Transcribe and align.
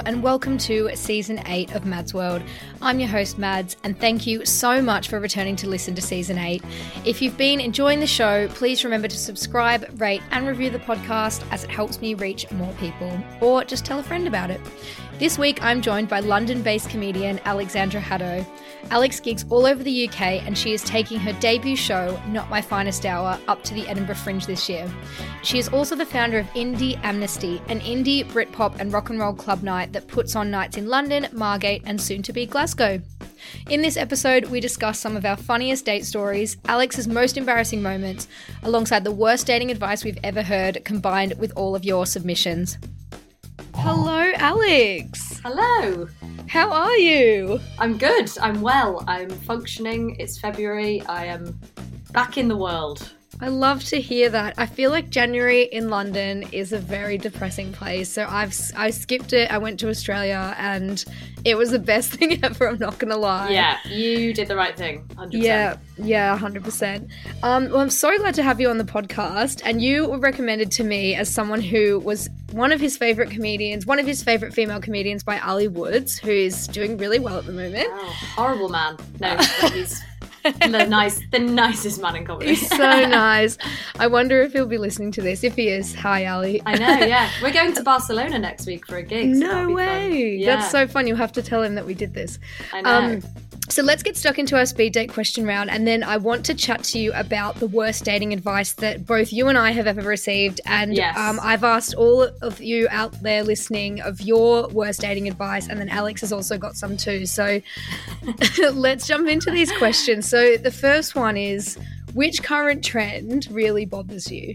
And 0.00 0.22
welcome 0.22 0.58
to 0.58 0.90
season 0.96 1.40
8 1.46 1.74
of 1.74 1.86
Mads 1.86 2.12
World. 2.12 2.42
I'm 2.82 2.98
your 2.98 3.08
host, 3.08 3.38
Mads, 3.38 3.76
and 3.84 3.98
thank 3.98 4.26
you 4.26 4.44
so 4.44 4.82
much 4.82 5.08
for 5.08 5.20
returning 5.20 5.54
to 5.56 5.68
listen 5.68 5.94
to 5.94 6.02
season 6.02 6.36
8. 6.36 6.64
If 7.04 7.22
you've 7.22 7.36
been 7.36 7.60
enjoying 7.60 8.00
the 8.00 8.06
show, 8.06 8.48
please 8.48 8.82
remember 8.82 9.06
to 9.06 9.16
subscribe, 9.16 10.00
rate, 10.00 10.22
and 10.32 10.48
review 10.48 10.70
the 10.70 10.80
podcast 10.80 11.46
as 11.52 11.64
it 11.64 11.70
helps 11.70 12.00
me 12.00 12.14
reach 12.14 12.50
more 12.52 12.72
people, 12.74 13.16
or 13.40 13.62
just 13.62 13.84
tell 13.84 14.00
a 14.00 14.02
friend 14.02 14.26
about 14.26 14.50
it. 14.50 14.60
This 15.18 15.38
week, 15.38 15.62
I'm 15.62 15.80
joined 15.80 16.08
by 16.08 16.20
London 16.20 16.62
based 16.62 16.90
comedian 16.90 17.38
Alexandra 17.44 18.00
Haddow. 18.00 18.44
Alex 18.90 19.20
gigs 19.20 19.44
all 19.50 19.66
over 19.66 19.82
the 19.82 20.08
UK, 20.08 20.44
and 20.46 20.56
she 20.56 20.72
is 20.72 20.82
taking 20.82 21.18
her 21.18 21.32
debut 21.34 21.76
show, 21.76 22.20
Not 22.28 22.50
My 22.50 22.60
Finest 22.60 23.06
Hour, 23.06 23.38
up 23.48 23.62
to 23.64 23.74
the 23.74 23.86
Edinburgh 23.88 24.16
Fringe 24.16 24.46
this 24.46 24.68
year. 24.68 24.90
She 25.42 25.58
is 25.58 25.68
also 25.68 25.96
the 25.96 26.06
founder 26.06 26.38
of 26.38 26.46
Indie 26.48 26.98
Amnesty, 27.02 27.60
an 27.68 27.80
indie, 27.80 28.24
Britpop, 28.24 28.78
and 28.78 28.92
rock 28.92 29.10
and 29.10 29.18
roll 29.18 29.32
club 29.34 29.62
night 29.62 29.92
that 29.92 30.08
puts 30.08 30.36
on 30.36 30.50
nights 30.50 30.76
in 30.76 30.88
London, 30.88 31.26
Margate, 31.32 31.82
and 31.86 32.00
soon 32.00 32.22
to 32.22 32.32
be 32.32 32.46
Glasgow. 32.46 33.00
In 33.68 33.82
this 33.82 33.96
episode, 33.96 34.46
we 34.46 34.60
discuss 34.60 34.98
some 34.98 35.16
of 35.16 35.24
our 35.24 35.36
funniest 35.36 35.84
date 35.84 36.04
stories, 36.04 36.56
Alex's 36.66 37.08
most 37.08 37.36
embarrassing 37.36 37.82
moments, 37.82 38.28
alongside 38.62 39.04
the 39.04 39.12
worst 39.12 39.46
dating 39.46 39.70
advice 39.70 40.04
we've 40.04 40.18
ever 40.22 40.42
heard, 40.42 40.84
combined 40.84 41.34
with 41.38 41.52
all 41.56 41.74
of 41.74 41.84
your 41.84 42.06
submissions. 42.06 42.78
Hello, 43.74 44.32
Alex. 44.36 45.40
Hello. 45.44 46.08
How 46.48 46.70
are 46.70 46.96
you? 46.96 47.58
I'm 47.78 47.98
good. 47.98 48.30
I'm 48.38 48.60
well. 48.60 49.02
I'm 49.08 49.30
functioning. 49.30 50.16
It's 50.20 50.38
February. 50.38 51.02
I 51.02 51.24
am 51.26 51.58
back 52.12 52.38
in 52.38 52.48
the 52.48 52.56
world. 52.56 53.12
I 53.40 53.48
love 53.48 53.84
to 53.84 54.00
hear 54.00 54.28
that. 54.30 54.54
I 54.56 54.66
feel 54.66 54.90
like 54.90 55.10
January 55.10 55.62
in 55.64 55.90
London 55.90 56.44
is 56.52 56.72
a 56.72 56.78
very 56.78 57.18
depressing 57.18 57.72
place. 57.72 58.08
So 58.10 58.26
I've 58.28 58.54
I 58.76 58.90
skipped 58.90 59.32
it. 59.32 59.50
I 59.50 59.58
went 59.58 59.80
to 59.80 59.88
Australia 59.88 60.54
and 60.58 61.04
it 61.44 61.56
was 61.56 61.70
the 61.70 61.78
best 61.78 62.12
thing 62.14 62.42
ever. 62.44 62.68
I'm 62.68 62.78
not 62.78 62.98
gonna 62.98 63.16
lie. 63.16 63.50
Yeah, 63.50 63.78
you 63.88 64.32
did 64.32 64.48
the 64.48 64.56
right 64.56 64.76
thing. 64.76 65.04
100%. 65.16 65.28
Yeah, 65.32 65.76
yeah, 65.98 66.36
hundred 66.38 66.64
percent. 66.64 67.10
Um, 67.42 67.68
well, 67.70 67.80
I'm 67.80 67.90
so 67.90 68.16
glad 68.18 68.34
to 68.34 68.42
have 68.42 68.60
you 68.60 68.70
on 68.70 68.78
the 68.78 68.84
podcast, 68.84 69.60
and 69.64 69.82
you 69.82 70.08
were 70.08 70.18
recommended 70.18 70.70
to 70.72 70.84
me 70.84 71.14
as 71.14 71.28
someone 71.28 71.60
who 71.60 71.98
was 72.00 72.30
one 72.52 72.72
of 72.72 72.80
his 72.80 72.96
favorite 72.96 73.30
comedians, 73.30 73.84
one 73.84 73.98
of 73.98 74.06
his 74.06 74.22
favorite 74.22 74.54
female 74.54 74.80
comedians 74.80 75.24
by 75.24 75.38
Ali 75.40 75.68
Woods, 75.68 76.18
who 76.18 76.30
is 76.30 76.68
doing 76.68 76.96
really 76.98 77.18
well 77.18 77.38
at 77.38 77.46
the 77.46 77.52
moment. 77.52 77.88
Oh, 77.90 78.14
horrible 78.36 78.68
man. 78.68 78.96
No, 79.20 79.36
he's 79.72 80.02
the 80.60 80.86
nice, 80.86 81.20
the 81.30 81.38
nicest 81.38 82.02
man 82.02 82.16
in 82.16 82.26
comedy. 82.26 82.50
He's 82.50 82.68
so 82.68 82.76
nice. 83.06 83.56
I 83.98 84.06
wonder 84.06 84.42
if 84.42 84.52
he'll 84.52 84.66
be 84.66 84.76
listening 84.76 85.10
to 85.12 85.22
this. 85.22 85.42
If 85.42 85.56
he 85.56 85.68
is, 85.68 85.94
hi 85.94 86.26
Ali. 86.26 86.60
I 86.66 86.74
know. 86.74 87.06
Yeah, 87.06 87.30
we're 87.42 87.52
going 87.52 87.74
to 87.74 87.82
Barcelona 87.82 88.38
next 88.38 88.66
week 88.66 88.86
for 88.86 88.96
a 88.98 89.02
gig. 89.02 89.34
so 89.34 89.40
No 89.40 89.74
way. 89.74 90.36
Yeah, 90.36 90.56
That's 90.56 90.70
so 90.70 90.86
fun. 90.86 91.06
You'll 91.06 91.16
have 91.16 91.32
to 91.32 91.42
tell 91.42 91.62
him 91.62 91.74
that 91.76 91.86
we 91.86 91.94
did 91.94 92.12
this. 92.12 92.38
I 92.74 92.82
know. 92.82 92.90
Um, 92.90 93.22
so 93.74 93.82
let's 93.82 94.04
get 94.04 94.16
stuck 94.16 94.38
into 94.38 94.56
our 94.56 94.66
speed 94.66 94.92
date 94.92 95.12
question 95.12 95.44
round, 95.44 95.68
and 95.68 95.84
then 95.84 96.04
I 96.04 96.16
want 96.16 96.46
to 96.46 96.54
chat 96.54 96.84
to 96.84 96.98
you 97.00 97.12
about 97.12 97.56
the 97.56 97.66
worst 97.66 98.04
dating 98.04 98.32
advice 98.32 98.72
that 98.74 99.04
both 99.04 99.32
you 99.32 99.48
and 99.48 99.58
I 99.58 99.72
have 99.72 99.88
ever 99.88 100.00
received. 100.02 100.60
And 100.64 100.94
Yes. 100.94 101.18
um, 101.18 101.40
I've 101.42 101.64
asked 101.64 101.94
all 101.94 102.22
of 102.22 102.62
you 102.62 102.86
out 102.90 103.20
there 103.20 103.42
listening 103.42 104.00
of 104.00 104.20
your 104.20 104.68
worst 104.68 105.00
dating 105.00 105.26
advice, 105.26 105.68
and 105.68 105.80
then 105.80 105.88
Alex 105.88 106.20
has 106.20 106.32
also 106.32 106.56
got 106.56 106.76
some 106.76 106.96
too. 106.96 107.26
So 107.26 107.60
let's 108.72 109.08
jump 109.08 109.28
into 109.28 109.50
these 109.50 109.72
questions. 109.72 110.28
So 110.28 110.56
the 110.56 110.70
first 110.70 111.14
one 111.16 111.36
is. 111.36 111.76
Which 112.14 112.44
current 112.44 112.84
trend 112.84 113.48
really 113.50 113.86
bothers 113.86 114.30
you? 114.30 114.54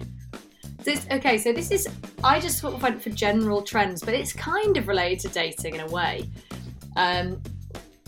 This, 0.86 1.06
okay, 1.12 1.38
so 1.38 1.52
this 1.52 1.72
is 1.72 1.90
I 2.24 2.40
just 2.40 2.60
sort 2.60 2.74
of 2.74 2.82
went 2.82 3.04
for 3.04 3.10
general 3.10 3.62
trends, 3.64 4.02
but 4.02 4.14
it's 4.14 4.32
kind 4.32 4.78
of 4.78 4.88
related 4.88 5.20
to 5.20 5.28
dating 5.28 5.76
in 5.76 5.82
a 5.82 5.88
way. 5.88 6.30
Um, 6.96 7.42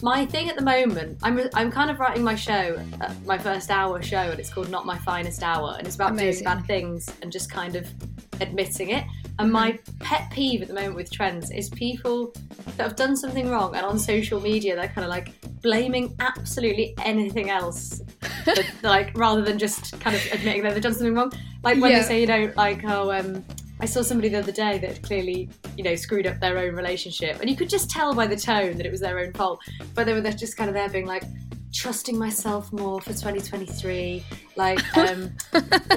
my 0.03 0.25
thing 0.25 0.49
at 0.49 0.55
the 0.55 0.63
moment, 0.63 1.17
I'm 1.23 1.39
I'm 1.53 1.71
kind 1.71 1.89
of 1.91 1.99
writing 1.99 2.23
my 2.23 2.35
show, 2.35 2.77
uh, 3.01 3.13
my 3.25 3.37
first 3.37 3.69
hour 3.69 4.01
show, 4.01 4.17
and 4.17 4.39
it's 4.39 4.51
called 4.53 4.69
Not 4.69 4.85
My 4.85 4.97
Finest 4.99 5.43
Hour, 5.43 5.75
and 5.77 5.85
it's 5.87 5.95
about 5.95 6.11
Amazing. 6.11 6.43
doing 6.45 6.57
bad 6.57 6.65
things 6.67 7.09
and 7.21 7.31
just 7.31 7.51
kind 7.51 7.75
of 7.75 7.87
admitting 8.39 8.89
it. 8.89 9.03
And 9.39 9.51
my 9.51 9.79
pet 9.99 10.29
peeve 10.31 10.61
at 10.61 10.67
the 10.67 10.73
moment 10.73 10.95
with 10.95 11.11
trends 11.11 11.51
is 11.51 11.69
people 11.69 12.33
that 12.77 12.83
have 12.83 12.95
done 12.95 13.15
something 13.15 13.49
wrong, 13.49 13.75
and 13.75 13.85
on 13.85 13.97
social 13.99 14.39
media 14.39 14.75
they're 14.75 14.87
kind 14.87 15.05
of 15.05 15.09
like 15.09 15.33
blaming 15.61 16.15
absolutely 16.19 16.93
anything 17.03 17.49
else, 17.49 18.01
like 18.83 19.15
rather 19.17 19.41
than 19.41 19.57
just 19.59 19.99
kind 19.99 20.15
of 20.15 20.25
admitting 20.31 20.63
that 20.63 20.73
they've 20.73 20.83
done 20.83 20.93
something 20.93 21.15
wrong. 21.15 21.31
Like 21.63 21.79
when 21.79 21.91
Yeah. 21.91 21.99
they 22.01 22.07
say, 22.07 22.21
you 22.21 22.27
know, 22.27 22.51
like 22.55 22.83
oh, 22.85 23.11
um, 23.11 23.43
I 23.81 23.85
saw 23.85 24.03
somebody 24.03 24.29
the 24.29 24.37
other 24.37 24.51
day 24.51 24.77
that 24.77 25.01
clearly, 25.01 25.49
you 25.75 25.83
know, 25.83 25.95
screwed 25.95 26.27
up 26.27 26.39
their 26.39 26.59
own 26.59 26.75
relationship, 26.75 27.39
and 27.41 27.49
you 27.49 27.55
could 27.55 27.69
just 27.69 27.89
tell 27.89 28.13
by 28.13 28.27
the 28.27 28.35
tone 28.35 28.77
that 28.77 28.85
it 28.85 28.91
was 28.91 29.01
their 29.01 29.17
own 29.17 29.33
fault. 29.33 29.59
But 29.95 30.05
they 30.05 30.13
were 30.13 30.21
just 30.21 30.55
kind 30.55 30.69
of 30.69 30.75
there 30.75 30.87
being 30.87 31.07
like, 31.07 31.23
trusting 31.73 32.17
myself 32.17 32.71
more 32.73 32.99
for 33.01 33.09
2023. 33.09 34.23
Like, 34.55 34.79
um, 34.97 35.31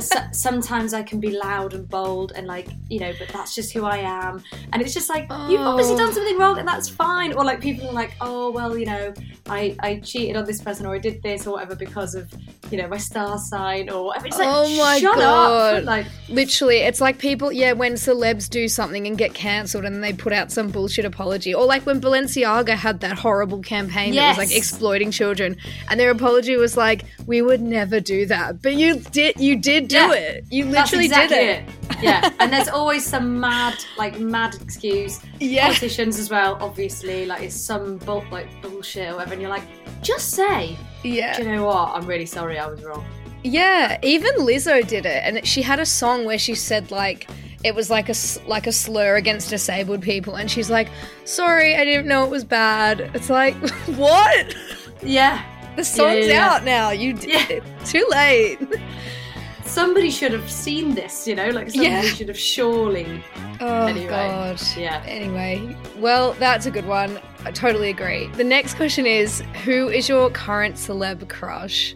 so- 0.00 0.20
sometimes 0.32 0.94
I 0.94 1.03
can 1.03 1.19
be 1.20 1.31
loud 1.37 1.75
and 1.75 1.88
bold, 1.88 2.32
and 2.37 2.47
like, 2.47 2.69
you 2.88 3.00
know, 3.00 3.12
but 3.19 3.28
that's 3.28 3.54
just 3.54 3.72
who 3.72 3.84
I 3.84 3.98
am. 3.98 4.42
And 4.72 4.81
it's 4.81 4.94
just 4.94 5.09
like 5.09 5.22
you've 5.48 5.60
obviously 5.60 5.94
Oh. 5.94 5.98
done 5.98 6.12
something 6.15 6.38
wrong, 6.38 6.59
and 6.59 6.66
that's 6.69 6.88
fine. 6.88 7.32
Or 7.32 7.44
like 7.44 7.60
people 7.60 7.88
are 7.88 7.92
like, 7.92 8.12
oh 8.20 8.50
well, 8.50 8.76
you 8.78 8.87
know, 8.87 9.12
I 9.48 9.76
I 9.81 9.97
cheated 10.00 10.37
on 10.37 10.44
this 10.44 10.60
person, 10.62 10.87
or 10.87 10.94
I 10.94 10.98
did 10.98 11.22
this, 11.22 11.47
or 11.47 11.53
whatever, 11.54 11.75
because 11.75 12.15
of 12.15 12.32
you 12.70 12.78
know 12.78 12.87
my 12.88 12.97
star 12.98 13.38
sign, 13.38 13.91
or 13.91 14.06
whatever. 14.06 14.26
It's 14.28 14.38
like, 14.38 14.48
Oh 14.50 14.76
my 14.78 14.98
shut 15.00 15.16
God. 15.16 15.78
up, 15.78 15.84
like. 15.84 16.06
Literally, 16.28 16.78
it's 16.78 17.00
like 17.00 17.19
people, 17.19 17.53
yeah, 17.53 17.72
when 17.72 17.94
celebs 17.94 18.48
do 18.48 18.66
something 18.69 19.06
and 19.06 19.16
get 19.19 19.34
cancelled 19.34 19.84
and 19.84 20.03
they 20.03 20.12
put 20.12 20.32
out 20.32 20.50
some 20.50 20.69
bullshit 20.69 21.04
apology. 21.04 21.54
Or 21.54 21.65
like 21.66 21.84
when 21.86 22.00
Balenciaga 22.00 22.71
had 22.75 23.00
that 23.00 23.19
horrible 23.19 23.60
campaign 23.60 24.15
that 24.15 24.31
was 24.31 24.38
like 24.38 24.56
exploiting 24.56 25.10
children 25.10 25.56
and 25.91 26.00
their 26.00 26.10
apology 26.10 26.56
was 26.56 26.76
like, 26.76 27.04
we 27.26 27.41
would 27.42 27.60
never 27.60 28.00
do 28.00 28.26
that. 28.26 28.44
But 28.53 28.75
you 28.75 28.99
did, 28.99 29.39
you 29.41 29.57
did 29.57 29.89
do 29.89 29.97
Yeah. 29.97 30.13
it. 30.13 30.45
You 30.51 30.65
literally 30.66 31.07
exactly 31.07 31.36
did 31.36 31.48
it. 31.48 31.68
Yeah, 32.03 32.30
and 32.41 32.53
there's 32.53 32.68
always 32.68 33.04
some 33.04 33.39
mad, 33.41 33.74
like 33.98 34.18
mad 34.21 34.54
excuse. 34.60 35.21
Yeah. 35.41 35.66
Politicians 35.68 36.18
as 36.18 36.30
well, 36.30 36.57
obviously, 36.60 37.27
like 37.27 37.42
it's 37.42 37.54
some 37.54 37.98
bull, 37.98 38.24
like 38.30 38.48
bullshit 38.63 39.10
or 39.10 39.16
whatever, 39.16 39.33
and 39.34 39.42
you're 39.42 39.51
like, 39.51 39.65
just 40.03 40.30
say, 40.30 40.77
Yeah. 41.03 41.36
do 41.36 41.45
you 41.45 41.53
know 41.53 41.65
what? 41.65 41.91
I'm 41.95 42.07
really 42.07 42.27
sorry, 42.27 42.59
I 42.59 42.66
was 42.66 42.83
wrong. 42.83 43.04
Yeah, 43.42 43.98
even 44.03 44.33
Lizzo 44.36 44.86
did 44.86 45.04
it, 45.07 45.22
and 45.24 45.47
she 45.47 45.63
had 45.63 45.78
a 45.80 45.86
song 45.86 46.24
where 46.24 46.39
she 46.39 46.54
said 46.54 46.91
like 46.91 47.28
it 47.63 47.74
was 47.74 47.89
like 47.91 48.09
a 48.10 48.15
like 48.47 48.66
a 48.66 48.72
slur 48.72 49.16
against 49.16 49.51
disabled 49.51 50.03
people, 50.03 50.34
and 50.36 50.51
she's 50.51 50.71
like, 50.71 50.89
"Sorry, 51.24 51.74
I 51.77 51.84
didn't 51.84 52.07
know 52.07 52.24
it 52.24 52.30
was 52.30 52.45
bad." 52.45 53.10
It's 53.15 53.28
like, 53.30 53.54
what? 53.97 54.54
Yeah, 55.03 55.42
The 55.76 55.84
song's 55.84 56.26
yeah. 56.28 56.48
out 56.54 56.65
now. 56.65 56.91
You 56.91 57.12
did 57.15 57.30
Yeah. 57.30 57.47
it. 57.56 57.62
Too 57.84 58.06
late. 58.10 58.59
somebody 59.65 60.10
should 60.10 60.32
have 60.32 60.48
seen 60.50 60.94
this, 60.94 61.26
you 61.26 61.34
know, 61.34 61.48
like 61.50 61.68
somebody 61.71 61.91
Yeah. 61.91 62.03
should 62.03 62.28
have 62.28 62.38
surely. 62.38 63.22
Oh 63.60 63.86
Anyway, 63.86 64.06
god. 64.09 64.60
yeah. 64.76 65.03
Anyway, 65.06 65.76
well, 65.97 66.32
that's 66.34 66.66
a 66.66 66.71
good 66.71 66.86
one. 66.86 67.18
I 67.44 67.50
totally 67.50 67.91
agree. 67.91 68.28
The 68.28 68.44
next 68.44 68.74
question 68.74 69.04
is, 69.06 69.42
who 69.65 69.88
is 69.88 70.09
your 70.09 70.30
current 70.30 70.76
celeb 70.76 71.28
crush? 71.28 71.94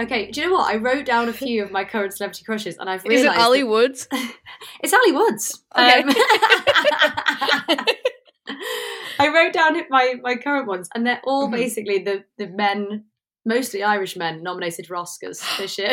Okay, 0.00 0.30
do 0.30 0.40
you 0.40 0.48
know 0.48 0.54
what? 0.54 0.68
I 0.72 0.76
wrote 0.76 1.04
down 1.04 1.28
a 1.28 1.32
few 1.32 1.62
of 1.62 1.70
my 1.70 1.84
current 1.84 2.12
celebrity 2.14 2.44
crushes, 2.44 2.76
and 2.78 2.90
I've 2.90 3.04
Is 3.06 3.10
realised 3.22 3.38
it 3.38 3.42
Ali 3.44 3.64
Woods? 3.64 4.08
It's 4.82 4.92
Ali 4.94 5.12
Woods. 5.12 5.62
Okay. 5.76 6.02
Um, 6.02 6.08
I 9.18 9.28
wrote 9.28 9.52
down 9.52 9.76
my 9.90 10.14
my 10.22 10.36
current 10.36 10.66
ones, 10.66 10.88
and 10.94 11.06
they're 11.06 11.20
all 11.24 11.48
Mhm. 11.48 11.52
basically 11.52 11.98
the 11.98 12.24
the 12.38 12.46
men, 12.48 13.04
mostly 13.44 13.82
Irish 13.82 14.16
men, 14.16 14.42
nominated 14.42 14.86
for 14.86 14.94
Oscars 14.96 15.40
this 15.58 15.78
year. 15.78 15.92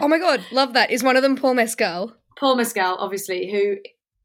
oh 0.00 0.08
my 0.08 0.18
god, 0.18 0.44
love 0.52 0.72
that. 0.74 0.90
Is 0.90 1.02
one 1.02 1.16
of 1.16 1.22
them 1.22 1.36
Paul 1.36 1.54
Mescal? 1.54 2.14
Paul 2.38 2.56
Mescal, 2.56 2.96
obviously, 2.98 3.50
who 3.50 3.76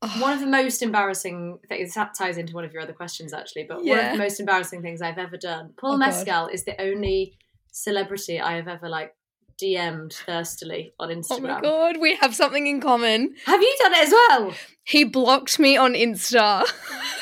Oh, 0.05 0.19
one 0.19 0.33
of 0.33 0.41
the 0.41 0.47
most 0.47 0.81
embarrassing 0.81 1.59
things 1.69 1.93
that 1.93 2.13
ties 2.13 2.37
into 2.37 2.53
one 2.53 2.65
of 2.65 2.73
your 2.73 2.81
other 2.81 2.91
questions 2.91 3.33
actually, 3.33 3.63
but 3.63 3.85
one 3.85 3.97
of 3.99 4.11
the 4.11 4.17
most 4.17 4.37
embarrassing 4.39 4.81
things 4.81 5.01
I've 5.01 5.17
ever 5.17 5.37
done. 5.37 5.73
Paul 5.79 5.91
Oh, 5.93 5.97
God. 5.97 6.05
Mescal 6.07 6.47
is 6.47 6.65
the 6.65 6.79
only 6.81 7.37
celebrity 7.71 8.39
I 8.41 8.57
have 8.57 8.67
ever 8.67 8.89
like 8.89 9.15
DM'd 9.61 10.11
thirstily 10.25 10.93
on 10.99 11.07
Instagram. 11.09 11.29
oh 11.31 11.39
my 11.39 11.61
god, 11.61 11.97
we 12.01 12.15
have 12.15 12.35
something 12.35 12.67
in 12.67 12.81
common. 12.81 13.33
Have 13.45 13.61
you 13.61 13.75
done 13.79 13.93
it 13.93 14.03
as 14.07 14.11
well? 14.11 14.53
He 14.83 15.05
blocked 15.05 15.57
me 15.57 15.77
on 15.77 15.93
Insta. 15.93 16.65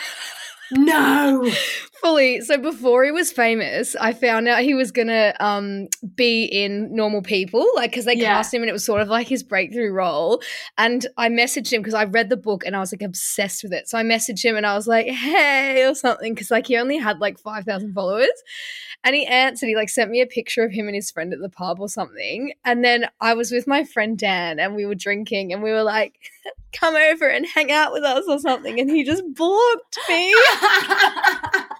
No. 0.71 1.49
Fully. 2.01 2.41
So 2.41 2.57
before 2.57 3.03
he 3.03 3.11
was 3.11 3.31
famous, 3.31 3.95
I 3.95 4.13
found 4.13 4.47
out 4.47 4.63
he 4.63 4.73
was 4.73 4.91
gonna 4.91 5.35
um 5.39 5.87
be 6.15 6.45
in 6.45 6.93
Normal 6.95 7.21
People, 7.21 7.65
like 7.75 7.91
because 7.91 8.05
they 8.05 8.15
Yeah. 8.15 8.33
cast 8.33 8.51
him 8.53 8.63
and 8.63 8.69
it 8.69 8.73
was 8.73 8.83
sort 8.85 9.01
of 9.01 9.07
like 9.07 9.27
his 9.27 9.43
breakthrough 9.43 9.91
role. 9.91 10.41
And 10.79 11.05
I 11.17 11.29
messaged 11.29 11.71
him 11.71 11.81
because 11.81 11.93
I 11.93 12.05
read 12.05 12.29
the 12.29 12.37
book 12.37 12.65
and 12.65 12.75
I 12.75 12.79
was 12.79 12.91
like 12.91 13.03
obsessed 13.03 13.61
with 13.61 13.71
it. 13.71 13.87
So 13.87 13.99
I 13.99 14.03
messaged 14.03 14.43
him 14.43 14.55
and 14.57 14.65
I 14.65 14.73
was 14.75 14.87
like, 14.87 15.05
"Hey," 15.07 15.85
or 15.85 15.93
something 15.93 16.33
because 16.33 16.49
like 16.49 16.67
he 16.67 16.77
only 16.77 16.97
had 16.97 17.19
like 17.19 17.37
five 17.37 17.65
thousand 17.65 17.93
followers. 17.93 18.29
And 19.03 19.15
he 19.15 19.25
answered. 19.25 19.67
He 19.67 19.75
like 19.75 19.89
sent 19.89 20.09
me 20.11 20.21
a 20.21 20.27
picture 20.27 20.63
of 20.63 20.71
him 20.71 20.87
and 20.87 20.95
his 20.95 21.11
friend 21.11 21.33
at 21.33 21.39
the 21.39 21.49
pub 21.49 21.79
or 21.79 21.89
something. 21.89 22.53
And 22.65 22.83
then 22.83 23.07
I 23.19 23.33
was 23.35 23.51
with 23.51 23.67
my 23.67 23.83
friend 23.83 24.17
Dan 24.17 24.59
and 24.59 24.75
we 24.75 24.85
were 24.85 24.95
drinking 24.95 25.53
and 25.53 25.61
we 25.61 25.71
were 25.71 25.83
like, 25.83 26.13
"Come 26.73 26.95
over 26.95 27.27
and 27.27 27.45
hang 27.45 27.71
out 27.71 27.93
with 27.93 28.03
us" 28.03 28.25
or 28.27 28.39
something. 28.39 28.79
And 28.79 28.89
he 28.89 29.03
just 29.03 29.23
blocked 29.35 29.99
me. 30.09 30.33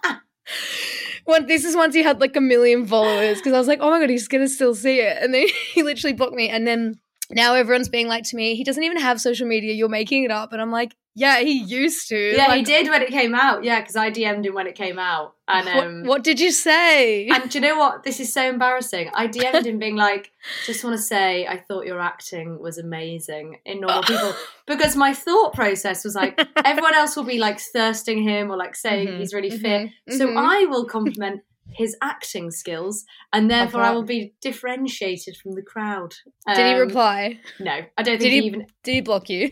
One, 1.24 1.46
this 1.46 1.64
is 1.64 1.76
once 1.76 1.94
he 1.94 2.02
had 2.02 2.20
like 2.20 2.34
a 2.34 2.40
million 2.40 2.86
followers 2.86 3.38
because 3.38 3.52
I 3.52 3.58
was 3.58 3.68
like, 3.68 3.78
oh 3.80 3.90
my 3.90 4.00
god, 4.00 4.10
he's 4.10 4.28
gonna 4.28 4.48
still 4.48 4.74
see 4.74 5.00
it, 5.00 5.18
and 5.22 5.32
then 5.32 5.46
he 5.72 5.82
literally 5.82 6.14
blocked 6.14 6.34
me. 6.34 6.48
And 6.48 6.66
then 6.66 6.98
now 7.34 7.54
everyone's 7.54 7.88
being 7.88 8.08
like 8.08 8.24
to 8.24 8.36
me, 8.36 8.54
he 8.54 8.64
doesn't 8.64 8.82
even 8.82 8.98
have 8.98 9.20
social 9.20 9.46
media. 9.46 9.72
You're 9.72 9.88
making 9.88 10.24
it 10.24 10.30
up, 10.30 10.52
and 10.52 10.60
I'm 10.60 10.70
like, 10.70 10.94
yeah, 11.14 11.40
he 11.40 11.62
used 11.62 12.08
to. 12.08 12.16
yeah, 12.16 12.46
Like, 12.46 12.58
he 12.58 12.62
did 12.64 12.88
when 12.88 13.02
it 13.02 13.08
came 13.10 13.34
out. 13.34 13.64
Yeah, 13.64 13.80
because 13.80 13.96
I 13.96 14.10
DM'd 14.10 14.46
him 14.46 14.54
when 14.54 14.66
it 14.66 14.74
came 14.74 14.98
out, 14.98 15.34
and 15.46 15.68
um, 15.68 16.00
What, 16.00 16.08
what 16.08 16.24
did 16.24 16.40
you 16.40 16.50
say? 16.50 17.28
And 17.28 17.50
do 17.50 17.58
you 17.58 17.62
know 17.62 17.76
what? 17.78 18.02
This 18.02 18.18
is 18.18 18.32
so 18.32 18.48
embarrassing. 18.48 19.10
I 19.12 19.28
DM'd 19.28 19.66
him 19.66 19.78
being 19.86 19.96
like, 19.96 20.30
just 20.66 20.82
want 20.84 20.96
to 20.96 21.02
say 21.02 21.46
I 21.46 21.58
thought 21.58 21.84
your 21.84 22.00
acting 22.00 22.58
was 22.58 22.78
amazing 22.78 23.58
in 23.66 23.80
normal 23.80 24.02
people. 24.04 24.32
Because 24.66 24.96
my 24.96 25.12
thought 25.12 25.52
process 25.54 26.02
was 26.02 26.14
like, 26.14 26.40
everyone 26.64 26.94
else 26.94 27.14
will 27.14 27.24
be 27.24 27.38
like 27.38 27.60
thirsting 27.60 28.22
him 28.22 28.50
or 28.50 28.56
like 28.56 28.74
saying 28.74 29.08
Mhm, 29.08 29.18
he's 29.18 29.34
really 29.34 29.50
mhm, 29.50 29.60
fit. 30.08 30.16
So 30.16 30.28
mhm. 30.28 30.36
I 30.38 30.64
will 30.66 30.86
compliment 30.86 31.42
his 31.70 31.96
acting 32.02 32.50
skills 32.50 33.04
and 33.32 33.50
therefore 33.50 33.80
I 33.82 33.92
will 33.92 34.02
be 34.02 34.34
differentiated 34.42 35.36
from 35.42 35.52
the 35.52 35.62
crowd. 35.62 36.14
did 36.46 36.56
he 36.58 36.72
Um, 36.74 36.80
reply? 36.80 37.40
No, 37.60 37.80
I 37.96 38.02
don't 38.02 38.18
Did 38.18 38.20
think 38.20 38.32
he- 38.32 38.40
he 38.40 38.46
even. 38.46 38.66
Did 38.82 38.92
he 38.94 39.00
block 39.00 39.30
you? 39.30 39.50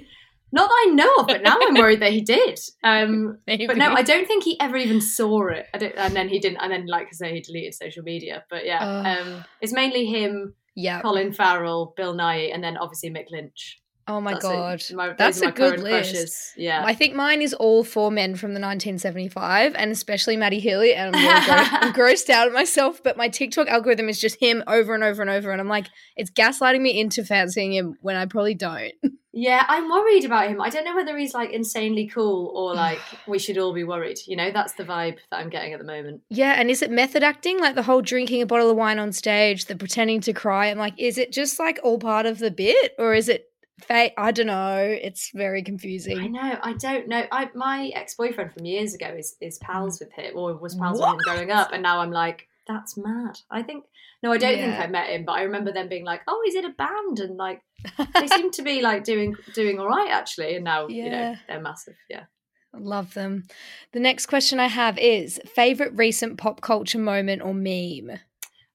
Not 0.53 0.69
that 0.69 0.87
I 0.89 0.91
know 0.93 1.15
of, 1.19 1.29
but 1.29 1.43
now 1.43 1.57
I'm 1.61 1.75
worried 1.81 2.01
that 2.03 2.12
he 2.12 2.21
did. 2.23 2.59
Um, 2.83 3.39
but 3.47 3.77
no, 3.77 3.93
I 3.95 4.03
don't 4.03 4.27
think 4.27 4.43
he 4.43 4.59
ever 4.59 4.77
even 4.77 5.01
saw 5.01 5.47
it. 5.47 5.67
I 5.73 5.79
don't, 5.79 5.95
and 5.97 6.15
then 6.17 6.29
he 6.29 6.41
didn't. 6.41 6.59
And 6.61 6.73
then, 6.73 6.87
like 6.87 7.07
I 7.07 7.12
say, 7.12 7.35
he 7.35 7.41
deleted 7.41 7.75
social 7.75 8.03
media. 8.03 8.43
But 8.51 8.67
yeah, 8.67 8.85
Ugh. 8.85 9.07
um, 9.07 9.45
it's 9.61 9.73
mainly 9.73 10.07
him, 10.07 10.55
yeah. 10.75 11.03
Colin 11.03 11.33
Farrell, 11.33 11.95
Bill 11.97 12.15
Nighy, 12.17 12.53
and 12.53 12.65
then 12.65 12.77
obviously 12.77 13.11
Mick 13.11 13.27
Lynch. 13.31 13.81
Oh 14.08 14.20
my 14.20 14.32
That's 14.32 14.43
god. 14.44 14.82
My- 14.93 15.12
That's 15.12 15.41
my 15.41 15.49
a 15.49 15.52
good 15.52 15.81
list. 15.81 16.11
crushes. 16.12 16.52
Yeah. 16.56 16.82
I 16.85 16.94
think 16.94 17.14
mine 17.14 17.43
is 17.43 17.55
all 17.55 17.85
four 17.85 18.11
men 18.11 18.35
from 18.35 18.55
the 18.55 18.61
1975, 18.61 19.75
and 19.76 19.93
especially 19.93 20.37
Matty 20.37 20.58
Healy. 20.58 20.94
And 20.94 21.14
I'm, 21.14 21.23
really 21.23 21.69
I'm 21.70 21.93
grossed 21.94 22.31
out 22.31 22.47
at 22.49 22.52
myself, 22.52 23.02
but 23.02 23.17
my 23.17 23.29
TikTok 23.29 23.69
algorithm 23.69 24.08
is 24.08 24.20
just 24.20 24.41
him 24.41 24.64
over 24.67 24.94
and 24.94 25.05
over 25.05 25.23
and 25.23 25.31
over, 25.31 25.50
and 25.52 25.61
I'm 25.61 25.69
like, 25.69 25.87
it's 26.17 26.31
gaslighting 26.31 26.81
me 26.81 26.99
into 26.99 27.25
fancying 27.25 27.73
him 27.73 27.97
when 28.00 28.17
I 28.17 28.26
probably 28.26 28.55
don't. 28.55 28.93
yeah, 29.32 29.64
I'm 29.69 29.88
worried 29.88 30.25
about 30.25 30.49
him. 30.49 30.61
I 30.61 30.70
don't 30.70 30.85
know 30.85 30.97
whether 30.97 31.17
he's 31.17 31.35
like 31.35 31.50
insanely 31.50 32.08
cool 32.08 32.52
or 32.56 32.75
like 32.87 33.00
we 33.29 33.38
should 33.38 33.58
all 33.58 33.73
be 33.73 33.85
worried. 33.85 34.19
You 34.26 34.37
know, 34.37 34.50
that's 34.50 34.73
the 34.73 34.85
vibe 34.85 35.19
that 35.31 35.37
I'm 35.38 35.50
getting 35.50 35.73
at 35.73 35.79
the 35.79 35.87
moment. 35.87 36.23
Yeah, 36.31 36.55
and 36.58 36.70
is 36.70 36.82
it 36.82 36.91
method 36.91 37.23
acting, 37.23 37.61
like 37.61 37.75
the 37.76 37.82
whole 37.82 38.02
drinking 38.02 38.43
a 38.43 38.47
bottle 38.47 38.70
of 38.70 38.76
wine 38.76 38.99
on 38.99 39.12
stage, 39.12 39.67
the 39.67 39.76
pretending 39.76 40.20
to 40.23 40.32
cry? 40.32 40.67
I'm 40.67 40.79
like, 40.79 40.94
is 40.99 41.17
it 41.17 41.32
just 41.32 41.58
like 41.61 41.79
all 41.85 41.99
part 41.99 42.26
of 42.26 42.38
the 42.38 42.50
bit, 42.50 42.93
or 42.99 43.14
is 43.14 43.29
it 43.29 43.47
I 43.88 44.32
don't 44.32 44.47
know. 44.47 44.79
It's 44.79 45.31
very 45.32 45.62
confusing 45.62 46.19
I 46.19 46.27
know. 46.27 46.59
I 46.62 46.73
don't 46.75 47.09
know. 47.09 47.25
I 47.31 47.49
my 47.55 47.91
ex 47.94 48.15
boyfriend 48.15 48.53
from 48.53 48.65
years 48.65 48.94
ago 48.94 49.15
is 49.17 49.37
is 49.41 49.59
pals 49.59 50.00
with 50.00 50.12
him 50.12 50.37
or 50.37 50.56
was 50.56 50.75
pals 50.75 51.00
with 51.00 51.09
him 51.09 51.19
growing 51.25 51.50
up, 51.50 51.73
and 51.73 51.82
now 51.82 52.00
I'm 52.00 52.11
like, 52.11 52.49
that's 52.67 52.97
mad. 52.97 53.38
I 53.50 53.62
think 53.62 53.85
no, 54.23 54.32
I 54.32 54.38
don't 54.38 54.59
think 54.59 54.79
I 54.79 54.87
met 54.87 55.09
him, 55.09 55.25
but 55.25 55.32
I 55.32 55.43
remember 55.43 55.73
them 55.73 55.88
being 55.88 56.05
like, 56.05 56.21
oh, 56.29 56.43
he's 56.44 56.55
in 56.55 56.67
a 56.67 56.71
band, 56.71 57.21
and 57.21 57.37
like 57.37 57.62
they 58.15 58.27
seem 58.37 58.50
to 58.53 58.62
be 58.62 58.82
like 58.82 59.05
doing 59.05 59.35
doing 59.55 59.79
all 59.79 59.88
right 59.88 60.11
actually, 60.11 60.56
and 60.56 60.65
now 60.65 60.88
you 60.88 61.11
know 61.11 61.37
they're 61.49 61.61
massive. 61.61 61.97
Yeah. 62.09 62.25
Love 62.73 63.15
them. 63.15 63.49
The 63.93 64.00
next 64.00 64.26
question 64.26 64.61
I 64.61 64.69
have 64.69 64.97
is 64.99 65.41
favorite 65.44 65.93
recent 65.94 66.38
pop 66.38 66.61
culture 66.61 67.00
moment 67.00 67.43
or 67.43 67.53
meme. 67.53 68.19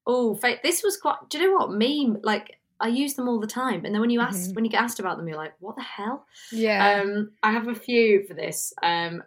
Oh, 0.05 0.35
fa- 0.35 0.59
this 0.63 0.83
was 0.83 0.97
quite. 0.97 1.17
Do 1.29 1.37
you 1.37 1.47
know 1.47 1.55
what 1.55 1.71
meme? 1.71 2.19
Like 2.21 2.59
I 2.79 2.87
use 2.89 3.13
them 3.13 3.27
all 3.29 3.39
the 3.39 3.47
time, 3.47 3.85
and 3.85 3.93
then 3.93 4.01
when 4.01 4.09
you 4.09 4.19
ask 4.21 4.49
Mhm. 4.51 4.55
when 4.55 4.65
you 4.65 4.71
get 4.71 4.81
asked 4.81 4.99
about 4.99 5.17
them, 5.17 5.27
you're 5.27 5.37
like, 5.37 5.53
what 5.59 5.75
the 5.75 5.81
hell? 5.81 6.25
Yeah. 6.51 7.01
Um, 7.03 7.31
I 7.41 7.51
have 7.51 7.67
a 7.67 7.75
few 7.75 8.23
for 8.27 8.33
this. 8.33 8.73
Um, 8.83 9.23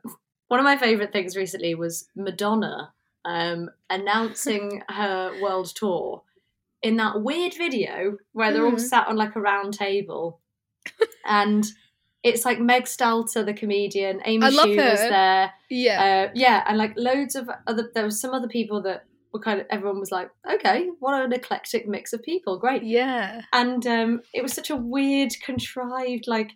one 0.48 0.60
of 0.60 0.64
my 0.64 0.76
favorite 0.76 1.12
things 1.12 1.36
recently 1.36 1.74
was 1.74 2.08
Madonna 2.14 2.92
um, 3.24 3.68
announcing 3.90 4.82
her 4.88 5.38
world 5.42 5.74
tour 5.74 6.22
in 6.82 6.96
that 6.96 7.20
weird 7.22 7.52
video 7.54 8.16
where 8.32 8.52
they're 8.52 8.64
all 8.64 8.72
Mhm. 8.72 8.80
sat 8.80 9.06
on 9.08 9.16
like 9.16 9.34
a 9.36 9.40
round 9.40 9.74
table, 9.74 10.40
and 11.26 11.66
it's 12.22 12.44
like 12.44 12.58
Meg 12.60 12.84
Stalter, 12.84 13.44
the 13.44 13.52
comedian, 13.54 14.20
Amy 14.24 14.44
I 14.46 14.48
was 14.50 14.56
there, 15.00 15.52
yeah. 15.68 16.26
uh, 16.28 16.32
yeah, 16.34 16.64
and 16.66 16.78
like 16.78 16.94
loads 16.96 17.34
of 17.34 17.48
other. 17.66 17.90
There 17.94 18.04
were 18.04 18.10
some 18.10 18.32
other 18.34 18.48
people 18.48 18.80
that 18.82 19.04
were 19.32 19.40
kind 19.40 19.60
of. 19.60 19.66
Everyone 19.70 20.00
was 20.00 20.10
like, 20.10 20.30
okay, 20.50 20.88
what 21.00 21.22
an 21.22 21.32
eclectic 21.32 21.86
mix 21.86 22.12
of 22.12 22.22
people, 22.22 22.58
great 22.58 22.82
yeah. 22.82 23.42
and 23.52 23.86
um, 23.86 24.22
it 24.34 24.42
was 24.42 24.52
such 24.52 24.70
a 24.70 24.76
weird, 24.76 25.32
contrived, 25.42 26.26
like 26.26 26.52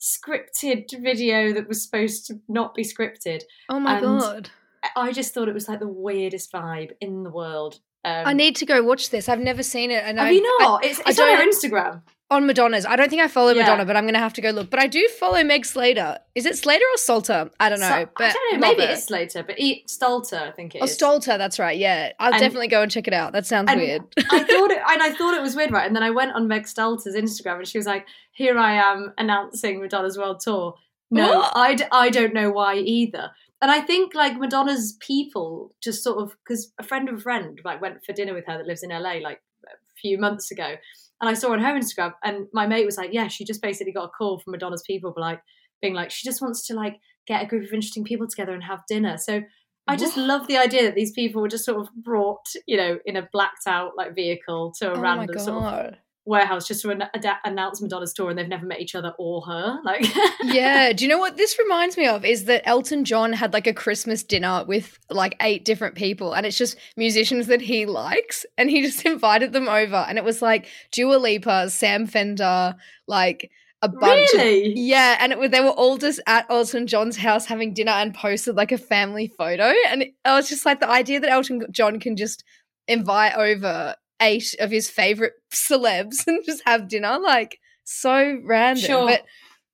scripted 0.00 0.90
video 1.02 1.52
that 1.52 1.68
was 1.68 1.82
supposed 1.82 2.26
to 2.26 2.40
not 2.48 2.74
be 2.74 2.84
scripted. 2.84 3.42
Oh 3.68 3.80
my 3.80 3.98
and 3.98 4.20
god. 4.20 4.50
I 4.94 5.12
just 5.12 5.34
thought 5.34 5.48
it 5.48 5.54
was 5.54 5.68
like 5.68 5.80
the 5.80 5.88
weirdest 5.88 6.52
vibe 6.52 6.92
in 7.00 7.24
the 7.24 7.30
world. 7.30 7.80
Um, 8.04 8.22
I 8.26 8.32
need 8.34 8.54
to 8.56 8.66
go 8.66 8.82
watch 8.84 9.10
this. 9.10 9.28
I've 9.28 9.40
never 9.40 9.64
seen 9.64 9.90
it. 9.90 10.04
And 10.04 10.18
Have 10.18 10.28
I, 10.28 10.30
you 10.30 10.60
not? 10.60 10.84
it's 10.84 11.00
I 11.00 11.10
it's 11.10 11.18
on 11.18 11.36
her 11.36 11.44
Instagram. 11.44 12.02
On 12.30 12.46
Madonna's. 12.46 12.84
I 12.84 12.96
don't 12.96 13.08
think 13.08 13.22
I 13.22 13.28
follow 13.28 13.52
Yeah. 13.52 13.62
Madonna, 13.62 13.84
but 13.84 13.96
I'm 13.96 14.04
going 14.04 14.14
to 14.14 14.20
have 14.20 14.32
to 14.34 14.40
go 14.40 14.50
look. 14.50 14.68
But 14.68 14.80
I 14.80 14.86
do 14.88 15.06
follow 15.20 15.42
Meg 15.44 15.64
Slater. 15.64 16.18
Is 16.34 16.44
it 16.44 16.56
Slater 16.58 16.84
or 16.92 16.96
Salter? 16.96 17.50
I 17.60 17.68
don't 17.68 17.78
know. 17.80 17.88
So- 17.88 18.08
but 18.16 18.24
I 18.24 18.32
don't 18.32 18.60
know. 18.60 18.68
Maybe 18.68 18.82
it. 18.82 18.90
it's 18.90 19.04
Slater, 19.04 19.42
but 19.44 19.58
e- 19.60 19.84
Stalter, 19.86 20.40
I 20.42 20.50
think 20.50 20.74
it 20.74 20.80
Oh, 20.82 20.84
is. 20.86 20.96
Stalter, 20.98 21.38
that's 21.38 21.58
right. 21.58 21.78
Yeah, 21.78 22.12
I'll 22.18 22.32
And- 22.32 22.40
definitely 22.40 22.68
go 22.68 22.82
and 22.82 22.90
check 22.90 23.06
it 23.06 23.14
out. 23.14 23.32
That 23.32 23.46
sounds 23.46 23.70
weird. 23.74 24.02
I 24.30 24.42
thought 24.44 24.70
it, 24.72 24.78
and 24.88 25.02
I 25.02 25.12
thought 25.12 25.34
it 25.34 25.42
was 25.42 25.54
weird, 25.54 25.70
right? 25.70 25.86
And 25.86 25.94
then 25.94 26.02
I 26.02 26.10
went 26.10 26.32
on 26.32 26.48
Meg 26.48 26.66
Stalter's 26.66 27.14
Instagram, 27.14 27.58
and 27.58 27.68
she 27.68 27.78
was 27.78 27.86
like, 27.86 28.06
"Here 28.32 28.58
I 28.58 28.72
am 28.74 29.12
announcing 29.18 29.80
Madonna's 29.80 30.18
world 30.18 30.40
tour." 30.40 30.74
No, 31.12 31.38
What? 31.38 31.52
I, 31.56 31.74
d- 31.74 31.84
I 31.92 32.10
don't 32.10 32.34
know 32.34 32.50
why 32.50 32.74
either. 32.76 33.30
And 33.62 33.70
I 33.70 33.80
think 33.80 34.14
like 34.14 34.36
Madonna's 34.36 34.96
people 35.00 35.72
just 35.80 36.02
sort 36.02 36.18
of 36.18 36.36
because 36.44 36.72
a 36.78 36.82
friend 36.82 37.08
of 37.08 37.14
a 37.14 37.20
friend 37.20 37.60
like 37.64 37.80
went 37.80 38.04
for 38.04 38.12
dinner 38.12 38.34
with 38.34 38.46
her 38.46 38.58
that 38.58 38.66
lives 38.66 38.82
in 38.82 38.90
LA 38.90 39.20
like 39.22 39.40
a 39.64 39.70
few 40.00 40.18
months 40.18 40.50
ago, 40.50 40.74
and 41.20 41.30
I 41.30 41.34
saw 41.34 41.52
on 41.52 41.60
her 41.60 41.72
Instagram, 41.78 42.14
and 42.24 42.46
my 42.52 42.66
mate 42.66 42.86
was 42.86 42.96
like, 42.96 43.12
"Yeah, 43.12 43.28
she 43.28 43.44
just 43.44 43.62
basically 43.62 43.92
got 43.92 44.04
a 44.04 44.08
call 44.08 44.38
from 44.38 44.52
Madonna's 44.52 44.84
people, 44.86 45.12
but 45.14 45.20
like 45.20 45.40
being 45.82 45.94
like 45.94 46.10
she 46.10 46.26
just 46.26 46.42
wants 46.42 46.66
to 46.66 46.74
like 46.74 46.98
get 47.26 47.42
a 47.42 47.46
group 47.46 47.64
of 47.64 47.72
interesting 47.72 48.04
people 48.04 48.26
together 48.28 48.52
and 48.52 48.64
have 48.64 48.80
dinner." 48.88 49.16
So 49.18 49.42
I 49.88 49.96
just 49.96 50.16
What? 50.16 50.26
love 50.26 50.46
the 50.48 50.56
idea 50.56 50.82
that 50.82 50.94
these 50.94 51.12
people 51.12 51.40
were 51.40 51.48
just 51.48 51.64
sort 51.64 51.80
of 51.80 51.94
brought, 51.94 52.44
you 52.66 52.76
know, 52.76 52.98
in 53.06 53.16
a 53.16 53.28
blacked 53.32 53.66
out 53.66 53.92
like 53.96 54.14
vehicle 54.14 54.72
to 54.78 54.92
a 54.92 54.96
oh 54.96 55.00
random 55.00 55.38
sort 55.38 55.62
of. 55.64 55.94
Warehouse 56.26 56.66
just 56.68 56.82
to 56.82 56.90
an- 56.90 57.04
ad- 57.14 57.38
announce 57.44 57.80
Madonna's 57.80 58.12
tour, 58.12 58.28
and 58.28 58.38
they've 58.38 58.48
never 58.48 58.66
met 58.66 58.80
each 58.80 58.94
other 58.94 59.14
or 59.18 59.40
her. 59.42 59.78
Like, 59.84 60.04
yeah. 60.42 60.92
Do 60.92 61.04
you 61.04 61.08
know 61.08 61.18
what 61.18 61.36
this 61.36 61.58
reminds 61.58 61.96
me 61.96 62.06
of? 62.06 62.24
Is 62.24 62.44
that 62.44 62.68
Elton 62.68 63.04
John 63.04 63.32
had 63.32 63.52
like 63.52 63.66
a 63.66 63.72
Christmas 63.72 64.22
dinner 64.22 64.64
with 64.66 64.98
like 65.08 65.36
eight 65.40 65.64
different 65.64 65.94
people, 65.94 66.34
and 66.34 66.44
it's 66.44 66.58
just 66.58 66.76
musicians 66.96 67.46
that 67.46 67.62
he 67.62 67.86
likes, 67.86 68.44
and 68.58 68.68
he 68.68 68.82
just 68.86 69.06
invited 69.06 69.52
them 69.52 69.68
over, 69.68 70.04
and 70.08 70.18
it 70.18 70.24
was 70.24 70.42
like 70.42 70.66
Dua 70.92 71.16
Lipa, 71.16 71.70
Sam 71.70 72.06
Fender, 72.06 72.74
like 73.06 73.50
a 73.82 73.88
bunch 73.88 74.32
of 74.34 74.40
really? 74.40 74.72
Yeah, 74.76 75.16
and 75.20 75.32
it 75.32 75.50
they 75.50 75.60
were 75.60 75.68
all 75.68 75.96
just 75.96 76.20
at 76.26 76.46
Elton 76.50 76.86
John's 76.86 77.16
house 77.16 77.46
having 77.46 77.74
dinner 77.74 77.92
and 77.92 78.14
posted 78.14 78.56
like 78.56 78.72
a 78.72 78.78
family 78.78 79.28
photo. 79.28 79.72
And 79.88 80.02
it, 80.02 80.14
I 80.24 80.34
was 80.34 80.48
just 80.48 80.66
like, 80.66 80.80
the 80.80 80.88
idea 80.88 81.20
that 81.20 81.30
Elton 81.30 81.66
John 81.70 82.00
can 82.00 82.16
just 82.16 82.44
invite 82.88 83.34
over 83.34 83.94
eight 84.20 84.54
of 84.60 84.70
his 84.70 84.88
favorite 84.90 85.34
celebs 85.52 86.16
and 86.26 86.44
just 86.44 86.62
have 86.66 86.88
dinner. 86.88 87.18
Like 87.18 87.60
so 87.84 88.40
random, 88.44 88.84
Sure. 88.84 89.06
but 89.06 89.24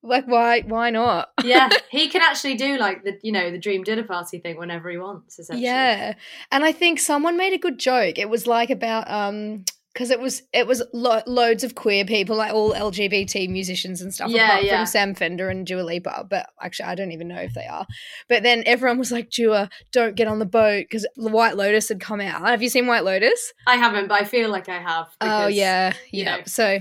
like 0.01 0.25
why 0.27 0.61
why 0.61 0.89
not? 0.89 1.29
yeah, 1.43 1.69
he 1.89 2.09
can 2.09 2.21
actually 2.21 2.55
do 2.55 2.77
like 2.77 3.03
the 3.03 3.17
you 3.23 3.31
know 3.31 3.51
the 3.51 3.57
dream 3.57 3.83
dinner 3.83 4.03
party 4.03 4.39
thing 4.39 4.57
whenever 4.57 4.89
he 4.89 4.97
wants. 4.97 5.39
Essentially. 5.39 5.65
Yeah. 5.65 6.13
And 6.51 6.63
I 6.63 6.71
think 6.71 6.99
someone 6.99 7.37
made 7.37 7.53
a 7.53 7.57
good 7.57 7.79
joke. 7.79 8.17
It 8.19 8.29
was 8.29 8.45
like 8.47 8.69
about 8.69 9.09
um 9.09 9.63
because 9.93 10.09
it 10.09 10.19
was 10.19 10.41
it 10.53 10.65
was 10.65 10.81
lo- 10.93 11.21
loads 11.27 11.63
of 11.63 11.75
queer 11.75 12.03
people, 12.05 12.35
like 12.35 12.51
all 12.53 12.73
LGBT 12.73 13.47
musicians 13.49 14.01
and 14.01 14.13
stuff, 14.13 14.31
Yeah, 14.31 14.47
apart 14.49 14.63
yeah. 14.63 14.77
from 14.77 14.85
Sam 14.87 15.15
Fender 15.15 15.49
and 15.49 15.65
Dua 15.67 15.81
Lipa. 15.81 16.25
But 16.29 16.49
actually, 16.61 16.85
I 16.85 16.95
don't 16.95 17.11
even 17.11 17.27
know 17.27 17.39
if 17.39 17.53
they 17.53 17.65
are. 17.67 17.85
But 18.27 18.43
then 18.43 18.63
everyone 18.65 18.97
was 18.97 19.11
like, 19.11 19.29
"Dua, 19.29 19.69
don't 19.91 20.15
get 20.15 20.27
on 20.27 20.39
the 20.39 20.45
boat," 20.45 20.85
because 20.89 21.05
the 21.15 21.29
White 21.29 21.55
Lotus 21.55 21.89
had 21.89 21.99
come 21.99 22.19
out. 22.21 22.41
Have 22.41 22.63
you 22.63 22.69
seen 22.69 22.87
White 22.87 23.03
Lotus? 23.03 23.53
I 23.67 23.75
haven't, 23.77 24.07
but 24.07 24.19
I 24.21 24.23
feel 24.25 24.49
like 24.49 24.67
I 24.69 24.79
have. 24.79 25.07
Oh 25.21 25.45
because- 25.47 25.53
yeah, 25.55 25.93
you 26.11 26.23
yeah. 26.23 26.37
know. 26.37 26.43
So 26.45 26.79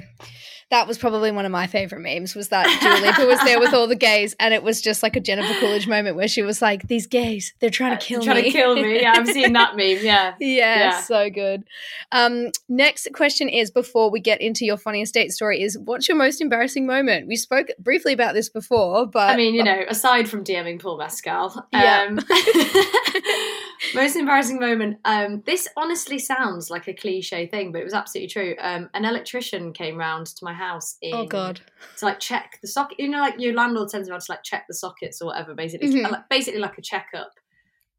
that 0.72 0.88
was 0.88 0.96
probably 0.96 1.30
one 1.30 1.44
of 1.44 1.52
my 1.52 1.66
favorite 1.66 2.00
memes. 2.00 2.34
Was 2.34 2.48
that 2.48 2.64
Dua 2.80 3.06
Lipa 3.06 3.26
was 3.26 3.38
there 3.44 3.60
with 3.60 3.74
all 3.74 3.86
the 3.86 3.94
gays, 3.94 4.34
and 4.40 4.52
it 4.54 4.62
was 4.62 4.80
just 4.80 5.02
like 5.02 5.14
a 5.16 5.20
Jennifer 5.20 5.52
Coolidge 5.60 5.86
moment 5.86 6.16
where 6.16 6.26
she 6.26 6.40
was 6.42 6.60
like, 6.62 6.88
"These 6.88 7.06
gays, 7.06 7.52
they're 7.60 7.68
trying 7.70 7.96
to 7.96 8.02
kill 8.04 8.22
trying 8.22 8.36
me, 8.42 8.50
trying 8.50 8.52
to 8.52 8.58
kill 8.58 8.74
me. 8.76 9.00
Yeah, 9.02 9.12
I've 9.14 9.28
seen 9.28 9.52
that 9.52 9.76
meme. 9.76 9.82
Yeah. 10.02 10.34
Yeah, 10.40 10.78
Yeah. 10.78 11.00
so 11.02 11.28
good. 11.30 11.64
Um, 12.10 12.48
next 12.68 13.06
question 13.14 13.48
is 13.50 13.70
before 13.70 14.10
we 14.10 14.18
get 14.18 14.40
into 14.40 14.64
your 14.64 14.78
funniest 14.78 15.12
date 15.14 15.30
story 15.32 15.62
is 15.62 15.78
what's 15.78 16.08
your 16.08 16.16
most 16.16 16.40
embarrassing 16.40 16.86
moment? 16.86 17.28
We 17.28 17.36
spoke 17.36 17.68
briefly 17.78 18.14
about 18.14 18.32
this 18.34 18.48
before, 18.48 19.06
but 19.06 19.28
I 19.30 19.36
mean, 19.36 19.54
you 19.54 19.62
know, 19.62 19.84
aside 19.88 20.28
from 20.28 20.42
DMing 20.42 20.80
Paul 20.80 20.96
Mescal, 20.98 21.66
Yeah. 21.72 22.06
um, 22.08 22.18
most 23.94 24.16
embarrassing 24.16 24.58
moment. 24.58 24.98
Um, 25.04 25.42
this 25.44 25.68
honestly 25.76 26.18
sounds 26.18 26.70
like 26.70 26.88
a 26.88 26.94
cliche 26.94 27.46
thing, 27.46 27.72
but 27.72 27.80
it 27.80 27.84
was 27.84 27.92
absolutely 27.94 28.28
true. 28.28 28.54
Um, 28.58 28.88
an 28.94 29.04
electrician 29.04 29.72
came 29.72 29.96
round 29.96 30.26
to 30.26 30.44
my 30.44 30.52
house 30.54 30.61
in, 31.02 31.14
oh 31.14 31.26
god, 31.26 31.60
to 31.98 32.04
like 32.04 32.20
check 32.20 32.58
the 32.62 32.68
socket. 32.68 32.98
You 33.00 33.08
know, 33.08 33.20
like 33.20 33.34
your 33.38 33.54
landlord 33.54 33.90
sends 33.90 34.08
around 34.08 34.20
to 34.20 34.32
like 34.32 34.42
check 34.42 34.64
the 34.68 34.74
sockets 34.74 35.20
or 35.20 35.26
whatever. 35.26 35.54
Basically, 35.54 35.88
Mhm. 35.88 36.10
like, 36.10 36.28
basically 36.28 36.60
like 36.60 36.78
a 36.78 36.82
checkup 36.82 37.32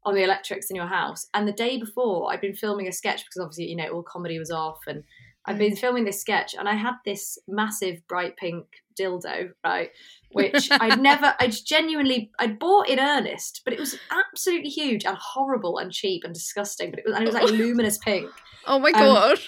on 0.04 0.14
the 0.14 0.22
electrics 0.22 0.68
in 0.70 0.76
your 0.76 0.86
house. 0.86 1.26
And 1.34 1.48
the 1.48 1.52
day 1.52 1.78
before, 1.78 2.30
I'd 2.32 2.40
been 2.40 2.54
filming 2.54 2.88
a 2.88 2.92
sketch 2.92 3.24
because 3.24 3.40
obviously, 3.40 3.66
you 3.70 3.76
know, 3.76 3.88
all 3.88 4.02
comedy 4.02 4.38
was 4.38 4.50
off, 4.50 4.80
and 4.86 5.02
I'd 5.46 5.58
been 5.58 5.76
filming 5.76 6.04
this 6.04 6.20
sketch, 6.20 6.54
and 6.54 6.68
I 6.68 6.74
had 6.74 6.94
this 7.04 7.38
massive 7.48 8.06
bright 8.08 8.36
pink 8.36 8.66
dildo, 8.98 9.50
right? 9.64 9.90
Which 10.32 10.68
I'd 10.70 11.00
never, 11.00 11.34
I'd 11.38 11.54
genuinely, 11.64 12.30
I'd 12.38 12.58
bought 12.58 12.88
in 12.88 12.98
earnest, 12.98 13.62
but 13.64 13.72
it 13.72 13.78
was 13.80 13.96
absolutely 14.10 14.68
huge 14.70 15.04
and 15.04 15.16
horrible 15.16 15.78
and 15.78 15.92
cheap 15.92 16.22
and 16.24 16.34
disgusting. 16.34 16.90
But 16.90 17.00
it 17.00 17.04
was, 17.06 17.14
and 17.14 17.22
it 17.24 17.26
was 17.26 17.34
like 17.34 17.50
luminous 17.58 17.98
pink. 17.98 18.30
oh 18.66 18.78
my 18.78 18.90
Um, 18.90 19.00
god, 19.00 19.38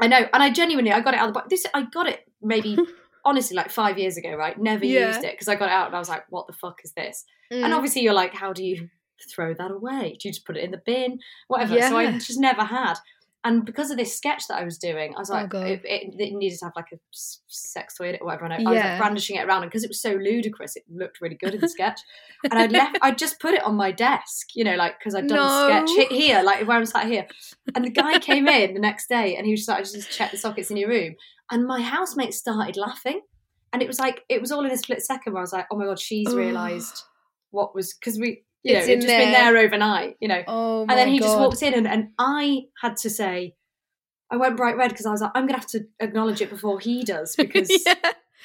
I 0.00 0.06
know, 0.08 0.26
and 0.32 0.42
I 0.42 0.50
genuinely, 0.50 0.92
I 0.92 1.00
got 1.00 1.14
it 1.14 1.20
out 1.20 1.28
of 1.28 1.34
the 1.34 1.40
box. 1.40 1.48
This, 1.50 1.66
I 1.74 1.82
got 1.82 2.08
it 2.08 2.20
maybe 2.40 2.76
honestly 3.24 3.56
like 3.56 3.70
five 3.70 3.98
years 3.98 4.16
ago, 4.16 4.34
right? 4.34 4.58
Never 4.58 4.84
Yeah. 4.84 5.08
used 5.08 5.24
it 5.24 5.32
because 5.34 5.48
I 5.48 5.54
got 5.54 5.66
it 5.68 5.72
out 5.72 5.86
and 5.86 5.96
I 5.96 5.98
was 5.98 6.08
like, 6.08 6.24
what 6.30 6.46
the 6.46 6.52
fuck 6.54 6.80
is 6.84 6.92
this? 6.92 7.24
Mm. 7.52 7.64
And 7.64 7.74
obviously, 7.74 8.02
you're 8.02 8.14
like, 8.14 8.34
how 8.34 8.52
do 8.52 8.64
you 8.64 8.88
throw 9.32 9.54
that 9.54 9.70
away? 9.70 10.16
Do 10.18 10.28
you 10.28 10.32
just 10.32 10.44
put 10.44 10.56
it 10.56 10.64
in 10.64 10.70
the 10.72 10.82
bin? 10.84 11.20
Whatever. 11.48 11.80
So 11.82 11.96
I 11.96 12.10
just 12.12 12.40
never 12.40 12.64
had. 12.64 12.94
And 13.44 13.64
because 13.64 13.90
of 13.90 13.96
this 13.96 14.16
sketch 14.16 14.46
that 14.48 14.58
I 14.60 14.64
was 14.64 14.78
doing, 14.78 15.14
I 15.16 15.18
was 15.18 15.28
Oh, 15.30 15.34
like, 15.34 15.48
God. 15.50 15.66
it, 15.66 15.80
it, 15.84 16.14
it 16.16 16.32
needed 16.32 16.56
to 16.60 16.66
have 16.66 16.74
like 16.76 16.92
a 16.92 16.98
sex 17.12 17.96
toy 17.96 18.16
or 18.20 18.26
whatever. 18.26 18.44
And 18.44 18.54
I, 18.54 18.58
I 18.58 18.60
was 18.74 18.80
like 18.80 18.98
brandishing 18.98 19.36
it 19.36 19.44
around, 19.44 19.62
and 19.62 19.70
because 19.70 19.82
it 19.82 19.90
was 19.90 20.00
so 20.00 20.12
ludicrous, 20.12 20.76
it 20.76 20.84
looked 20.88 21.20
really 21.20 21.34
good 21.34 21.54
in 21.54 21.60
the 21.60 21.68
sketch. 21.76 21.98
and 22.44 22.54
I'd 22.54 22.70
left, 22.70 22.98
I'd 23.02 23.18
just 23.18 23.40
put 23.40 23.54
it 23.54 23.64
on 23.64 23.74
my 23.74 23.90
desk, 23.90 24.48
you 24.54 24.62
know, 24.62 24.76
like 24.76 24.98
because 24.98 25.16
I'd 25.16 25.26
done 25.26 25.38
No. 25.38 25.82
a 25.82 25.86
sketch 25.88 26.08
he- 26.10 26.26
here, 26.26 26.42
like 26.44 26.66
where 26.68 26.76
I'm 26.76 26.86
sat 26.86 27.06
here. 27.06 27.26
And 27.74 27.84
the 27.84 27.90
guy 27.90 28.18
came 28.20 28.46
in 28.46 28.74
the 28.74 28.80
next 28.80 29.08
day, 29.08 29.34
and 29.36 29.44
he 29.44 29.52
was 29.52 29.66
like, 29.66 29.78
I 29.78 29.82
just 29.82 30.10
check 30.12 30.30
the 30.30 30.38
sockets 30.38 30.70
in 30.70 30.76
your 30.76 30.88
room. 30.90 31.16
And 31.50 31.66
my 31.66 31.80
housemate 31.82 32.34
started 32.34 32.76
laughing, 32.76 33.22
and 33.72 33.82
it 33.82 33.88
was 33.88 33.98
like 33.98 34.22
it 34.28 34.40
was 34.40 34.52
all 34.52 34.64
in 34.64 34.70
a 34.70 34.76
split 34.78 35.02
second 35.02 35.32
where 35.32 35.40
I 35.40 35.42
was 35.42 35.52
like, 35.52 35.66
oh 35.72 35.76
my 35.76 35.86
god, 35.86 35.98
she's 35.98 36.32
realised 36.32 37.02
what 37.50 37.74
was 37.74 37.92
because 37.94 38.18
we, 38.20 38.44
you 38.62 38.72
know, 38.74 38.78
It's 38.80 38.88
it'd 38.88 38.94
in 38.96 39.00
just 39.02 39.16
been 39.16 39.32
there. 39.32 39.52
there 39.52 39.64
overnight, 39.64 40.16
you 40.20 40.28
know. 40.28 40.42
oh 40.46 40.86
my 40.86 40.92
And 40.92 40.98
then 40.98 41.08
he 41.08 41.18
just 41.18 41.36
God. 41.36 41.40
walked 41.40 41.62
in, 41.62 41.74
and, 41.74 41.86
and 41.88 42.08
I 42.18 42.62
had 42.80 42.96
to 42.98 43.10
say, 43.10 43.54
I 44.30 44.36
went 44.36 44.56
bright 44.56 44.76
red 44.76 44.90
because 44.90 45.04
I 45.06 45.10
was 45.10 45.20
like, 45.20 45.32
I'm 45.34 45.46
gonna 45.46 45.58
have 45.58 45.66
to 45.68 45.80
acknowledge 46.00 46.40
it 46.40 46.50
before 46.50 46.80
he 46.80 47.02
does 47.04 47.34
because 47.38 47.68
yeah. 47.86 47.94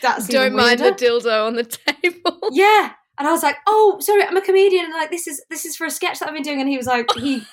that's 0.02 0.28
Don't 0.28 0.56
mind 0.56 0.80
the 0.80 0.92
dildo 0.92 1.46
on 1.48 1.56
the 1.56 1.64
table. 2.04 2.40
yeah. 2.52 2.92
And 3.20 3.28
I 3.28 3.32
was 3.32 3.42
like, 3.42 3.56
oh, 3.66 3.98
sorry, 4.00 4.24
I'm 4.24 4.38
a 4.38 4.42
comedian, 4.42 4.86
and 4.86 4.94
like 4.94 5.10
this 5.10 5.28
is 5.28 5.44
this 5.50 5.66
is 5.66 5.76
for 5.76 5.86
a 5.88 5.92
sketch 5.92 6.20
that 6.20 6.28
I've 6.28 6.36
been 6.36 6.44
doing. 6.44 6.60
And 6.62 6.70
he 6.70 6.78
was 6.78 6.86
like, 6.88 7.10
he. 7.16 7.44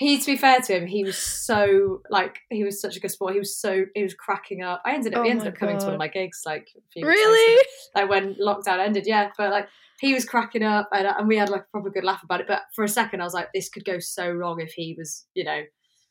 He, 0.00 0.16
to 0.18 0.26
be 0.32 0.36
fair 0.38 0.60
to 0.62 0.76
him, 0.78 0.86
he 0.86 1.04
was 1.04 1.18
so 1.18 2.00
like 2.08 2.38
he 2.48 2.64
was 2.64 2.80
such 2.80 2.96
a 2.96 3.00
good 3.00 3.10
sport. 3.10 3.34
He 3.34 3.38
was 3.38 3.54
so 3.54 3.84
he 3.94 4.02
was 4.02 4.14
cracking 4.14 4.62
up. 4.62 4.80
I 4.82 4.94
ended 4.94 5.12
up 5.12 5.20
Oh 5.20 5.24
he 5.24 5.30
ended 5.30 5.48
up 5.48 5.56
coming 5.56 5.76
to 5.76 5.84
one 5.84 5.88
God. 5.88 5.92
of 5.92 5.98
my 5.98 6.08
gigs 6.08 6.40
like 6.46 6.68
a 6.74 6.80
few 6.90 7.06
weeks 7.06 7.18
later 7.18 7.28
really? 7.28 7.66
like 7.94 8.08
when 8.08 8.34
lockdown 8.36 8.78
ended, 8.78 9.06
yeah. 9.06 9.28
But 9.36 9.50
like 9.50 9.68
he 10.00 10.14
was 10.14 10.24
cracking 10.24 10.62
up, 10.62 10.88
and, 10.94 11.06
uh, 11.06 11.14
and 11.18 11.28
we 11.28 11.36
had 11.36 11.50
like 11.50 11.64
a 11.64 11.70
proper 11.70 11.90
good 11.90 12.04
laugh 12.04 12.22
about 12.24 12.40
it. 12.40 12.46
But 12.48 12.62
for 12.74 12.82
a 12.82 12.88
second, 12.88 13.20
I 13.20 13.24
was 13.24 13.34
like, 13.34 13.48
this 13.52 13.68
could 13.68 13.84
go 13.84 13.98
so 13.98 14.30
wrong 14.30 14.58
if 14.58 14.72
he 14.72 14.94
was, 14.98 15.26
you 15.34 15.44
know, 15.44 15.60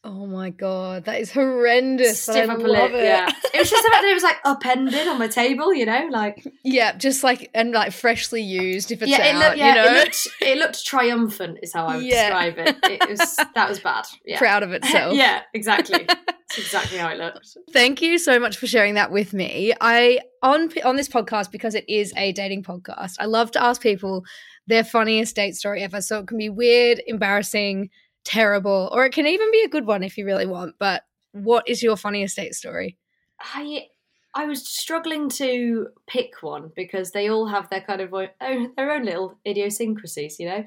Oh 0.01 0.25
my 0.25 0.49
god, 0.49 1.03
that 1.05 1.19
is 1.19 1.29
horrendous. 1.31 2.29
I 2.29 2.31
stiff 2.33 2.49
upper 2.49 2.67
love 2.69 2.91
lip. 2.91 3.01
it. 3.01 3.03
Yeah, 3.03 3.27
it 3.53 3.59
was 3.59 3.69
just 3.69 3.83
the 3.83 3.89
fact 3.89 4.01
that 4.03 4.09
it 4.09 4.13
was 4.13 4.23
like 4.23 4.37
upended 4.45 5.07
on 5.09 5.19
my 5.19 5.27
table, 5.27 5.73
you 5.73 5.85
know, 5.85 6.07
like 6.09 6.41
Yeah, 6.63 6.95
just 6.95 7.21
like 7.21 7.49
and 7.53 7.73
like 7.73 7.91
freshly 7.91 8.41
used 8.41 8.91
if 8.93 9.01
it's 9.01 9.11
yeah, 9.11 9.25
it 9.25 9.35
out, 9.35 9.39
looked, 9.43 9.57
yeah, 9.57 9.67
you 9.69 9.75
know, 9.75 9.87
it 9.87 10.03
looked, 10.05 10.27
it 10.41 10.57
looked 10.57 10.85
triumphant, 10.85 11.59
is 11.61 11.73
how 11.73 11.85
I 11.85 11.97
would 11.97 12.05
Yeah. 12.05 12.29
describe 12.29 12.57
it. 12.85 13.01
It 13.01 13.09
was 13.09 13.35
that 13.55 13.67
was 13.67 13.79
bad. 13.81 14.05
Yeah, 14.25 14.37
proud 14.39 14.63
of 14.63 14.71
itself. 14.71 15.15
yeah, 15.17 15.41
exactly. 15.53 16.05
That's 16.07 16.57
exactly 16.57 16.97
how 16.97 17.09
it 17.09 17.17
looked. 17.17 17.57
Thank 17.73 18.01
you 18.01 18.17
so 18.19 18.39
much 18.39 18.55
for 18.55 18.67
sharing 18.67 18.93
that 18.93 19.11
with 19.11 19.33
me. 19.33 19.73
I 19.81 20.21
on 20.41 20.69
on 20.85 20.95
this 20.95 21.09
podcast 21.09 21.51
because 21.51 21.75
it 21.75 21.83
is 21.89 22.13
a 22.15 22.31
dating 22.31 22.63
podcast. 22.63 23.15
I 23.19 23.25
love 23.25 23.51
to 23.51 23.61
ask 23.61 23.81
people 23.81 24.23
their 24.65 24.85
funniest 24.85 25.35
date 25.35 25.55
story 25.55 25.83
ever. 25.83 25.99
So 26.01 26.19
it 26.19 26.27
can 26.27 26.37
be 26.37 26.49
weird, 26.49 27.01
embarrassing, 27.05 27.89
terrible, 28.25 28.89
or 28.93 29.05
it 29.05 29.13
can 29.13 29.27
even 29.27 29.51
be 29.51 29.63
a 29.63 29.69
good 29.69 29.85
one 29.85 30.03
if 30.03 30.17
you 30.17 30.25
really 30.25 30.45
want. 30.45 30.75
But 30.79 31.03
what 31.31 31.67
is 31.67 31.83
your 31.83 31.97
funniest 31.97 32.35
date 32.35 32.55
story? 32.55 32.97
I 33.39 33.87
I 34.33 34.45
was 34.45 34.67
struggling 34.67 35.29
to 35.31 35.87
pick 36.07 36.41
one 36.41 36.71
because 36.75 37.11
they 37.11 37.29
all 37.29 37.47
have 37.47 37.69
their 37.69 37.81
kind 37.81 38.01
of 38.01 38.13
own, 38.13 38.73
their 38.75 38.91
own 38.91 39.05
little 39.05 39.39
idiosyncrasies, 39.45 40.39
you 40.39 40.47
know. 40.47 40.65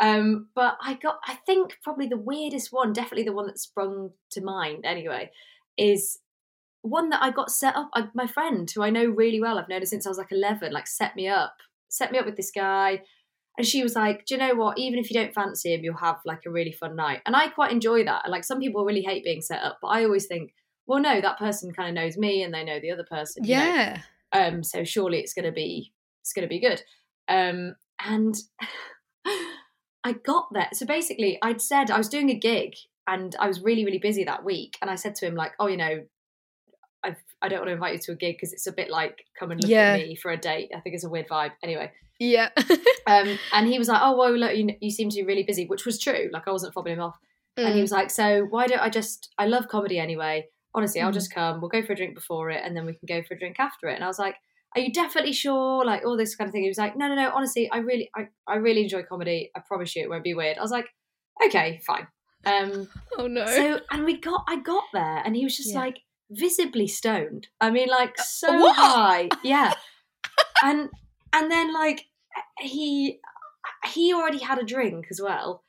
Um, 0.00 0.48
but 0.54 0.76
I 0.82 0.94
got 0.94 1.20
I 1.24 1.34
think 1.46 1.78
probably 1.82 2.06
the 2.08 2.16
weirdest 2.16 2.72
one, 2.72 2.92
definitely 2.92 3.24
the 3.24 3.32
one 3.32 3.46
that 3.46 3.58
sprung 3.58 4.10
to 4.30 4.40
mind 4.42 4.84
anyway, 4.84 5.30
is 5.76 6.18
one 6.82 7.10
that 7.10 7.22
I 7.22 7.30
got 7.30 7.50
set 7.50 7.76
up. 7.76 7.90
I, 7.94 8.08
my 8.14 8.26
friend, 8.26 8.70
who 8.70 8.82
I 8.82 8.90
know 8.90 9.06
really 9.06 9.40
well, 9.40 9.58
I've 9.58 9.68
known 9.68 9.80
her 9.80 9.86
since 9.86 10.06
I 10.06 10.10
was 10.10 10.18
like 10.18 10.32
eleven, 10.32 10.72
like 10.72 10.86
set 10.86 11.16
me 11.16 11.28
up, 11.28 11.56
set 11.88 12.12
me 12.12 12.18
up 12.18 12.26
with 12.26 12.36
this 12.36 12.50
guy. 12.50 13.02
And 13.58 13.66
she 13.66 13.82
was 13.82 13.94
like, 13.94 14.26
"Do 14.26 14.34
you 14.34 14.40
know 14.40 14.54
what? 14.54 14.78
Even 14.78 14.98
if 14.98 15.10
you 15.10 15.14
don't 15.14 15.32
fancy 15.34 15.72
him, 15.72 15.82
you'll 15.82 15.96
have 15.96 16.18
like 16.24 16.42
a 16.46 16.50
really 16.50 16.72
fun 16.72 16.96
night." 16.96 17.22
And 17.24 17.34
I 17.34 17.48
quite 17.48 17.72
enjoy 17.72 18.04
that. 18.04 18.22
And 18.24 18.32
like 18.32 18.44
some 18.44 18.60
people 18.60 18.84
really 18.84 19.02
hate 19.02 19.24
being 19.24 19.42
set 19.42 19.62
up, 19.62 19.78
but 19.80 19.88
I 19.88 20.04
always 20.04 20.26
think, 20.26 20.52
well, 20.86 21.00
no, 21.00 21.20
that 21.20 21.38
person 21.38 21.72
kind 21.72 21.88
of 21.88 21.94
knows 21.94 22.16
me, 22.16 22.42
and 22.42 22.52
they 22.52 22.64
know 22.64 22.80
the 22.80 22.90
other 22.92 23.04
person. 23.04 23.44
you 23.44 23.56
know? 23.56 23.64
Yeah. 23.64 24.02
Um, 24.32 24.62
so 24.62 24.84
surely 24.84 25.18
it's 25.20 25.32
gonna 25.32 25.52
be 25.52 25.92
it's 26.22 26.32
gonna 26.32 26.48
be 26.48 26.60
good. 26.60 26.82
Um, 27.28 27.76
and 28.04 28.34
I 30.04 30.12
got 30.12 30.48
there. 30.52 30.68
So 30.72 30.86
basically, 30.86 31.38
I'd 31.42 31.60
said 31.60 31.90
I 31.90 31.98
was 31.98 32.08
doing 32.08 32.30
a 32.30 32.38
gig, 32.38 32.74
and 33.06 33.34
I 33.38 33.48
was 33.48 33.62
really 33.62 33.84
really 33.84 33.98
busy 33.98 34.24
that 34.24 34.44
week. 34.44 34.76
And 34.80 34.90
I 34.90 34.94
said 34.96 35.14
to 35.16 35.26
him 35.26 35.34
like, 35.34 35.52
"Oh, 35.58 35.66
you 35.66 35.76
know, 35.76 36.04
I've, 37.06 37.16
I 37.42 37.48
don't 37.48 37.60
want 37.60 37.68
to 37.68 37.74
invite 37.74 37.94
you 37.94 37.98
to 38.00 38.12
a 38.12 38.16
gig 38.16 38.36
because 38.36 38.52
it's 38.52 38.66
a 38.66 38.72
bit 38.72 38.90
like 38.90 39.24
come 39.38 39.50
and 39.50 39.60
look 39.60 39.70
Yeah. 39.70 39.92
at 39.94 39.98
me 40.00 40.16
for 40.16 40.30
a 40.30 40.36
date. 40.36 40.70
I 40.74 40.80
think 40.80 40.94
it's 40.94 41.04
a 41.04 41.08
weird 41.08 41.28
vibe. 41.28 41.52
Anyway, 41.62 41.92
Yeah. 42.18 42.48
um, 43.06 43.38
and 43.52 43.68
he 43.68 43.78
was 43.78 43.88
like, 43.88 44.00
"Oh, 44.02 44.16
well, 44.16 44.32
look, 44.36 44.54
you, 44.56 44.68
you 44.80 44.90
seem 44.90 45.08
to 45.10 45.16
be 45.16 45.22
really 45.24 45.42
busy," 45.44 45.66
which 45.66 45.84
was 45.86 45.98
true. 45.98 46.28
Like 46.32 46.46
I 46.48 46.52
wasn't 46.52 46.74
fobbing 46.74 46.94
him 46.94 47.00
off. 47.00 47.16
And 47.58 47.68
he 47.74 47.78
Mm. 47.78 47.82
was 47.82 47.92
like, 47.92 48.10
"So 48.10 48.44
why 48.50 48.66
don't 48.66 48.80
I 48.80 48.90
just? 48.90 49.30
I 49.38 49.46
love 49.46 49.68
comedy 49.68 49.98
anyway. 49.98 50.46
Honestly, 50.74 51.00
I'll 51.00 51.10
Mhm. 51.10 51.14
just 51.14 51.32
come. 51.34 51.60
We'll 51.60 51.70
go 51.70 51.82
for 51.82 51.92
a 51.94 51.96
drink 51.96 52.14
before 52.14 52.50
it, 52.50 52.60
and 52.64 52.76
then 52.76 52.84
we 52.84 52.92
can 52.94 53.06
go 53.06 53.22
for 53.22 53.34
a 53.34 53.38
drink 53.38 53.56
after 53.58 53.88
it." 53.88 53.94
And 53.94 54.04
I 54.04 54.08
was 54.08 54.18
like, 54.18 54.36
"Are 54.74 54.80
you 54.80 54.92
definitely 54.92 55.32
sure? 55.32 55.84
Like 55.84 56.04
all 56.04 56.16
this 56.18 56.34
kind 56.36 56.48
of 56.48 56.52
thing?" 56.52 56.62
He 56.64 56.68
was 56.68 56.76
like, 56.78 56.96
"No, 56.96 57.08
no, 57.08 57.14
no. 57.14 57.30
Honestly, 57.34 57.70
I 57.70 57.78
really, 57.78 58.10
I, 58.14 58.28
I 58.46 58.56
really 58.56 58.82
enjoy 58.82 59.02
comedy. 59.04 59.50
I 59.56 59.60
promise 59.66 59.94
you, 59.96 60.02
it 60.02 60.10
won't 60.10 60.24
be 60.24 60.34
weird." 60.34 60.58
I 60.58 60.62
was 60.62 60.70
like, 60.70 60.88
"Okay, 61.46 61.80
fine." 61.86 62.06
Um, 62.44 62.88
oh 63.18 63.26
no. 63.26 63.46
so 63.46 63.80
and 63.90 64.04
we 64.04 64.20
got, 64.20 64.44
I 64.48 64.56
got 64.60 64.84
there, 64.92 65.22
and 65.24 65.34
he 65.34 65.44
was 65.44 65.56
just 65.56 65.72
Yeah. 65.72 65.80
like 65.80 65.98
visibly 66.30 66.86
stoned. 66.86 67.48
I 67.60 67.70
mean, 67.70 67.88
like 67.88 68.18
so 68.18 68.52
what? 68.52 68.76
high, 68.76 69.28
yeah. 69.42 69.74
and 70.64 70.88
and 71.32 71.50
then 71.50 71.72
like 71.72 72.06
he 72.58 73.20
he 73.92 74.12
already 74.12 74.38
had 74.38 74.58
a 74.58 74.64
drink 74.64 75.06
as 75.10 75.20
well, 75.20 75.62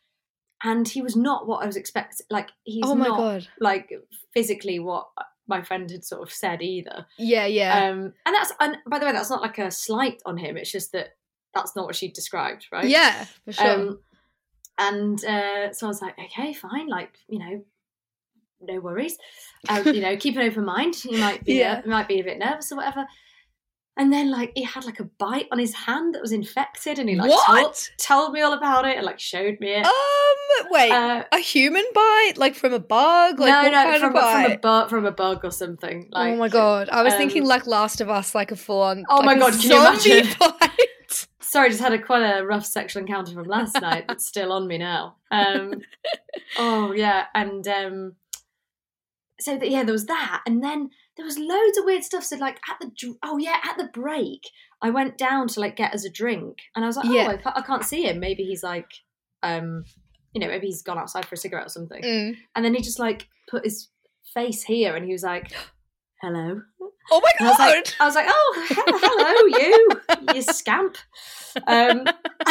and 0.64 0.88
he 0.88 1.02
was 1.02 1.16
not 1.16 1.48
what 1.48 1.64
I 1.64 1.66
was 1.66 1.76
expecting. 1.76 2.26
Like 2.30 2.50
he's 2.64 2.84
oh 2.86 2.96
my 2.96 3.08
not 3.08 3.18
god. 3.18 3.48
like 3.60 3.92
physically 4.34 4.80
what 4.80 5.08
my 5.48 5.62
friend 5.62 5.90
had 5.90 6.04
sort 6.04 6.22
of 6.22 6.34
said 6.34 6.62
either. 6.62 7.06
Yeah, 7.18 7.46
yeah. 7.46 7.90
Um, 7.90 8.14
and 8.26 8.36
that's 8.36 8.52
and 8.60 8.78
by 8.88 9.00
the 9.00 9.06
way, 9.06 9.12
that's 9.12 9.30
not 9.30 9.42
like 9.42 9.58
a 9.58 9.72
slight 9.72 10.22
on 10.26 10.38
him. 10.38 10.58
It's 10.58 10.72
just 10.72 10.92
that 10.92 11.16
that's 11.54 11.76
not 11.76 11.86
what 11.86 11.96
she 11.96 12.10
described, 12.10 12.68
right? 12.72 12.88
Yeah, 12.88 13.26
for 13.46 13.54
sure. 13.54 13.72
Um, 13.72 14.00
and 14.78 15.24
uh, 15.26 15.74
so 15.74 15.88
I 15.88 15.90
was 15.90 16.02
like, 16.02 16.20
okay, 16.20 16.54
fine, 16.54 16.88
like 16.88 17.18
you 17.28 17.40
know, 17.40 17.64
no 18.62 18.80
worries. 18.80 19.18
Uh, 19.70 19.84
you 19.86 20.02
know, 20.02 20.16
keep 20.18 20.36
an 20.36 20.44
open 20.44 20.66
mind. 20.66 21.04
You 21.06 21.18
might 21.18 21.44
be, 21.44 21.56
Yeah. 21.56 21.82
you 21.84 21.90
might 21.92 22.08
be 22.08 22.20
a 22.20 22.24
bit 22.24 22.38
nervous 22.40 22.72
or 22.72 22.78
whatever. 22.78 23.06
And 24.00 24.14
then, 24.14 24.30
like, 24.30 24.52
he 24.54 24.62
had 24.62 24.86
like 24.86 25.00
a 25.00 25.06
bite 25.06 25.48
on 25.52 25.58
his 25.58 25.74
hand 25.74 26.14
that 26.14 26.22
was 26.22 26.32
infected, 26.32 27.00
and 27.00 27.10
he 27.10 27.16
like 27.16 27.32
Told, 27.48 27.76
told 28.00 28.32
me 28.34 28.42
all 28.42 28.54
about 28.54 28.86
it 28.86 28.96
and 28.96 29.04
like 29.04 29.20
showed 29.20 29.60
me 29.60 29.72
it. 29.74 29.86
Um, 29.88 30.68
wait, 30.70 30.92
Uh, 30.92 31.24
a 31.32 31.40
human 31.40 31.84
bite, 31.96 32.34
like 32.38 32.54
from 32.54 32.74
a 32.74 32.80
bug, 32.80 33.40
like 33.40 33.50
no, 33.50 33.72
no, 33.72 34.00
from, 34.00 34.12
from 34.14 34.52
a 34.52 34.58
bug, 34.60 34.90
from 34.92 35.06
a 35.08 35.12
bug 35.12 35.44
or 35.44 35.50
something. 35.50 36.10
Like, 36.12 36.34
oh 36.34 36.36
my 36.36 36.48
god, 36.48 36.90
I 36.90 37.02
was 37.02 37.16
thinking 37.16 37.42
um, 37.42 37.48
like 37.48 37.66
Last 37.66 38.00
of 38.00 38.08
Us, 38.08 38.36
like 38.36 38.52
a 38.52 38.56
full 38.56 38.84
on. 38.84 39.04
Oh 39.10 39.24
my 39.24 39.34
like 39.34 39.38
a 39.38 39.40
God, 39.40 39.62
can 39.62 39.72
you 39.72 40.18
imagine? 40.20 40.36
bite. 40.40 41.28
Sorry, 41.40 41.70
just 41.70 41.82
had 41.82 41.94
a 41.94 41.98
quite 42.00 42.22
a 42.22 42.46
rough 42.46 42.66
sexual 42.68 43.02
encounter 43.02 43.34
from 43.34 43.46
last 43.48 43.82
night 43.82 44.06
that's 44.08 44.28
still 44.28 44.52
on 44.52 44.68
me 44.68 44.78
now. 44.78 45.16
Um, 45.32 45.74
oh 46.60 46.92
yeah, 46.92 47.26
and 47.34 47.68
um, 47.68 48.16
so 49.40 49.58
that 49.58 49.70
yeah, 49.70 49.84
there 49.84 49.94
was 49.94 50.06
that, 50.08 50.42
and 50.46 50.64
then 50.64 50.90
there 51.16 51.26
was 51.26 51.38
loads 51.38 51.78
of 51.78 51.86
weird 51.86 52.04
stuff. 52.04 52.24
So 52.24 52.38
like 52.38 52.60
at 52.70 52.78
the 52.80 52.92
oh 53.24 53.38
yeah, 53.38 53.58
at 53.64 53.78
the 53.78 53.90
break, 53.94 54.42
I 54.82 54.90
went 54.90 55.18
down 55.18 55.48
to 55.50 55.60
like 55.60 55.76
get 55.76 55.94
us 55.94 56.06
a 56.06 56.10
drink, 56.12 56.58
and 56.76 56.84
I 56.84 56.88
was 56.88 56.98
like, 56.98 57.06
oh, 57.08 57.14
Yeah. 57.14 57.28
I, 57.28 57.38
can't, 57.38 57.58
I 57.58 57.62
can't 57.62 57.84
see 57.84 58.04
him. 58.04 58.20
Maybe 58.20 58.44
he's 58.44 58.64
like, 58.64 58.90
um, 59.44 59.84
you 60.34 60.42
know, 60.42 60.48
maybe 60.48 60.68
he's 60.68 60.82
gone 60.84 60.98
outside 60.98 61.26
for 61.26 61.36
a 61.36 61.38
cigarette 61.38 61.66
or 61.68 61.70
something. 61.70 62.02
Mm. 62.04 62.36
And 62.56 62.66
then 62.66 62.74
he 62.76 62.82
just 62.82 63.00
like 63.00 63.28
put 63.50 63.64
his 63.64 63.90
face 64.34 64.64
here, 64.64 64.96
and 64.96 65.06
he 65.06 65.12
was 65.12 65.24
like, 65.24 65.52
hello. 66.22 66.62
Oh 67.10 67.22
my 67.24 67.32
And 67.40 67.48
I 67.48 67.52
was 67.52 67.58
god! 67.58 67.68
like, 67.68 67.96
I 68.02 68.06
was 68.06 68.16
like, 68.16 68.28
oh, 68.30 68.66
hello, 68.70 70.28
you, 70.28 70.36
you 70.36 70.42
scamp. 70.42 70.98
Um, 71.66 72.06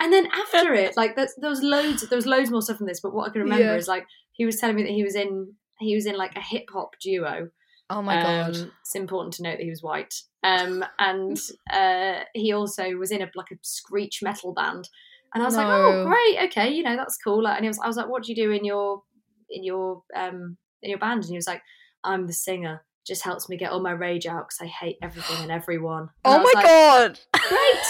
and 0.00 0.12
then 0.12 0.28
after 0.32 0.72
it, 0.74 0.96
like 0.96 1.14
there 1.16 1.28
was 1.42 1.62
loads, 1.62 2.08
there 2.08 2.16
was 2.16 2.26
loads 2.26 2.50
more 2.50 2.62
stuff 2.62 2.78
from 2.78 2.86
this. 2.86 3.00
But 3.00 3.12
what 3.12 3.28
I 3.28 3.32
can 3.32 3.42
remember 3.42 3.64
Yeah. 3.64 3.74
is 3.76 3.86
like 3.88 4.06
he 4.32 4.46
was 4.46 4.56
telling 4.56 4.76
me 4.76 4.82
that 4.84 4.92
he 4.92 5.04
was 5.04 5.14
in, 5.14 5.54
he 5.80 5.94
was 5.94 6.06
in 6.06 6.16
like 6.16 6.36
a 6.36 6.40
hip 6.40 6.68
hop 6.72 6.94
duo. 7.00 7.50
oh 7.88 8.02
my 8.02 8.22
god! 8.22 8.56
Um, 8.56 8.72
it's 8.80 8.94
important 8.94 9.34
to 9.34 9.42
note 9.42 9.58
that 9.58 9.64
he 9.64 9.70
was 9.70 9.82
white. 9.82 10.14
Um, 10.42 10.84
and 10.98 11.38
uh, 11.72 12.20
he 12.34 12.52
also 12.52 12.90
was 12.92 13.10
in 13.10 13.22
a 13.22 13.30
like 13.34 13.50
a 13.52 13.56
screech 13.62 14.20
metal 14.22 14.54
band. 14.54 14.88
And 15.32 15.44
I 15.44 15.46
was 15.46 15.56
like, 15.56 15.68
oh, 15.68 16.06
great, 16.06 16.48
okay, 16.48 16.70
you 16.70 16.82
know, 16.82 16.96
that's 16.96 17.16
cool. 17.16 17.46
And 17.46 17.62
he 17.62 17.68
was, 17.68 17.78
I 17.78 17.86
was 17.86 17.96
like, 17.96 18.08
what 18.08 18.24
do 18.24 18.32
you 18.32 18.34
do 18.34 18.50
in 18.50 18.64
your 18.64 19.02
in 19.48 19.62
your 19.62 20.02
um 20.16 20.56
in 20.82 20.90
your 20.90 20.98
band? 20.98 21.22
And 21.22 21.30
he 21.30 21.36
was 21.36 21.46
like, 21.46 21.62
I'm 22.02 22.26
the 22.26 22.32
singer. 22.32 22.84
Just 23.06 23.22
helps 23.22 23.48
me 23.48 23.56
get 23.56 23.70
all 23.70 23.80
my 23.80 23.92
rage 23.92 24.26
out 24.26 24.48
because 24.48 24.58
I 24.60 24.66
hate 24.66 24.96
everything 25.02 25.42
and 25.42 25.52
everyone. 25.60 26.08
And 26.24 26.34
oh 26.34 26.38
my 26.38 26.52
like, 26.54 26.64
god! 26.64 27.20
Great, 27.32 27.86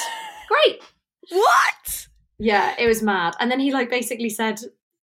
great. 0.48 0.82
What? 1.32 2.08
Yeah, 2.40 2.74
it 2.76 2.88
was 2.88 3.04
mad. 3.04 3.36
And 3.38 3.52
then 3.52 3.60
he 3.60 3.72
like 3.72 3.88
basically 3.88 4.30
said 4.30 4.58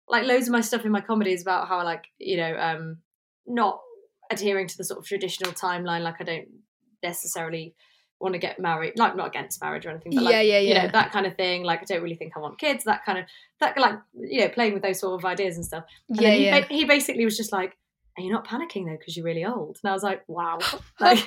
like 0.08 0.26
loads 0.26 0.48
of 0.48 0.52
my 0.52 0.62
stuff 0.62 0.86
in 0.86 0.92
my 0.92 1.02
comedy 1.02 1.34
is 1.34 1.42
about 1.42 1.68
how 1.68 1.84
like, 1.84 2.06
you 2.20 2.38
know, 2.38 2.56
um 2.60 2.98
not 3.48 3.80
adhering 4.32 4.68
to 4.68 4.78
the 4.78 4.84
sort 4.84 5.00
of 5.00 5.06
traditional 5.06 5.52
timeline, 5.52 6.02
like 6.02 6.16
I 6.20 6.24
don't 6.24 6.48
necessarily 7.04 7.76
want 8.20 8.34
to 8.34 8.40
get 8.40 8.60
married 8.60 8.94
like 8.98 9.16
not 9.16 9.28
against 9.28 9.62
marriage 9.62 9.86
or 9.86 9.90
anything, 9.90 10.14
but 10.16 10.24
like 10.24 10.32
Yeah, 10.34 10.42
yeah, 10.42 10.60
you 10.60 10.70
yeah. 10.70 10.86
know, 10.86 10.92
that 10.94 11.12
kind 11.12 11.26
of 11.26 11.36
thing. 11.36 11.64
Like 11.64 11.82
I 11.82 11.86
don't 11.86 12.02
really 12.02 12.16
think 12.16 12.34
I 12.36 12.40
want 12.40 12.58
kids, 12.58 12.84
that 12.86 13.06
kind 13.06 13.20
of 13.20 13.26
that 13.60 13.78
like 13.78 13.96
you 14.14 14.42
know, 14.42 14.50
playing 14.50 14.74
with 14.74 14.84
those 14.84 15.00
sort 15.00 15.20
of 15.20 15.26
ideas 15.26 15.58
and 15.58 15.66
stuff. 15.66 15.84
And 16.10 16.22
Yeah, 16.22 16.32
he, 16.32 16.46
yeah. 16.46 16.62
ba- 16.62 16.68
he 16.74 16.86
basically 16.86 17.26
was 17.26 17.36
just 17.38 17.52
like, 17.52 17.78
Are 18.18 18.24
you 18.24 18.32
not 18.32 18.48
panicking 18.48 18.86
though, 18.86 18.98
because 18.98 19.16
you're 19.18 19.26
really 19.26 19.44
old? 19.46 19.78
And 19.84 19.90
I 19.90 19.94
was 19.94 20.04
like, 20.04 20.24
Wow. 20.28 20.60
Like, 21.00 21.20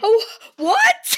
what? 0.57 1.18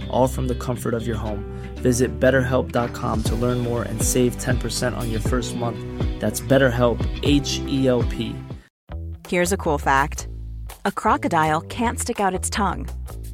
all 0.11 0.27
from 0.27 0.47
the 0.47 0.55
comfort 0.55 0.93
of 0.93 1.07
your 1.07 1.17
home. 1.17 1.43
Visit 1.75 2.19
betterhelp.com 2.19 3.23
to 3.23 3.35
learn 3.35 3.57
more 3.59 3.83
and 3.83 4.01
save 4.01 4.35
10% 4.37 4.95
on 4.95 5.09
your 5.09 5.19
first 5.19 5.55
month. 5.55 5.79
That's 6.19 6.39
BetterHelp, 6.39 6.99
H 7.23 7.59
E 7.67 7.87
L 7.87 8.03
P. 8.03 8.35
Here's 9.27 9.51
a 9.51 9.57
cool 9.57 9.77
fact 9.77 10.27
a 10.85 10.91
crocodile 10.91 11.61
can't 11.61 11.99
stick 11.99 12.19
out 12.19 12.33
its 12.33 12.49
tongue. 12.49 12.87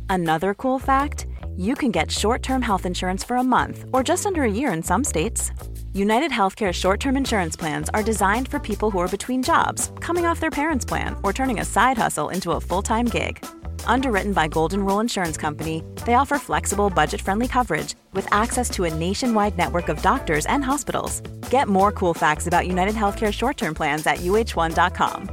Another 0.09 0.53
cool 0.53 0.79
fact 0.79 1.27
you 1.57 1.75
can 1.75 1.91
get 1.91 2.11
short 2.11 2.43
term 2.43 2.61
health 2.61 2.85
insurance 2.85 3.23
for 3.23 3.37
a 3.37 3.43
month 3.43 3.85
or 3.93 4.03
just 4.03 4.25
under 4.25 4.43
a 4.43 4.51
year 4.51 4.71
in 4.71 4.83
some 4.83 5.03
states. 5.03 5.51
United 5.93 6.31
Healthcare 6.31 6.73
short 6.73 6.99
term 6.99 7.17
insurance 7.17 7.55
plans 7.55 7.89
are 7.93 8.03
designed 8.03 8.47
for 8.47 8.59
people 8.59 8.91
who 8.91 8.99
are 8.99 9.07
between 9.07 9.41
jobs, 9.41 9.91
coming 9.99 10.25
off 10.25 10.39
their 10.39 10.51
parents' 10.51 10.85
plan, 10.85 11.15
or 11.23 11.33
turning 11.33 11.59
a 11.59 11.65
side 11.65 11.97
hustle 11.97 12.29
into 12.29 12.51
a 12.51 12.61
full 12.61 12.83
time 12.83 13.05
gig. 13.05 13.43
Underwritten 13.87 14.33
by 14.33 14.47
Golden 14.47 14.85
Rule 14.85 14.99
Insurance 14.99 15.37
Company, 15.37 15.83
they 16.05 16.13
offer 16.13 16.37
flexible, 16.37 16.89
budget 16.91 17.21
friendly 17.21 17.47
coverage 17.47 17.95
with 18.13 18.31
access 18.31 18.69
to 18.71 18.83
a 18.83 18.93
nationwide 18.93 19.57
network 19.57 19.89
of 19.89 20.01
doctors 20.03 20.45
and 20.45 20.63
hospitals. 20.63 21.21
Get 21.49 21.67
more 21.67 21.91
cool 21.91 22.13
facts 22.13 22.45
about 22.45 22.67
United 22.67 22.93
Healthcare 22.93 23.33
short 23.33 23.57
term 23.57 23.73
plans 23.73 24.05
at 24.05 24.17
uh1.com. 24.17 25.29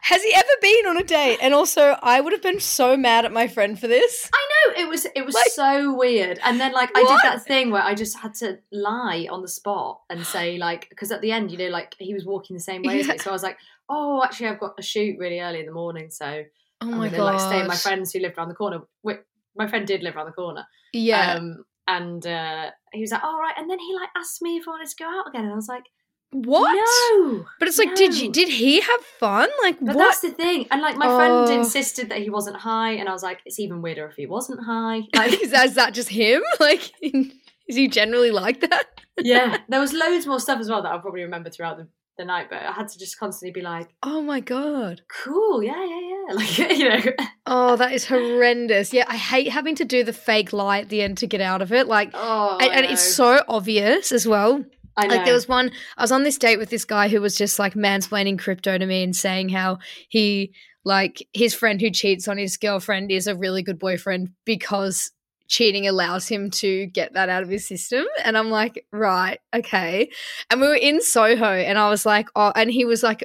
Has 0.00 0.22
he 0.22 0.32
ever 0.34 0.48
been 0.62 0.86
on 0.86 0.96
a 0.98 1.02
date? 1.02 1.38
And 1.42 1.52
also, 1.52 1.96
I 2.00 2.20
would 2.20 2.32
have 2.32 2.42
been 2.42 2.60
so 2.60 2.96
mad 2.96 3.24
at 3.24 3.32
my 3.32 3.48
friend 3.48 3.78
for 3.78 3.88
this. 3.88 4.30
I 4.32 4.48
know 4.76 4.84
it 4.84 4.88
was 4.88 5.04
it 5.16 5.26
was 5.26 5.34
Like- 5.34 5.48
so 5.48 5.94
weird, 5.96 6.38
and 6.44 6.60
then 6.60 6.72
like 6.72 6.90
I 6.94 7.00
did 7.02 7.18
that 7.24 7.44
thing 7.44 7.72
where 7.72 7.82
I 7.82 7.94
just 7.96 8.16
had 8.18 8.34
to 8.34 8.58
lie 8.70 9.26
on 9.28 9.42
the 9.42 9.48
spot 9.48 10.02
and 10.08 10.24
say 10.24 10.58
like 10.58 10.88
because 10.90 11.10
at 11.10 11.22
the 11.22 11.32
end 11.32 11.50
you 11.50 11.58
know 11.58 11.68
like 11.68 11.96
he 11.98 12.14
was 12.14 12.24
walking 12.24 12.54
the 12.54 12.60
same 12.62 12.82
way 12.82 13.00
as 13.00 13.08
me, 13.08 13.18
so 13.22 13.30
I 13.30 13.32
was 13.32 13.42
like, 13.42 13.58
oh 13.88 14.22
actually 14.24 14.48
I've 14.48 14.60
got 14.60 14.74
a 14.78 14.82
shoot 14.82 15.16
really 15.18 15.40
early 15.40 15.60
in 15.60 15.66
the 15.66 15.72
morning, 15.72 16.10
so 16.10 16.42
Oh 16.82 16.86
my 16.86 17.08
gonna 17.08 17.24
like 17.24 17.40
stay 17.40 17.58
with 17.58 17.68
my 17.68 17.76
friends 17.76 18.12
who 18.12 18.20
lived 18.20 18.36
around 18.38 18.48
the 18.48 18.54
corner. 18.54 18.80
Wait, 19.02 19.20
my 19.56 19.66
friend 19.66 19.86
did 19.86 20.02
live 20.02 20.16
around 20.16 20.26
the 20.26 20.32
corner, 20.32 20.64
Yeah. 20.92 21.34
um, 21.34 21.64
and 21.88 22.26
uh, 22.26 22.70
he 22.92 23.00
was 23.00 23.10
like, 23.12 23.22
all 23.24 23.38
right, 23.38 23.54
and 23.56 23.70
then 23.70 23.78
he 23.78 23.94
like 23.94 24.10
asked 24.16 24.42
me 24.42 24.56
if 24.56 24.68
I 24.68 24.72
wanted 24.72 24.88
to 24.88 24.96
go 24.98 25.06
out 25.06 25.28
again, 25.28 25.44
and 25.44 25.52
I 25.52 25.56
was 25.56 25.68
like, 25.68 25.84
what? 26.32 26.74
no, 26.74 27.46
But 27.58 27.68
it's 27.68 27.78
like, 27.78 27.94
did 27.94 28.18
you 28.20 28.30
did 28.32 28.48
he 28.48 28.80
have 28.80 29.00
fun? 29.18 29.48
Like 29.62 29.78
But 29.78 29.94
what? 29.94 29.98
that's 29.98 30.20
the 30.20 30.30
thing, 30.32 30.66
and 30.70 30.82
like 30.82 30.96
my 30.96 31.14
friend 31.16 31.46
Oh. 31.48 31.52
insisted 31.54 32.08
that 32.10 32.18
he 32.18 32.28
wasn't 32.28 32.56
high, 32.56 32.92
and 32.92 33.08
I 33.08 33.12
was 33.12 33.22
like, 33.22 33.38
it's 33.46 33.58
even 33.60 33.80
weirder 33.80 34.06
if 34.08 34.16
he 34.16 34.26
wasn't 34.26 34.60
high. 34.64 35.02
Like, 35.14 35.40
is, 35.40 35.52
that, 35.52 35.66
is 35.66 35.74
that 35.76 35.94
just 35.94 36.08
him? 36.10 36.42
Like, 36.60 36.90
is 37.02 37.76
he 37.76 37.88
generally 37.88 38.30
like 38.32 38.60
that? 38.60 38.86
yeah, 39.18 39.58
there 39.68 39.80
was 39.80 39.92
loads 39.94 40.26
more 40.26 40.40
stuff 40.40 40.60
as 40.60 40.68
well 40.68 40.82
that 40.82 40.90
I'll 40.92 41.00
probably 41.00 41.22
remember 41.22 41.48
throughout 41.48 41.78
the, 41.78 41.88
the 42.18 42.24
night, 42.24 42.48
but 42.50 42.62
I 42.62 42.72
had 42.72 42.88
to 42.88 42.98
just 42.98 43.18
constantly 43.18 43.52
be 43.52 43.64
like, 43.64 43.88
Oh 44.02 44.22
my 44.22 44.40
god. 44.40 45.02
cool, 45.08 45.62
yeah, 45.62 45.84
yeah, 45.84 46.00
yeah. 46.00 46.12
Like, 46.34 46.58
you 46.58 46.88
know, 46.88 47.26
Oh, 47.46 47.76
that 47.76 47.92
is 47.92 48.06
horrendous. 48.06 48.92
Yeah, 48.92 49.04
I 49.06 49.16
hate 49.16 49.48
having 49.48 49.74
to 49.76 49.84
do 49.84 50.02
the 50.02 50.12
fake 50.12 50.52
lie 50.52 50.80
at 50.80 50.88
the 50.88 51.02
end 51.02 51.18
to 51.18 51.26
get 51.26 51.40
out 51.40 51.62
of 51.62 51.72
it. 51.72 51.86
Like, 51.86 52.10
oh, 52.14 52.58
and, 52.60 52.72
and 52.72 52.86
it's 52.86 53.14
so 53.14 53.42
obvious 53.48 54.10
as 54.12 54.26
well. 54.26 54.64
I 54.96 55.06
know. 55.06 55.14
Like 55.14 55.24
there 55.24 55.34
was 55.34 55.46
one 55.46 55.70
I 55.98 56.02
was 56.02 56.10
on 56.12 56.22
this 56.22 56.38
date 56.38 56.58
with 56.58 56.70
this 56.70 56.84
guy 56.86 57.08
who 57.08 57.20
was 57.20 57.36
just 57.36 57.58
like 57.58 57.74
mansplaining 57.74 58.38
crypto 58.38 58.78
to 58.78 58.86
me 58.86 59.02
and 59.02 59.14
saying 59.14 59.50
how 59.50 59.78
he 60.08 60.52
like 60.86 61.26
his 61.34 61.52
friend 61.54 61.80
who 61.80 61.90
cheats 61.90 62.28
on 62.28 62.38
his 62.38 62.56
girlfriend 62.56 63.10
is 63.10 63.26
a 63.26 63.36
really 63.36 63.62
good 63.62 63.78
boyfriend 63.78 64.30
because 64.46 65.10
cheating 65.48 65.86
allows 65.86 66.28
him 66.28 66.50
to 66.50 66.86
get 66.86 67.14
that 67.14 67.28
out 67.28 67.42
of 67.42 67.48
his 67.48 67.66
system. 67.66 68.04
And 68.24 68.36
I'm 68.36 68.50
like, 68.50 68.86
right, 68.92 69.38
okay. 69.54 70.10
And 70.50 70.60
we 70.60 70.68
were 70.68 70.74
in 70.74 71.00
Soho 71.00 71.52
and 71.52 71.78
I 71.78 71.88
was 71.90 72.06
like, 72.06 72.28
oh, 72.34 72.52
and 72.54 72.70
he 72.70 72.84
was 72.84 73.02
like 73.02 73.24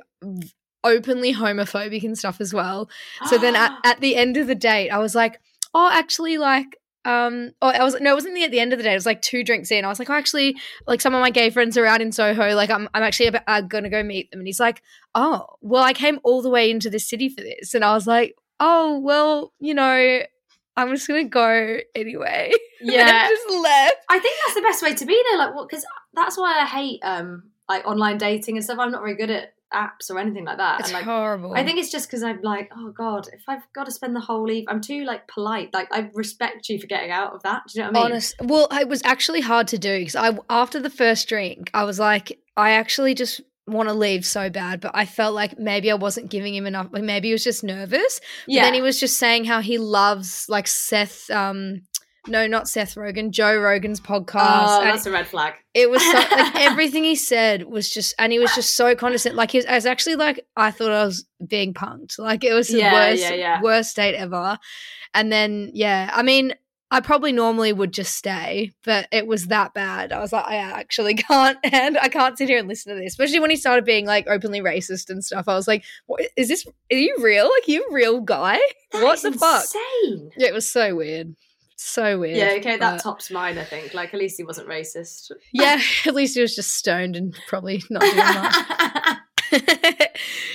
openly 0.83 1.33
homophobic 1.33 2.03
and 2.03 2.17
stuff 2.17 2.41
as 2.41 2.53
well. 2.53 2.89
So 3.27 3.37
then 3.37 3.55
at, 3.55 3.77
at 3.83 4.01
the 4.01 4.15
end 4.15 4.37
of 4.37 4.47
the 4.47 4.55
date, 4.55 4.89
I 4.89 4.97
was 4.97 5.15
like, 5.15 5.39
oh, 5.73 5.89
actually, 5.91 6.37
like, 6.37 6.77
um, 7.03 7.51
oh, 7.61 7.69
I 7.69 7.83
was 7.83 7.99
no, 7.99 8.11
it 8.11 8.13
wasn't 8.13 8.35
the, 8.35 8.43
at 8.43 8.51
the 8.51 8.59
end 8.59 8.73
of 8.73 8.77
the 8.77 8.83
day. 8.83 8.91
It 8.91 8.95
was 8.95 9.07
like 9.07 9.21
two 9.21 9.43
drinks 9.43 9.71
in. 9.71 9.85
I 9.85 9.87
was 9.87 9.97
like, 9.97 10.09
oh, 10.09 10.13
actually, 10.13 10.55
like 10.85 11.01
some 11.01 11.15
of 11.15 11.21
my 11.21 11.31
gay 11.31 11.49
friends 11.49 11.75
are 11.77 11.85
out 11.85 12.01
in 12.01 12.11
Soho. 12.11 12.53
Like, 12.53 12.69
I'm, 12.69 12.87
I'm 12.93 13.03
actually 13.03 13.27
about, 13.27 13.43
uh, 13.47 13.61
gonna 13.61 13.89
go 13.89 14.03
meet 14.03 14.29
them. 14.29 14.39
And 14.39 14.47
he's 14.47 14.59
like, 14.59 14.83
oh, 15.15 15.45
well, 15.61 15.83
I 15.83 15.93
came 15.93 16.19
all 16.23 16.41
the 16.41 16.49
way 16.49 16.69
into 16.69 16.89
the 16.89 16.99
city 16.99 17.29
for 17.29 17.41
this. 17.41 17.73
And 17.73 17.83
I 17.83 17.93
was 17.93 18.05
like, 18.05 18.35
oh, 18.59 18.99
well, 18.99 19.51
you 19.59 19.73
know, 19.73 20.21
I'm 20.75 20.89
just 20.93 21.07
gonna 21.07 21.25
go 21.25 21.77
anyway. 21.95 22.51
Yeah, 22.83 23.27
just 23.27 23.47
left. 23.61 23.97
I 24.09 24.17
think 24.17 24.35
that's 24.43 24.55
the 24.55 24.61
best 24.63 24.81
way 24.81 24.95
to 24.95 25.05
be 25.05 25.23
though. 25.29 25.37
Like, 25.37 25.53
what? 25.53 25.69
Because 25.69 25.85
that's 26.15 26.35
why 26.35 26.59
I 26.59 26.65
hate 26.65 26.99
um 27.03 27.43
like 27.69 27.85
online 27.85 28.17
dating 28.17 28.57
and 28.57 28.63
stuff. 28.63 28.79
I'm 28.79 28.89
not 28.89 29.01
very 29.01 29.15
good 29.15 29.29
at 29.29 29.53
apps 29.73 30.09
or 30.09 30.19
anything 30.19 30.45
like 30.45 30.57
that. 30.57 30.79
It's 30.79 30.89
and, 30.89 30.95
like, 30.95 31.05
horrible. 31.05 31.53
I 31.53 31.63
think 31.63 31.77
it's 31.77 31.91
just 31.91 32.07
because 32.07 32.23
I'm 32.23 32.41
like, 32.41 32.71
oh 32.75 32.91
god, 32.91 33.27
if 33.33 33.43
I've 33.47 33.61
got 33.73 33.85
to 33.85 33.91
spend 33.91 34.15
the 34.15 34.19
whole 34.19 34.49
eve, 34.49 34.65
I'm 34.67 34.81
too 34.81 35.03
like 35.03 35.27
polite. 35.27 35.73
Like 35.73 35.89
I 35.91 36.09
respect 36.13 36.69
you 36.69 36.79
for 36.79 36.87
getting 36.87 37.11
out 37.11 37.33
of 37.33 37.43
that. 37.43 37.63
Do 37.67 37.79
you 37.79 37.85
know 37.85 37.91
what 37.91 37.97
I 37.97 38.03
mean? 38.03 38.11
Honest. 38.13 38.35
Well, 38.41 38.67
it 38.71 38.87
was 38.87 39.01
actually 39.03 39.41
hard 39.41 39.67
to 39.69 39.77
do 39.77 39.99
because 39.99 40.15
I 40.15 40.37
after 40.49 40.79
the 40.79 40.89
first 40.89 41.27
drink, 41.27 41.69
I 41.73 41.83
was 41.83 41.99
like, 41.99 42.39
I 42.57 42.71
actually 42.71 43.13
just 43.13 43.41
want 43.71 43.89
to 43.89 43.93
leave 43.93 44.25
so 44.25 44.49
bad, 44.49 44.79
but 44.81 44.91
I 44.93 45.05
felt 45.05 45.33
like 45.33 45.57
maybe 45.59 45.89
I 45.91 45.95
wasn't 45.95 46.29
giving 46.29 46.53
him 46.55 46.65
enough. 46.67 46.87
Like 46.91 47.03
maybe 47.03 47.29
he 47.29 47.33
was 47.33 47.43
just 47.43 47.63
nervous. 47.63 48.19
But 48.45 48.53
Yeah. 48.53 48.61
then 48.63 48.73
he 48.73 48.81
was 48.81 48.99
just 48.99 49.17
saying 49.17 49.45
how 49.45 49.61
he 49.61 49.77
loves 49.77 50.45
like 50.49 50.67
Seth. 50.67 51.29
Um, 51.29 51.81
no, 52.27 52.45
not 52.45 52.69
Seth 52.69 52.93
Rogen, 52.95 53.31
Joe 53.31 53.57
Rogan's 53.57 53.99
podcast. 53.99 54.67
Oh, 54.77 54.81
and 54.81 54.91
that's 54.91 55.07
a 55.07 55.11
red 55.11 55.25
flag. 55.25 55.55
it 55.73 55.89
was 55.89 56.03
so, 56.03 56.17
like 56.19 56.55
everything 56.61 57.03
he 57.03 57.15
said 57.15 57.63
was 57.63 57.89
just, 57.89 58.13
and 58.19 58.31
he 58.31 58.37
was 58.37 58.53
just 58.53 58.75
so 58.75 58.93
condescending. 58.95 59.37
Like 59.37 59.49
he 59.49 59.57
was, 59.57 59.65
I 59.65 59.73
was 59.73 59.87
actually 59.87 60.17
like, 60.17 60.45
I 60.55 60.69
thought 60.69 60.91
I 60.91 61.03
was 61.03 61.25
being 61.47 61.73
punked. 61.73 62.19
Like 62.19 62.43
it 62.43 62.53
was 62.53 62.67
the 62.67 62.77
Yeah, 62.77 62.93
worst, 62.93 63.21
yeah, 63.23 63.33
yeah. 63.33 63.61
worst 63.63 63.95
date 63.95 64.13
ever. 64.13 64.59
And 65.15 65.31
then, 65.31 65.71
yeah, 65.73 66.11
I 66.13 66.21
mean, 66.21 66.53
I 66.93 66.99
probably 66.99 67.31
normally 67.31 67.71
would 67.71 67.93
just 67.93 68.15
stay, 68.15 68.73
but 68.83 69.07
it 69.13 69.25
was 69.25 69.47
that 69.47 69.73
bad. 69.73 70.11
I 70.11 70.19
was 70.19 70.33
like, 70.33 70.45
I 70.45 70.55
actually 70.57 71.13
can't, 71.29 71.57
and 71.63 71.97
I 71.97 72.09
can't 72.09 72.37
sit 72.37 72.49
here 72.49 72.59
and 72.59 72.67
listen 72.67 72.93
to 72.93 73.01
this. 73.01 73.13
Especially 73.13 73.39
when 73.39 73.49
he 73.49 73.55
started 73.55 73.85
being 73.85 74.05
like 74.05 74.27
openly 74.27 74.59
racist 74.61 75.09
and 75.09 75.23
stuff. 75.23 75.47
I 75.47 75.55
was 75.55 75.67
like, 75.69 75.83
what, 76.07 76.21
is 76.35 76.49
this? 76.49 76.67
Are 76.91 76.97
you 76.97 77.15
real? 77.19 77.45
Like, 77.45 77.67
you 77.67 77.85
a 77.89 77.93
real 77.93 78.19
guy? 78.19 78.59
That 78.91 79.03
what 79.03 79.21
the 79.21 79.31
fuck? 79.31 79.63
Insane. 79.63 80.31
Yeah, 80.37 80.49
it 80.49 80.53
was 80.53 80.69
so 80.69 80.95
weird. 80.97 81.33
So 81.77 82.19
weird. 82.19 82.37
Yeah, 82.37 82.51
okay, 82.57 82.77
that 82.77 82.97
but- 82.97 83.01
tops 83.01 83.31
mine. 83.31 83.57
I 83.57 83.63
think. 83.63 83.93
Like 83.93 84.13
at 84.13 84.19
least 84.19 84.35
he 84.37 84.43
wasn't 84.43 84.67
racist. 84.67 85.31
yeah, 85.53 85.79
at 86.05 86.13
least 86.13 86.35
he 86.35 86.41
was 86.41 86.55
just 86.55 86.75
stoned 86.75 87.15
and 87.15 87.33
probably 87.47 87.81
not 87.89 88.01
doing 88.01 88.15
much. 89.61 90.00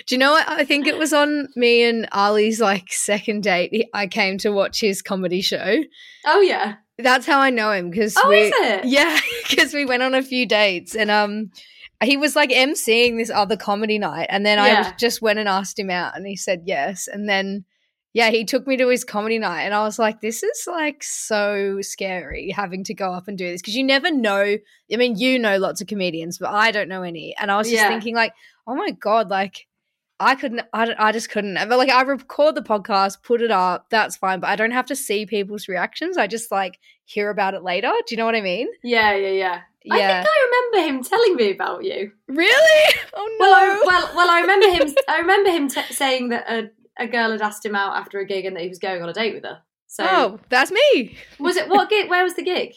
Do 0.06 0.14
you 0.14 0.18
know 0.18 0.32
what? 0.32 0.48
I 0.48 0.64
think 0.64 0.86
it 0.86 0.98
was 0.98 1.12
on 1.12 1.48
me 1.56 1.82
and 1.84 2.08
Ali's 2.12 2.60
like 2.60 2.92
second 2.92 3.42
date. 3.42 3.88
I 3.92 4.06
came 4.06 4.38
to 4.38 4.50
watch 4.50 4.80
his 4.80 5.02
comedy 5.02 5.40
show. 5.40 5.82
oh 6.26 6.40
yeah. 6.40 6.76
That's 6.98 7.26
how 7.26 7.40
I 7.40 7.50
know 7.50 7.72
him 7.72 7.90
because 7.90 8.16
Oh, 8.16 8.28
we, 8.30 8.36
is 8.38 8.52
it? 8.56 8.86
Yeah, 8.86 9.18
because 9.48 9.74
we 9.74 9.84
went 9.84 10.02
on 10.02 10.14
a 10.14 10.22
few 10.22 10.46
dates 10.46 10.94
and 10.94 11.10
um, 11.10 11.50
he 12.02 12.16
was 12.16 12.34
like 12.34 12.48
emceeing 12.50 13.18
this 13.18 13.30
other 13.30 13.56
comedy 13.56 13.98
night, 13.98 14.28
and 14.30 14.46
then 14.46 14.58
I 14.58 14.94
just 14.98 15.20
went 15.20 15.38
and 15.38 15.46
asked 15.48 15.78
him 15.78 15.90
out, 15.90 16.16
and 16.16 16.26
he 16.26 16.36
said 16.36 16.62
yes, 16.64 17.06
and 17.06 17.28
then. 17.28 17.64
Yeah, 18.16 18.30
he 18.30 18.46
took 18.46 18.66
me 18.66 18.78
to 18.78 18.88
his 18.88 19.04
comedy 19.04 19.38
night, 19.38 19.64
and 19.64 19.74
I 19.74 19.82
was 19.82 19.98
like, 19.98 20.22
"This 20.22 20.42
is 20.42 20.64
like 20.66 21.04
so 21.04 21.82
scary 21.82 22.50
having 22.50 22.82
to 22.84 22.94
go 22.94 23.12
up 23.12 23.28
and 23.28 23.36
do 23.36 23.46
this 23.46 23.60
because 23.60 23.76
you 23.76 23.84
never 23.84 24.10
know. 24.10 24.56
I 24.90 24.96
mean, 24.96 25.16
you 25.18 25.38
know 25.38 25.58
lots 25.58 25.82
of 25.82 25.86
comedians, 25.86 26.38
but 26.38 26.48
I 26.48 26.70
don't 26.70 26.88
know 26.88 27.02
any." 27.02 27.36
And 27.38 27.50
I 27.50 27.58
was 27.58 27.68
just 27.68 27.82
Yeah. 27.82 27.88
thinking, 27.88 28.14
like, 28.14 28.32
"Oh 28.66 28.74
my 28.74 28.92
god, 28.92 29.28
like 29.28 29.66
I 30.18 30.34
couldn't, 30.34 30.62
I, 30.72 30.94
I 30.98 31.12
just 31.12 31.28
couldn't. 31.28 31.56
But 31.68 31.76
like, 31.76 31.90
I 31.90 32.00
record 32.00 32.54
the 32.54 32.62
podcast, 32.62 33.22
put 33.22 33.42
it 33.42 33.50
up, 33.50 33.90
that's 33.90 34.16
fine, 34.16 34.40
but 34.40 34.48
I 34.48 34.56
don't 34.56 34.70
have 34.70 34.86
to 34.86 34.96
see 34.96 35.26
people's 35.26 35.68
reactions. 35.68 36.16
I 36.16 36.26
just 36.26 36.50
like 36.50 36.78
hear 37.04 37.28
about 37.28 37.52
it 37.52 37.62
later. 37.62 37.92
Do 38.06 38.14
you 38.14 38.16
know 38.16 38.24
what 38.24 38.34
I 38.34 38.40
mean? 38.40 38.68
Yeah, 38.82 39.14
yeah, 39.14 39.28
yeah. 39.28 39.60
I 39.90 39.98
think 39.98 40.26
I 40.26 40.70
remember 40.72 40.88
him 40.88 41.04
telling 41.04 41.36
me 41.36 41.50
about 41.52 41.84
you. 41.84 42.12
Really? 42.28 42.94
Oh 43.18 43.36
no. 43.38 43.46
Well, 43.46 43.54
I, 43.54 43.82
well, 43.86 44.10
well, 44.16 44.30
I 44.30 44.40
remember 44.40 44.68
him. 44.68 44.94
I 45.08 45.18
remember 45.20 45.50
him 45.50 45.68
t- 45.68 45.82
saying 45.94 46.30
that 46.30 46.44
a, 46.50 46.70
a 46.98 47.06
girl 47.06 47.30
had 47.30 47.42
asked 47.42 47.64
him 47.64 47.74
out 47.74 47.96
after 47.96 48.18
a 48.18 48.26
gig 48.26 48.44
and 48.44 48.56
that 48.56 48.62
he 48.62 48.68
was 48.68 48.78
going 48.78 49.02
on 49.02 49.08
a 49.08 49.12
date 49.12 49.34
with 49.34 49.44
her. 49.44 49.60
So 49.88 50.04
oh, 50.08 50.40
that's 50.48 50.70
me. 50.72 51.16
was 51.38 51.56
it 51.56 51.68
what 51.68 51.88
gig? 51.88 52.10
Where 52.10 52.24
was 52.24 52.34
the 52.34 52.42
gig? 52.42 52.72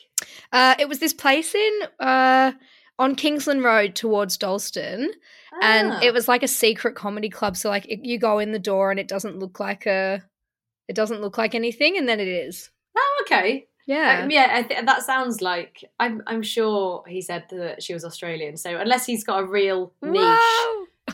Uh, 0.52 0.76
it 0.78 0.88
was 0.88 1.00
this 1.00 1.14
place 1.14 1.56
in 1.56 1.80
uh, 2.00 2.52
on 3.00 3.16
Kingsland 3.16 3.64
Road 3.64 3.96
towards 3.96 4.38
Dalston, 4.38 5.12
and 5.62 5.92
Ah. 5.94 6.00
it 6.04 6.14
was 6.14 6.28
like 6.28 6.44
a 6.44 6.48
secret 6.48 6.96
comedy 6.96 7.30
club. 7.30 7.58
So 7.58 7.70
like, 7.70 7.86
it, 7.88 8.06
you 8.06 8.20
go 8.20 8.40
in 8.40 8.52
the 8.52 8.60
door 8.60 8.92
and 8.92 9.00
it 9.00 9.08
doesn't 9.08 9.40
look 9.40 9.60
like 9.60 9.86
a, 9.86 10.22
it 10.88 10.96
doesn't 10.96 11.22
look 11.22 11.38
like 11.38 11.56
anything, 11.56 11.98
and 11.98 12.08
then 12.08 12.20
it 12.20 12.28
is. 12.28 12.70
Oh, 12.98 13.24
okay. 13.26 13.66
Yeah. 13.88 14.22
Um, 14.24 14.30
yeah, 14.30 14.50
I 14.52 14.62
th- 14.64 14.86
that 14.86 15.02
sounds 15.02 15.42
like 15.42 15.84
I'm. 16.00 16.22
I'm 16.28 16.44
sure 16.44 17.04
he 17.08 17.22
said 17.22 17.46
that 17.50 17.82
she 17.82 17.96
was 17.96 18.06
Australian. 18.06 18.56
So 18.56 18.78
unless 18.78 19.08
he's 19.08 19.24
got 19.24 19.40
a 19.42 19.46
real 19.46 19.94
niche. 20.04 20.22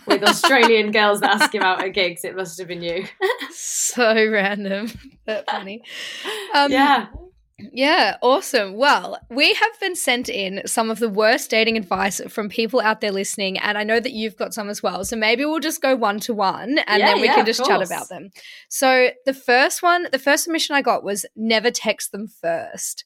With 0.08 0.24
Australian 0.24 0.92
girls 0.92 1.22
that 1.22 1.42
ask 1.42 1.54
him 1.54 1.62
out 1.62 1.84
at 1.84 1.90
gigs, 1.94 2.24
it 2.24 2.36
must 2.36 2.58
have 2.60 2.68
been 2.68 2.82
you. 2.82 3.06
so 3.52 4.30
random, 4.30 4.92
but 5.26 5.50
funny. 5.50 5.84
Um, 6.54 6.72
yeah. 6.72 7.08
Yeah, 7.58 8.18
awesome. 8.22 8.76
Well, 8.76 9.18
we 9.30 9.54
have 9.54 9.80
been 9.80 9.96
sent 9.96 10.28
in 10.28 10.62
some 10.66 10.90
of 10.90 11.00
the 11.00 11.08
worst 11.08 11.50
dating 11.50 11.78
advice 11.78 12.20
from 12.28 12.50
people 12.50 12.82
out 12.82 13.00
there 13.00 13.14
listening, 13.14 13.58
and 13.58 13.78
I 13.78 13.84
know 13.84 14.00
that 14.02 14.12
you've 14.12 14.36
got 14.36 14.54
some 14.54 14.70
as 14.70 14.84
well. 14.84 15.06
So 15.06 15.16
maybe 15.16 15.46
we'll 15.46 15.62
just 15.62 15.82
go 15.82 15.96
one 15.96 16.20
to 16.22 16.34
one 16.34 16.80
and 16.80 17.00
Yeah, 17.00 17.06
then 17.06 17.22
we 17.22 17.28
yeah, 17.28 17.36
can 17.36 17.46
just 17.46 17.64
chat 17.66 17.82
about 17.82 18.10
them. 18.10 18.32
So 18.68 19.12
the 19.26 19.34
first 19.34 19.82
one, 19.82 20.08
the 20.12 20.20
first 20.20 20.44
submission 20.44 20.76
I 20.76 20.82
got 20.82 21.04
was 21.04 21.26
never 21.36 21.72
text 21.72 22.12
them 22.12 22.28
first. 22.28 23.06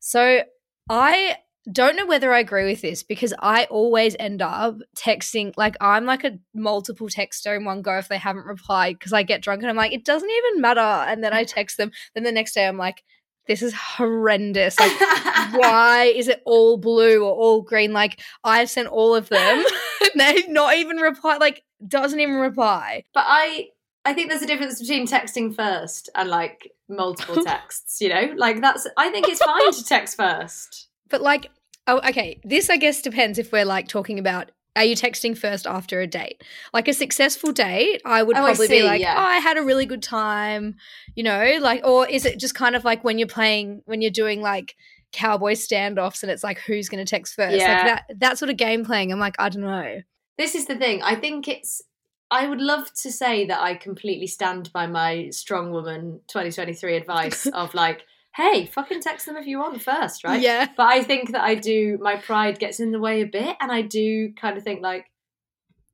So 0.00 0.44
I 0.88 1.36
don't 1.70 1.96
know 1.96 2.06
whether 2.06 2.32
I 2.32 2.40
agree 2.40 2.64
with 2.64 2.80
this 2.80 3.02
because 3.02 3.34
I 3.38 3.64
always 3.64 4.16
end 4.18 4.40
up 4.40 4.76
texting 4.96 5.52
like 5.56 5.76
I'm 5.80 6.06
like 6.06 6.24
a 6.24 6.38
multiple 6.54 7.08
texter 7.08 7.56
in 7.56 7.64
one 7.64 7.82
go 7.82 7.98
if 7.98 8.08
they 8.08 8.18
haven't 8.18 8.46
replied 8.46 8.98
because 8.98 9.12
I 9.12 9.22
get 9.22 9.42
drunk 9.42 9.62
and 9.62 9.70
I'm 9.70 9.76
like 9.76 9.92
it 9.92 10.04
doesn't 10.04 10.30
even 10.30 10.60
matter. 10.60 10.80
And 10.80 11.22
then 11.22 11.32
I 11.32 11.44
text 11.44 11.76
them. 11.76 11.90
Then 12.14 12.24
the 12.24 12.32
next 12.32 12.54
day 12.54 12.66
I'm 12.66 12.78
like 12.78 13.02
this 13.46 13.62
is 13.62 13.74
horrendous. 13.74 14.78
Like 14.78 15.00
why 15.52 16.12
is 16.14 16.28
it 16.28 16.40
all 16.46 16.78
blue 16.78 17.24
or 17.24 17.32
all 17.32 17.62
green? 17.62 17.92
Like 17.92 18.20
I've 18.42 18.70
sent 18.70 18.88
all 18.88 19.14
of 19.14 19.28
them 19.28 19.64
and 20.00 20.10
they've 20.16 20.48
not 20.48 20.76
even 20.76 20.96
replied 20.96 21.40
like 21.40 21.62
doesn't 21.86 22.20
even 22.20 22.36
reply. 22.36 23.04
But 23.12 23.24
I 23.26 23.68
I 24.04 24.14
think 24.14 24.30
there's 24.30 24.42
a 24.42 24.46
difference 24.46 24.80
between 24.80 25.06
texting 25.06 25.54
first 25.54 26.08
and 26.14 26.30
like 26.30 26.72
multiple 26.88 27.44
texts, 27.44 28.00
you 28.00 28.08
know? 28.08 28.32
Like 28.36 28.60
that's 28.60 28.86
I 28.96 29.10
think 29.10 29.28
it's 29.28 29.42
fine 29.42 29.72
to 29.72 29.84
text 29.84 30.16
first. 30.16 30.88
But 31.10 31.20
like, 31.22 31.50
oh, 31.86 32.00
okay. 32.08 32.40
This 32.44 32.70
I 32.70 32.76
guess 32.76 33.02
depends 33.02 33.38
if 33.38 33.52
we're 33.52 33.64
like 33.64 33.88
talking 33.88 34.18
about. 34.18 34.50
Are 34.76 34.84
you 34.84 34.94
texting 34.94 35.36
first 35.36 35.66
after 35.66 36.00
a 36.00 36.06
date? 36.06 36.44
Like 36.72 36.86
a 36.86 36.92
successful 36.94 37.50
date, 37.52 38.00
I 38.04 38.22
would 38.22 38.36
Oh, 38.36 38.40
I 38.44 38.50
probably 38.50 38.68
see, 38.68 38.78
be 38.80 38.86
like, 38.86 39.00
yeah. 39.00 39.16
"Oh, 39.18 39.20
I 39.20 39.38
had 39.38 39.56
a 39.58 39.62
really 39.62 39.84
good 39.84 40.02
time," 40.02 40.76
you 41.16 41.24
know, 41.24 41.58
like, 41.60 41.84
or 41.84 42.06
is 42.08 42.24
it 42.24 42.38
just 42.38 42.54
kind 42.54 42.76
of 42.76 42.84
like 42.84 43.02
when 43.02 43.18
you're 43.18 43.26
playing, 43.26 43.82
when 43.86 44.00
you're 44.00 44.12
doing 44.12 44.40
like 44.40 44.76
cowboy 45.12 45.54
standoffs, 45.54 46.22
and 46.22 46.30
it's 46.30 46.44
like 46.44 46.60
who's 46.60 46.88
going 46.88 47.04
to 47.04 47.10
text 47.10 47.34
first, 47.34 47.56
Yeah. 47.56 47.74
like 47.74 47.84
that 47.86 48.04
that 48.20 48.38
sort 48.38 48.48
of 48.48 48.56
game 48.56 48.84
playing. 48.84 49.10
I'm 49.10 49.18
like, 49.18 49.34
I 49.40 49.48
don't 49.48 49.62
know. 49.62 50.02
This 50.38 50.54
is 50.54 50.66
the 50.66 50.76
thing. 50.76 51.02
I 51.02 51.16
think 51.16 51.48
it's 51.48 51.82
I 52.30 52.46
would 52.46 52.60
love 52.60 52.94
to 53.02 53.10
say 53.10 53.44
that 53.46 53.60
I 53.60 53.74
completely 53.74 54.28
stand 54.28 54.72
by 54.72 54.86
my 54.86 55.30
strong 55.30 55.72
woman 55.72 56.20
2023 56.28 56.96
advice 56.96 57.46
of 57.52 57.74
like, 57.74 58.02
hey, 58.36 58.66
fucking 58.66 59.00
text 59.02 59.26
them 59.26 59.36
if 59.36 59.46
you 59.46 59.58
want 59.58 59.82
first, 59.82 60.24
right? 60.24 60.40
Yeah. 60.40 60.68
But 60.76 60.86
I 60.86 61.02
think 61.02 61.32
that 61.32 61.42
I 61.42 61.54
do 61.56 61.98
my 62.00 62.16
pride 62.16 62.58
gets 62.58 62.78
in 62.80 62.92
the 62.92 63.00
way 63.00 63.22
a 63.22 63.26
bit 63.26 63.56
and 63.60 63.70
I 63.72 63.82
do 63.82 64.32
kind 64.34 64.56
of 64.56 64.62
think 64.64 64.82
like 64.82 65.06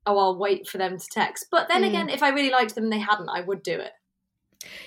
oh, 0.08 0.18
I'll 0.18 0.38
wait 0.38 0.68
for 0.68 0.78
them 0.78 0.98
to 0.98 1.06
text. 1.10 1.46
But 1.50 1.66
then 1.66 1.82
Mm. 1.82 1.88
again, 1.88 2.08
if 2.10 2.22
I 2.22 2.28
really 2.28 2.50
liked 2.50 2.76
them 2.76 2.84
and 2.84 2.92
they 2.92 3.00
hadn't, 3.00 3.28
I 3.28 3.40
would 3.40 3.64
do 3.64 3.72
it. 3.80 3.90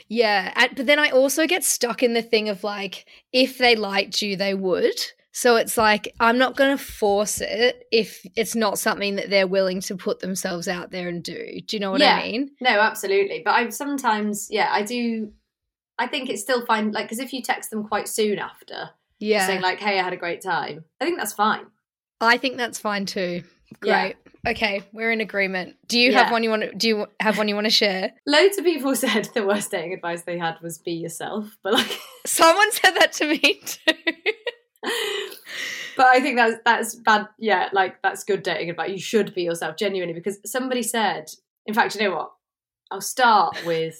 Yeah, 0.08 0.54
and, 0.56 0.76
but 0.76 0.86
then 0.86 0.98
I 1.00 1.10
also 1.10 1.46
get 1.46 1.64
stuck 1.66 2.02
in 2.04 2.14
the 2.14 2.22
thing 2.22 2.48
of 2.48 2.64
like, 2.64 3.06
if 3.34 3.58
they 3.58 3.76
liked 3.76 4.22
you, 4.22 4.36
they 4.38 4.54
would. 4.54 4.96
So 5.32 5.58
it's 5.58 5.78
like 5.78 6.14
I'm 6.20 6.38
not 6.38 6.56
going 6.56 6.76
to 6.76 6.84
force 6.84 7.40
it 7.42 7.86
if 7.92 8.26
it's 8.36 8.56
not 8.56 8.80
something 8.80 9.16
that 9.18 9.30
they're 9.30 9.46
willing 9.48 9.80
to 9.82 9.96
put 9.96 10.20
themselves 10.20 10.68
out 10.68 10.92
there 10.92 11.08
and 11.08 11.22
do. 11.24 11.60
Do 11.68 11.76
you 11.76 11.80
know 11.80 11.92
what 11.92 12.02
Yeah. 12.02 12.16
I 12.16 12.32
mean? 12.32 12.52
No, 12.62 12.80
absolutely. 12.80 13.42
But 13.46 13.52
I 13.56 13.70
sometimes, 13.70 14.48
yeah, 14.50 14.70
I 14.72 14.82
do. 14.84 15.32
I 16.00 16.08
think 16.08 16.30
it's 16.30 16.42
still 16.42 16.66
fine. 16.66 16.92
Like, 16.92 17.06
because 17.06 17.20
if 17.20 17.34
you 17.34 17.42
text 17.44 17.70
them 17.70 17.88
quite 17.88 18.08
soon 18.08 18.40
after, 18.40 18.90
Yeah, 19.20 19.46
saying 19.46 19.62
like, 19.62 19.80
"Hey, 19.80 20.00
I 20.00 20.04
had 20.04 20.14
a 20.14 20.18
great 20.18 20.42
time," 20.42 20.86
I 21.02 21.06
think 21.06 21.18
that's 21.18 21.34
fine. 21.34 21.66
I 22.22 22.38
think 22.38 22.58
that's 22.58 22.80
fine 22.80 23.06
too. 23.06 23.44
Yeah. 23.84 24.02
Great. 24.04 24.16
Okay, 24.48 24.82
we're 24.94 25.12
in 25.12 25.22
agreement. 25.22 25.76
Do 25.88 26.00
you 26.00 26.12
Yeah. 26.12 26.24
have 26.24 26.32
one 26.32 26.44
you 26.44 26.50
want? 26.50 26.64
To, 26.64 26.74
do 26.74 26.88
you 26.88 27.08
have 27.20 27.38
one 27.38 27.48
you 27.48 27.56
want 27.56 27.66
to 27.66 27.72
share? 27.72 28.14
Loads 28.26 28.58
of 28.58 28.64
people 28.66 28.96
said 29.06 29.30
the 29.36 29.46
worst 29.46 29.70
dating 29.72 29.94
advice 29.94 30.24
they 30.24 30.38
had 30.40 30.56
was 30.62 30.78
be 30.80 30.94
yourself, 30.94 31.58
but 31.62 31.74
like, 31.74 32.00
Someone 32.26 32.72
said 32.72 32.92
that 32.92 33.12
to 33.14 33.26
me 33.28 33.62
too. 33.66 33.94
but 35.98 36.06
I 36.08 36.20
think 36.22 36.38
that's 36.38 36.56
that's 36.66 36.96
bad. 36.96 37.28
Yeah, 37.38 37.70
like 37.74 38.02
that's 38.02 38.24
good 38.24 38.44
dating 38.44 38.70
advice. 38.70 38.90
You 38.92 39.00
should 39.00 39.34
be 39.36 39.44
yourself 39.44 39.76
genuinely 39.76 40.14
because 40.14 40.40
somebody 40.46 40.82
said. 40.84 41.30
In 41.66 41.74
fact, 41.76 41.94
you 41.96 42.02
know 42.02 42.16
what? 42.16 42.32
I'll 42.90 43.02
start 43.02 43.64
with 43.66 43.96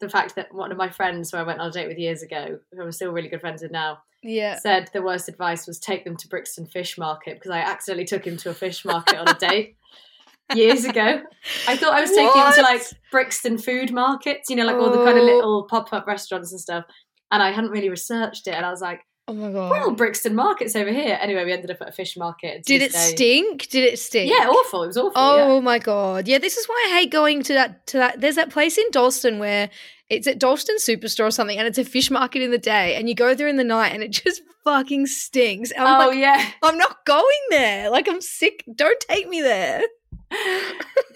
the 0.00 0.08
fact 0.08 0.34
that 0.36 0.52
one 0.54 0.72
of 0.72 0.78
my 0.78 0.88
friends, 0.88 1.30
who 1.30 1.36
I 1.36 1.42
went 1.42 1.60
on 1.60 1.68
a 1.68 1.72
date 1.72 1.88
with 1.88 1.98
years 1.98 2.22
ago, 2.22 2.58
who 2.72 2.82
I'm 2.82 2.92
still 2.92 3.12
really 3.12 3.28
good 3.28 3.40
friends 3.40 3.62
with 3.62 3.70
now, 3.70 3.98
Yeah. 4.22 4.56
said 4.58 4.88
the 4.92 5.02
worst 5.02 5.28
advice 5.28 5.66
was 5.66 5.78
take 5.78 6.04
them 6.04 6.16
to 6.16 6.28
Brixton 6.28 6.66
Fish 6.66 6.96
Market 6.98 7.34
because 7.34 7.50
I 7.50 7.58
accidentally 7.58 8.06
took 8.06 8.26
him 8.26 8.36
to 8.38 8.50
a 8.50 8.54
fish 8.54 8.84
market 8.84 9.16
on 9.18 9.28
a 9.28 9.34
date 9.38 9.76
years 10.54 10.84
ago. 10.84 11.22
I 11.68 11.76
thought 11.76 11.92
I 11.94 12.00
was 12.00 12.10
taking 12.10 12.40
him 12.42 12.52
to 12.54 12.62
like 12.62 12.82
Brixton 13.12 13.58
food 13.58 13.92
markets, 13.92 14.48
you 14.50 14.56
know, 14.56 14.64
like 14.64 14.76
all 14.76 14.90
the 14.90 15.04
kind 15.04 15.18
of 15.18 15.22
Oh. 15.24 15.26
little 15.26 15.62
pop 15.68 15.92
up 15.92 16.06
restaurants 16.06 16.50
and 16.52 16.60
stuff. 16.60 16.84
And 17.30 17.42
I 17.42 17.52
hadn't 17.52 17.70
really 17.70 17.88
researched 17.90 18.48
it, 18.48 18.54
and 18.54 18.66
I 18.66 18.70
was 18.70 18.80
like, 18.80 19.02
Oh 19.30 19.34
my 19.34 19.52
god. 19.52 19.70
"Well, 19.70 19.90
Brixton 19.92 20.34
Market's 20.34 20.74
over 20.74 20.90
here." 20.90 21.16
Anyway, 21.20 21.44
we 21.44 21.52
ended 21.52 21.70
up 21.70 21.80
at 21.80 21.88
a 21.88 21.92
fish 21.92 22.16
market. 22.16 22.64
Did 22.64 22.82
it 22.82 22.92
day- 22.92 22.98
stink? 22.98 23.68
Did 23.68 23.84
it 23.84 23.98
stink? 23.98 24.30
Yeah, 24.30 24.48
awful. 24.48 24.82
It 24.82 24.88
was 24.88 24.96
awful. 24.96 25.12
Oh 25.14 25.54
yeah. 25.56 25.60
my 25.60 25.78
god. 25.78 26.26
Yeah, 26.26 26.38
this 26.38 26.56
is 26.56 26.66
why 26.66 26.84
I 26.88 26.98
hate 27.00 27.10
going 27.12 27.42
to 27.44 27.54
that 27.54 27.86
to 27.88 27.98
that 27.98 28.20
there's 28.20 28.34
that 28.36 28.50
place 28.50 28.76
in 28.76 28.84
Dalston 28.90 29.38
where 29.38 29.70
it's 30.08 30.26
at 30.26 30.40
Dalston 30.40 30.76
Superstore 30.78 31.28
or 31.28 31.30
something 31.30 31.56
and 31.56 31.68
it's 31.68 31.78
a 31.78 31.84
fish 31.84 32.10
market 32.10 32.42
in 32.42 32.50
the 32.50 32.58
day 32.58 32.96
and 32.96 33.08
you 33.08 33.14
go 33.14 33.32
there 33.32 33.46
in 33.46 33.56
the 33.56 33.64
night 33.64 33.92
and 33.92 34.02
it 34.02 34.10
just 34.24 34.42
fucking 34.64 35.06
stinks. 35.06 35.70
And 35.70 35.86
I'm 35.86 36.02
Oh 36.02 36.08
like, 36.08 36.18
yeah, 36.18 36.50
I'm 36.62 36.76
not 36.76 37.04
going 37.06 37.24
there. 37.50 37.90
Like 37.90 38.08
I'm 38.08 38.20
sick. 38.20 38.64
Don't 38.74 38.98
take 39.00 39.28
me 39.28 39.40
there. 39.40 39.82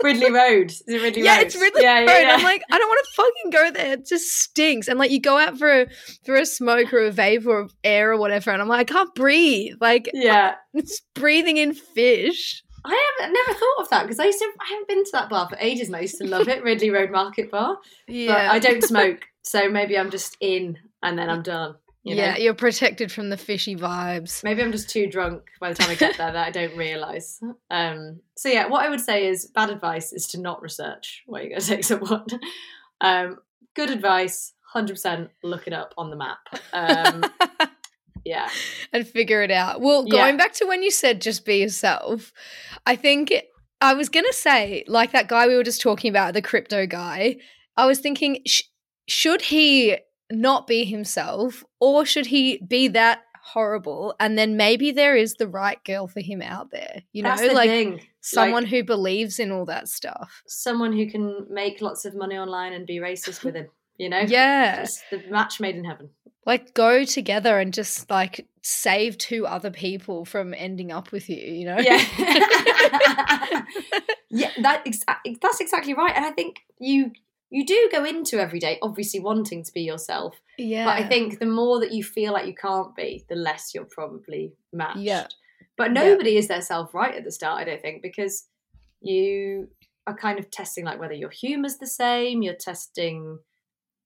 Ridley 0.03 0.31
Road. 0.31 0.71
Is 0.71 0.83
it 0.87 1.03
Ridley 1.03 1.23
yeah, 1.23 1.37
Road? 1.37 1.47
it's 1.47 1.57
Ridley 1.57 1.83
yeah, 1.83 2.01
Road. 2.01 2.07
yeah, 2.09 2.21
yeah. 2.21 2.35
I'm 2.35 2.43
like, 2.43 2.63
I 2.71 2.79
don't 2.79 2.89
want 2.89 3.07
to 3.07 3.13
fucking 3.15 3.51
go 3.51 3.71
there. 3.71 3.93
It 3.95 4.07
just 4.07 4.27
stinks. 4.27 4.89
And 4.89 4.99
like 4.99 5.11
you 5.11 5.21
go 5.21 5.39
out 5.39 5.59
for 5.59 5.83
a 5.83 5.87
for 6.25 6.35
a 6.35 6.47
smoke 6.47 6.93
or 6.93 7.07
a 7.07 7.13
vape 7.13 7.47
or 7.47 7.69
air 7.83 8.13
or 8.13 8.19
whatever, 8.19 8.51
and 8.51 8.61
I'm 8.61 8.69
like, 8.69 8.91
I 8.91 8.93
can't 8.93 9.15
breathe. 9.15 9.77
Like 9.81 10.11
yeah. 10.13 10.55
it's 10.73 11.01
breathing 11.15 11.57
in 11.57 11.75
fish. 11.75 12.63
I 12.87 13.13
haven't 13.19 13.33
never 13.33 13.59
thought 13.59 13.81
of 13.83 13.89
that 13.91 14.03
because 14.03 14.21
I 14.21 14.27
used 14.27 14.39
to. 14.41 14.51
I 14.61 14.69
haven't 14.71 14.89
been 14.89 15.05
to 15.05 15.11
that 15.13 15.31
bar 15.31 15.49
for 15.49 15.57
ages, 15.59 15.89
and 15.89 15.97
I 15.97 16.01
used 16.01 16.19
to 16.19 16.27
love 16.27 16.49
it, 16.49 16.63
Ridley 16.63 16.91
Road 16.91 17.11
Market 17.11 17.51
Bar. 17.51 17.79
Yeah. 18.07 18.35
But 18.35 18.55
I 18.55 18.59
don't 18.59 18.83
smoke, 18.83 19.27
so 19.43 19.71
maybe 19.71 19.97
I'm 19.97 20.11
just 20.11 20.37
in 20.41 20.79
and 21.03 21.19
then 21.19 21.31
I'm 21.31 21.43
done. 21.43 21.77
You 22.05 22.15
know? 22.17 22.23
yeah, 22.23 22.37
you're 22.37 22.53
protected 22.55 23.11
from 23.11 23.31
the 23.31 23.37
fishy 23.39 23.75
vibes. 23.77 24.45
Maybe 24.45 24.63
I'm 24.63 24.73
just 24.73 24.91
too 24.91 25.07
drunk 25.07 25.43
by 25.59 25.71
the 25.71 25.75
time 25.75 25.89
I 25.91 25.95
get 25.95 26.19
there 26.19 26.31
that 26.33 26.47
I 26.47 26.51
don't 26.51 26.77
realise. 26.77 27.41
Um, 27.71 28.21
so 28.37 28.51
yeah, 28.51 28.67
what 28.67 28.85
I 28.85 28.91
would 28.91 29.01
say 29.01 29.27
is 29.27 29.47
bad 29.47 29.71
advice 29.71 30.13
is 30.13 30.27
to 30.29 30.41
not 30.41 30.61
research 30.61 31.23
where 31.27 31.41
you're 31.43 31.51
going 31.51 31.61
to 31.63 31.67
take 31.67 31.85
someone. 31.85 32.27
Um, 33.01 33.39
good 33.75 33.89
advice, 33.91 34.53
hundred 34.71 34.93
percent. 34.95 35.31
Look 35.43 35.67
it 35.67 35.73
up 35.73 35.95
on 35.97 36.11
the 36.11 36.17
map. 36.17 36.39
Um, 36.75 37.25
yeah, 38.25 38.51
and 38.93 39.07
figure 39.09 39.43
it 39.43 39.51
out. 39.51 39.81
Well, 39.81 40.05
Yeah. 40.07 40.13
going 40.25 40.37
back 40.37 40.53
to 40.55 40.67
when 40.67 40.83
you 40.83 40.91
said 40.91 41.21
just 41.23 41.45
be 41.47 41.57
yourself, 41.57 42.33
I 42.85 42.97
think 42.97 43.33
I 43.81 43.95
was 43.95 44.09
going 44.11 44.27
to 44.27 44.33
say, 44.35 44.85
like 44.87 45.13
that 45.13 45.29
guy 45.29 45.47
we 45.47 45.57
were 45.57 45.65
just 45.65 45.81
talking 45.81 46.11
about, 46.11 46.35
the 46.35 46.43
crypto 46.43 46.87
guy, 46.87 47.37
I 47.79 47.87
was 47.87 47.99
thinking, 48.01 48.41
sh- 48.47 48.63
should 49.09 49.41
he 49.43 49.97
not 50.31 50.67
be 50.67 50.85
himself 50.85 51.65
or 51.81 52.05
should 52.07 52.27
he 52.27 52.59
be 52.59 52.89
that 52.89 53.23
horrible? 53.43 54.15
And 54.19 54.39
then 54.39 54.57
maybe 54.57 54.91
there 54.91 55.17
is 55.17 55.35
the 55.35 55.47
right 55.49 55.83
girl 55.85 56.07
for 56.07 56.21
him 56.21 56.41
out 56.43 56.71
there, 56.71 57.03
you 57.13 57.23
know, 57.23 57.37
the 57.37 57.53
like 57.53 57.69
thing. 57.69 58.01
someone 58.21 58.63
Like, 58.65 58.71
who 58.71 58.85
believes 58.85 59.39
in 59.39 59.51
all 59.53 59.67
that 59.67 59.89
stuff. 59.89 60.43
someone 60.47 60.93
who 60.93 61.11
can 61.11 61.47
make 61.51 61.81
lots 61.81 62.05
of 62.05 62.15
money 62.15 62.37
online 62.39 62.73
and 62.73 62.87
be 62.87 62.99
racist 62.99 63.45
with 63.45 63.55
him. 63.55 63.69
You 63.99 64.09
know, 64.09 64.21
Yeah. 64.21 64.81
It's 64.83 65.03
the 65.11 65.23
match 65.31 65.61
made 65.61 65.77
in 65.77 65.85
heaven. 65.85 66.09
Like 66.47 66.75
go 66.75 67.05
together 67.05 67.59
and 67.59 67.73
just 67.73 68.11
like 68.11 68.47
save 68.61 69.17
two 69.19 69.47
other 69.47 69.71
people 69.71 70.25
from 70.25 70.53
ending 70.55 70.91
up 70.93 71.13
with 71.13 71.29
you, 71.31 71.37
you 71.37 71.65
know? 71.67 71.79
Yeah. 71.79 71.99
yeah, 74.31 74.51
that 74.63 74.85
exa- 74.85 75.39
that's 75.41 75.61
exactly 75.61 75.95
right. 75.95 76.13
And 76.15 76.25
I 76.25 76.31
think 76.31 76.61
you 76.79 77.13
you 77.55 77.65
do 77.65 77.89
go 77.93 78.05
into 78.05 78.41
every 78.41 78.59
day 78.59 78.79
obviously 78.83 79.21
wanting 79.21 79.63
to 79.65 79.73
be 79.73 79.83
yourself. 79.83 80.35
yeah. 80.59 80.85
But 80.87 80.97
I 81.01 81.09
think 81.09 81.39
the 81.39 81.47
more 81.47 81.79
that 81.81 81.93
you 81.93 82.03
feel 82.03 82.33
like 82.33 82.47
you 82.47 82.55
can't 82.55 82.95
be, 82.97 83.25
the 83.29 83.37
less 83.37 83.73
you're 83.75 83.89
probably 83.99 84.53
matched. 84.73 84.99
Yeah. 84.99 85.27
But 85.77 85.93
nobody 85.93 86.37
is 86.37 86.49
their 86.49 86.63
self 86.63 86.93
right 86.95 87.15
at 87.15 87.25
the 87.25 87.31
start, 87.33 87.61
I 87.61 87.65
don't 87.65 87.81
think, 87.83 88.03
because 88.03 88.49
you 89.01 89.69
are 90.07 90.17
kind 90.17 90.39
of 90.39 90.51
testing 90.51 90.85
like 90.85 90.99
whether 91.01 91.15
your 91.15 91.31
humor's 91.31 91.77
the 91.79 91.87
same, 91.87 92.43
you're 92.43 92.55
testing 92.55 93.39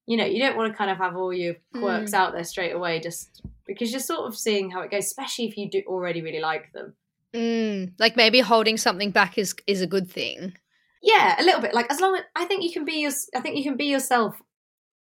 you 0.06 0.16
know, 0.16 0.24
you 0.24 0.38
don't 0.40 0.56
want 0.56 0.72
to 0.72 0.76
kind 0.78 0.90
of 0.90 0.96
have 0.96 1.16
all 1.16 1.34
your 1.34 1.54
quirks 1.74 2.12
Mm. 2.12 2.14
out 2.14 2.32
there 2.32 2.44
straight 2.44 2.72
away 2.74 2.98
just 2.98 3.42
because 3.66 3.92
you're 3.92 4.00
sort 4.00 4.26
of 4.26 4.34
seeing 4.34 4.70
how 4.70 4.80
it 4.80 4.90
goes, 4.90 5.04
especially 5.04 5.44
if 5.48 5.56
you 5.58 5.68
do 5.70 5.82
already 5.86 6.22
really 6.22 6.40
like 6.40 6.72
them. 6.72 6.94
Mm, 7.34 7.92
like 7.98 8.16
maybe 8.16 8.40
holding 8.40 8.78
something 8.78 9.10
back 9.10 9.36
is 9.36 9.54
is 9.66 9.82
a 9.82 9.86
good 9.86 10.10
thing. 10.10 10.54
Yeah, 11.02 11.40
a 11.40 11.44
little 11.44 11.60
bit. 11.60 11.74
Like 11.74 11.90
as 11.90 12.00
long 12.00 12.16
as 12.16 12.22
I 12.34 12.44
think 12.44 12.62
you 12.62 12.72
can 12.72 12.84
be 12.84 13.00
your, 13.00 13.12
I 13.34 13.40
think 13.40 13.56
you 13.56 13.64
can 13.64 13.76
be 13.76 13.86
yourself 13.86 14.40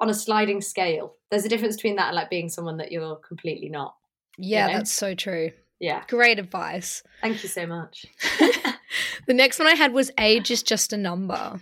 on 0.00 0.10
a 0.10 0.14
sliding 0.14 0.60
scale. 0.60 1.16
There's 1.30 1.44
a 1.44 1.48
difference 1.48 1.76
between 1.76 1.96
that 1.96 2.08
and 2.08 2.16
like 2.16 2.30
being 2.30 2.48
someone 2.48 2.76
that 2.78 2.92
you're 2.92 3.16
completely 3.16 3.68
not. 3.68 3.94
Yeah, 4.38 4.66
know? 4.66 4.74
that's 4.74 4.92
so 4.92 5.14
true. 5.14 5.50
Yeah. 5.80 6.02
Great 6.08 6.38
advice. 6.38 7.02
Thank 7.20 7.42
you 7.42 7.48
so 7.48 7.66
much. 7.66 8.06
The 9.28 9.34
next 9.34 9.58
one 9.58 9.68
I 9.68 9.74
had 9.74 9.92
was 9.92 10.10
age 10.18 10.50
is 10.50 10.62
just 10.62 10.94
a 10.94 10.96
number. 10.96 11.60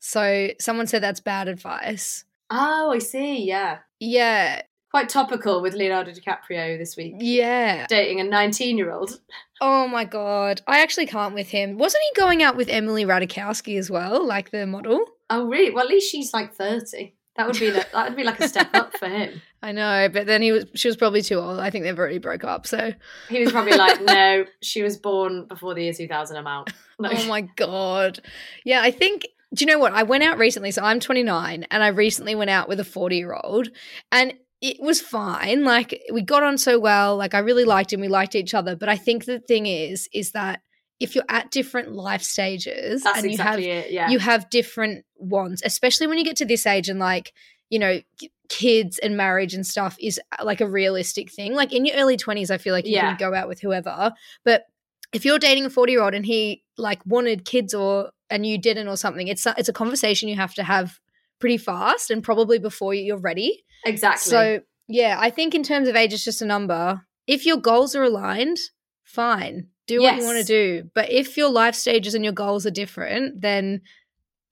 So 0.00 0.48
someone 0.60 0.88
said 0.88 1.00
that's 1.00 1.20
bad 1.20 1.46
advice. 1.46 2.24
Oh, 2.50 2.90
I 2.90 2.98
see. 2.98 3.44
Yeah, 3.44 3.78
Yeah, 4.00 4.62
quite 4.94 5.08
topical 5.08 5.60
with 5.60 5.74
Leonardo 5.74 6.12
DiCaprio 6.12 6.78
this 6.78 6.96
week. 6.96 7.16
yeah. 7.18 7.84
Dating 7.88 8.20
a 8.20 8.24
19 8.24 8.78
year 8.78 8.92
old. 8.92 9.18
Oh 9.60 9.88
my 9.88 10.04
god, 10.04 10.62
I 10.68 10.82
actually 10.82 11.06
can't 11.06 11.34
with 11.34 11.48
him. 11.48 11.78
Wasn't 11.78 12.00
he 12.00 12.20
going 12.20 12.44
out 12.44 12.54
with 12.54 12.68
Emily 12.68 13.04
Ratajkowski 13.04 13.76
as 13.76 13.90
well, 13.90 14.24
like 14.24 14.52
the 14.52 14.68
model? 14.68 15.04
Oh, 15.30 15.48
really? 15.48 15.72
Well, 15.72 15.82
at 15.82 15.90
least 15.90 16.12
she's 16.12 16.32
like 16.32 16.54
30. 16.54 17.12
That 17.34 17.48
would 17.48 17.58
be 17.58 17.72
like, 17.72 17.90
that 17.90 18.08
would 18.08 18.16
be 18.16 18.22
like 18.22 18.38
a 18.38 18.46
step 18.46 18.70
up 18.72 18.96
for 18.96 19.08
him. 19.08 19.42
I 19.64 19.72
know, 19.72 20.08
but 20.12 20.28
then 20.28 20.42
he 20.42 20.52
was 20.52 20.66
she 20.76 20.86
was 20.86 20.96
probably 20.96 21.22
too 21.22 21.40
old. 21.40 21.58
I 21.58 21.70
think 21.70 21.82
they've 21.82 21.98
already 21.98 22.18
broke 22.18 22.44
up. 22.44 22.64
So, 22.64 22.92
He 23.28 23.40
was 23.40 23.50
probably 23.50 23.76
like, 23.76 24.00
no, 24.04 24.44
she 24.62 24.84
was 24.84 24.96
born 24.96 25.46
before 25.46 25.74
the 25.74 25.82
year 25.82 25.92
2000. 25.92 26.36
I'm 26.36 26.46
out. 26.46 26.72
No. 27.00 27.08
oh 27.12 27.26
my 27.26 27.40
god, 27.40 28.20
yeah. 28.64 28.80
I 28.80 28.92
think. 28.92 29.26
Do 29.52 29.64
you 29.64 29.66
know 29.66 29.80
what? 29.80 29.92
I 29.92 30.04
went 30.04 30.22
out 30.22 30.38
recently, 30.38 30.70
so 30.70 30.82
I'm 30.82 31.00
29, 31.00 31.66
and 31.68 31.82
I 31.82 31.88
recently 31.88 32.36
went 32.36 32.50
out 32.50 32.68
with 32.68 32.78
a 32.78 32.84
40 32.84 33.16
year 33.16 33.34
old, 33.34 33.68
and 34.12 34.34
it 34.64 34.80
was 34.80 34.98
fine. 34.98 35.62
Like 35.62 36.02
we 36.10 36.22
got 36.22 36.42
on 36.42 36.56
so 36.56 36.78
well. 36.78 37.18
Like 37.18 37.34
I 37.34 37.40
really 37.40 37.64
liked 37.64 37.92
him. 37.92 38.00
We 38.00 38.08
liked 38.08 38.34
each 38.34 38.54
other. 38.54 38.74
But 38.74 38.88
I 38.88 38.96
think 38.96 39.26
the 39.26 39.38
thing 39.38 39.66
is, 39.66 40.08
is 40.14 40.32
that 40.32 40.62
if 40.98 41.14
you're 41.14 41.24
at 41.28 41.50
different 41.50 41.92
life 41.92 42.22
stages 42.22 43.02
That's 43.02 43.18
and 43.18 43.26
you 43.26 43.32
exactly 43.32 43.68
have 43.68 43.84
it. 43.84 43.90
Yeah. 43.90 44.08
you 44.08 44.18
have 44.20 44.48
different 44.48 45.04
wants, 45.16 45.60
especially 45.66 46.06
when 46.06 46.16
you 46.16 46.24
get 46.24 46.36
to 46.36 46.46
this 46.46 46.64
age 46.66 46.88
and 46.88 46.98
like, 46.98 47.34
you 47.68 47.78
know, 47.78 48.00
kids 48.48 48.98
and 48.98 49.18
marriage 49.18 49.52
and 49.52 49.66
stuff 49.66 49.96
is 50.00 50.18
uh, 50.38 50.44
like 50.44 50.62
a 50.62 50.66
realistic 50.66 51.30
thing. 51.30 51.54
Like 51.54 51.74
in 51.74 51.84
your 51.84 51.96
early 51.96 52.16
20s, 52.16 52.50
I 52.50 52.56
feel 52.56 52.72
like 52.72 52.86
you 52.86 52.92
Yeah. 52.92 53.14
can 53.14 53.18
go 53.18 53.36
out 53.36 53.48
with 53.48 53.60
whoever. 53.60 54.12
But 54.46 54.64
if 55.12 55.26
you're 55.26 55.38
dating 55.38 55.66
a 55.66 55.70
40 55.70 55.92
year 55.92 56.02
old 56.02 56.14
and 56.14 56.24
he 56.24 56.62
like 56.78 57.00
wanted 57.04 57.44
kids 57.44 57.74
or 57.74 58.12
and 58.30 58.46
you 58.46 58.56
didn't 58.56 58.88
or 58.88 58.96
something, 58.96 59.28
it's 59.28 59.44
a, 59.44 59.54
it's 59.58 59.68
a 59.68 59.74
conversation 59.74 60.30
you 60.30 60.36
have 60.36 60.54
to 60.54 60.62
have 60.62 60.98
pretty 61.38 61.58
fast 61.58 62.10
and 62.10 62.22
probably 62.22 62.58
before 62.58 62.94
you're 62.94 63.18
ready. 63.18 63.63
Exactly. 63.84 64.30
So, 64.30 64.60
yeah, 64.88 65.16
I 65.18 65.30
think 65.30 65.54
in 65.54 65.62
terms 65.62 65.88
of 65.88 65.96
age, 65.96 66.12
it's 66.12 66.24
just 66.24 66.42
a 66.42 66.46
number. 66.46 67.02
If 67.26 67.46
your 67.46 67.56
goals 67.56 67.94
are 67.94 68.02
aligned, 68.02 68.58
fine, 69.02 69.68
do 69.86 70.02
what 70.02 70.16
you 70.16 70.24
want 70.24 70.38
to 70.38 70.44
do. 70.44 70.90
But 70.94 71.10
if 71.10 71.36
your 71.36 71.48
life 71.50 71.74
stages 71.74 72.14
and 72.14 72.22
your 72.24 72.32
goals 72.34 72.66
are 72.66 72.70
different, 72.70 73.40
then 73.40 73.80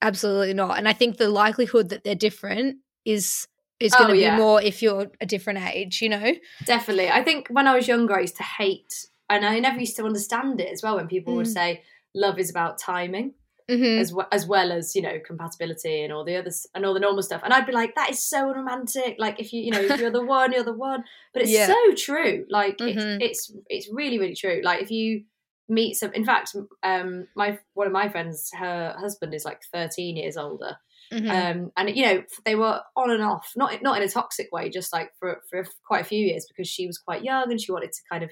absolutely 0.01 0.55
not. 0.55 0.79
And 0.79 0.89
I 0.89 0.93
think 0.93 1.17
the 1.17 1.29
likelihood 1.29 1.89
that 1.91 2.05
they're 2.05 2.15
different 2.15 2.77
is 3.05 3.47
is 3.81 3.93
going 3.95 4.11
Oh, 4.11 4.15
to 4.15 4.21
yeah. 4.21 4.37
be 4.37 4.41
more 4.41 4.63
if 4.63 4.81
you're 4.81 5.11
a 5.21 5.27
different 5.27 5.59
age. 5.75 6.01
You 6.03 6.09
know? 6.11 6.33
Definitely. 6.65 7.11
I 7.11 7.23
think 7.25 7.49
when 7.49 7.67
I 7.67 7.75
was 7.75 7.89
younger, 7.89 8.17
I 8.17 8.21
used 8.21 8.37
to 8.37 8.45
hate, 8.45 8.93
and 9.29 9.45
I 9.45 9.59
never 9.59 9.81
used 9.81 9.97
to 9.97 10.05
understand 10.05 10.61
it 10.61 10.71
as 10.73 10.83
well 10.85 10.97
when 10.97 11.09
people 11.09 11.35
would 11.35 11.47
Mm. 11.47 11.53
say 11.53 11.83
love 12.15 12.39
is 12.39 12.49
about 12.51 12.79
timing. 12.79 13.35
Mm-hmm. 13.73 14.01
as 14.01 14.13
well 14.13 14.29
as 14.33 14.47
well 14.47 14.73
as 14.73 14.95
you 14.97 15.03
know 15.03 15.17
compatibility 15.25 16.03
and 16.05 16.13
all 16.13 16.25
the 16.25 16.37
others 16.37 16.67
and 16.75 16.85
all 16.85 16.95
the 16.95 17.01
normal 17.01 17.23
stuff 17.23 17.41
and 17.45 17.53
i'd 17.55 17.67
be 17.67 17.73
like 17.73 17.95
that 17.95 18.11
is 18.11 18.23
so 18.35 18.53
romantic 18.53 19.17
like 19.19 19.39
if 19.41 19.53
you 19.53 19.61
you 19.63 19.71
know 19.71 19.81
if 19.81 19.99
you're 20.01 20.11
the 20.11 20.25
one 20.39 20.53
you're 20.53 20.65
the 20.73 20.73
one 20.91 21.03
but 21.33 21.43
it's 21.43 21.51
Yeah. 21.53 21.67
so 21.69 21.95
true 21.95 22.45
like 22.51 22.77
Mhm. 22.79 23.19
it's 23.21 23.49
it's 23.49 23.57
it's 23.69 23.89
really 23.93 24.19
really 24.19 24.35
true 24.35 24.61
like 24.65 24.83
if 24.83 24.91
you 24.91 25.25
meet 25.69 25.95
some 25.95 26.13
in 26.13 26.25
fact 26.25 26.55
um 26.83 27.27
my 27.37 27.59
one 27.75 27.87
of 27.87 27.93
my 27.93 28.09
friends 28.09 28.51
her 28.59 28.95
husband 28.99 29.33
is 29.33 29.45
like 29.45 29.61
13 29.73 30.17
years 30.17 30.37
older 30.37 30.77
Mhm. 31.13 31.31
um 31.31 31.73
and 31.77 31.97
you 31.97 32.05
know 32.07 32.23
they 32.45 32.55
were 32.57 32.81
on 32.97 33.11
and 33.11 33.23
off 33.23 33.53
not 33.57 33.83
not 33.83 33.97
in 33.97 34.03
a 34.03 34.09
toxic 34.09 34.49
way 34.53 34.69
just 34.71 34.93
like 34.93 35.11
for 35.19 35.41
for 35.51 35.65
quite 35.87 36.01
a 36.01 36.09
few 36.13 36.27
years 36.27 36.47
because 36.49 36.69
she 36.69 36.87
was 36.87 36.99
quite 36.99 37.23
young 37.23 37.51
and 37.51 37.61
she 37.61 37.71
wanted 37.73 37.93
to 37.93 38.03
kind 38.11 38.25
of 38.25 38.31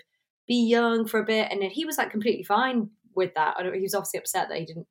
be 0.49 0.67
young 0.67 1.07
for 1.07 1.21
a 1.21 1.25
bit 1.25 1.49
and 1.51 1.63
then 1.63 1.71
he 1.71 1.85
was 1.85 1.99
like 1.99 2.11
completely 2.11 2.43
fine 2.43 2.91
with 3.17 3.35
that. 3.35 3.55
I 3.59 3.63
don't, 3.65 3.75
he 3.75 3.81
was 3.83 3.95
obviously 3.95 4.19
upset 4.19 4.49
that 4.49 4.59
he 4.59 4.65
didn't, 4.65 4.87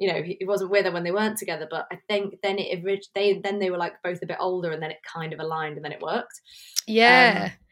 you 0.00 0.10
know, 0.10 0.22
he, 0.22 0.38
wasn't 0.46 0.70
with 0.70 0.86
her 0.86 0.90
when 0.90 1.04
they 1.04 1.12
weren't 1.12 1.36
together. 1.36 1.68
But 1.70 1.86
I 1.92 1.98
think 2.08 2.36
then 2.42 2.56
it 2.58 2.82
they 3.14 3.38
then 3.44 3.58
they 3.58 3.70
were 3.70 3.76
like 3.76 4.02
both 4.02 4.22
a 4.22 4.26
bit 4.26 4.38
older, 4.40 4.72
and 4.72 4.82
then 4.82 4.90
it 4.90 4.96
kind 5.04 5.32
of 5.34 5.40
aligned, 5.40 5.76
and 5.76 5.84
then 5.84 5.92
it 5.92 6.00
worked. 6.00 6.40
Yeah. 6.86 7.50
Um, 7.52 7.66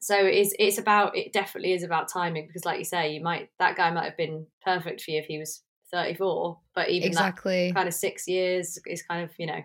so 0.00 0.16
it's 0.16 0.52
it's 0.58 0.78
about 0.78 1.16
it 1.16 1.32
definitely 1.32 1.72
is 1.72 1.84
about 1.84 2.10
timing 2.12 2.48
because, 2.48 2.64
like 2.64 2.78
you 2.78 2.84
say, 2.84 3.12
you 3.12 3.22
might 3.22 3.50
that 3.60 3.76
guy 3.76 3.90
might 3.92 4.04
have 4.04 4.16
been 4.16 4.46
perfect 4.64 5.00
for 5.02 5.12
you 5.12 5.20
if 5.20 5.26
he 5.26 5.38
was 5.38 5.62
thirty 5.92 6.14
four, 6.14 6.58
but 6.74 6.90
even 6.90 7.06
Exactly. 7.06 7.68
that 7.68 7.74
kind 7.76 7.88
of 7.88 7.94
six 7.94 8.26
years 8.26 8.76
is 8.86 9.02
kind 9.02 9.22
of 9.22 9.30
you 9.38 9.46
know 9.46 9.60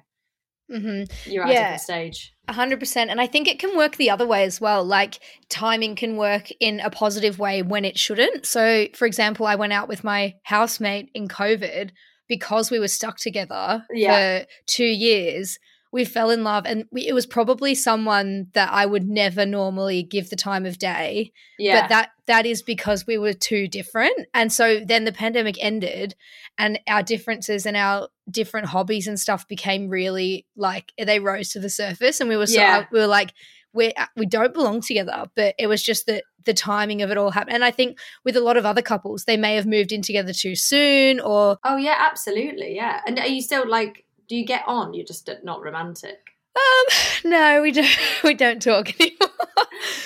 mm-hmm. 0.72 1.30
you're 1.30 1.44
at 1.44 1.50
a 1.50 1.54
Yeah. 1.54 1.62
different 1.62 1.82
stage. 1.82 2.34
A 2.48 2.54
hundred 2.54 2.80
percent. 2.80 3.10
And 3.10 3.20
I 3.20 3.28
think 3.28 3.48
it 3.48 3.60
can 3.60 3.76
work 3.76 3.96
the 3.98 4.10
other 4.10 4.28
way 4.28 4.44
as 4.44 4.62
well. 4.62 4.84
Like 4.84 5.20
timing 5.50 5.96
can 5.96 6.16
work 6.18 6.50
in 6.60 6.80
a 6.80 6.90
positive 6.90 7.40
way 7.40 7.62
when 7.62 7.86
it 7.86 7.98
shouldn't. 7.98 8.46
So, 8.46 8.88
for 8.94 9.06
example, 9.06 9.48
I 9.48 9.56
went 9.56 9.74
out 9.74 9.88
with 9.88 10.04
my 10.04 10.36
housemate 10.44 11.10
in 11.14 11.28
COVID 11.28 11.90
because 12.28 12.72
we 12.72 12.80
were 12.80 12.88
stuck 12.88 13.18
together 13.18 13.84
Yeah. 13.94 14.42
for 14.42 14.48
two 14.68 14.86
years. 14.86 15.58
We 15.96 16.04
fell 16.04 16.30
in 16.30 16.44
love, 16.44 16.66
and 16.66 16.86
we, 16.92 17.08
it 17.08 17.14
was 17.14 17.26
probably 17.26 17.74
someone 17.74 18.48
that 18.54 18.70
I 18.72 18.86
would 18.86 19.08
never 19.08 19.46
normally 19.46 20.04
give 20.04 20.30
the 20.30 20.36
time 20.36 20.66
of 20.66 20.78
day. 20.78 21.32
Yeah, 21.58 21.82
But 21.82 21.90
that 21.90 22.10
that 22.28 22.46
is 22.46 22.62
because 22.62 23.08
we 23.08 23.18
were 23.18 23.34
too 23.34 23.68
different. 23.70 24.28
And 24.34 24.52
so 24.52 24.82
then 24.86 25.06
the 25.06 25.12
pandemic 25.14 25.56
ended 25.64 26.16
and 26.58 26.80
our 26.86 27.02
differences 27.02 27.66
and 27.66 27.78
our 27.78 28.10
different 28.30 28.68
hobbies 28.68 29.08
and 29.08 29.18
stuff 29.20 29.48
became 29.48 29.88
really 29.88 30.46
like 30.58 30.92
they 31.02 31.20
rose 31.20 31.50
to 31.52 31.60
the 31.60 31.70
surface 31.70 32.20
and 32.20 32.28
we 32.30 32.36
were 32.38 32.48
so 32.48 32.60
Yeah. 32.60 32.86
we 32.92 33.00
were 33.00 33.08
like 33.08 33.32
we 33.74 33.94
uh, 33.94 34.08
we 34.16 34.26
don't 34.26 34.54
belong 34.54 34.82
together, 34.82 35.26
but 35.36 35.56
it 35.60 35.68
was 35.68 35.82
just 35.84 36.08
that 36.08 36.24
the 36.46 36.54
timing 36.54 37.02
of 37.04 37.12
it 37.12 37.18
all 37.18 37.32
happened. 37.32 37.56
And 37.56 37.64
I 37.66 37.72
think 37.72 38.00
with 38.24 38.36
a 38.36 38.42
lot 38.42 38.58
of 38.58 38.66
other 38.66 38.82
couples, 38.82 39.26
they 39.26 39.38
may 39.38 39.56
have 39.56 39.66
moved 39.66 39.92
in 39.92 40.02
together 40.02 40.34
too 40.34 40.56
soon 40.56 41.20
or 41.20 41.58
Oh 41.64 41.78
yeah, 41.78 41.96
absolutely. 42.00 42.76
Yeah. 42.76 43.02
And 43.08 43.20
are 43.20 43.28
you 43.28 43.42
still 43.42 43.68
like? 43.70 44.04
Do 44.28 44.36
you 44.36 44.46
get 44.46 44.64
on? 44.68 44.94
You're 44.94 45.06
just 45.06 45.30
not 45.44 45.62
romantic. 45.62 46.20
um 46.56 47.30
no, 47.32 47.62
we 47.62 47.72
don't 47.72 47.98
we 48.24 48.34
don't 48.34 48.62
talk 48.62 49.00
anymore. 49.00 49.30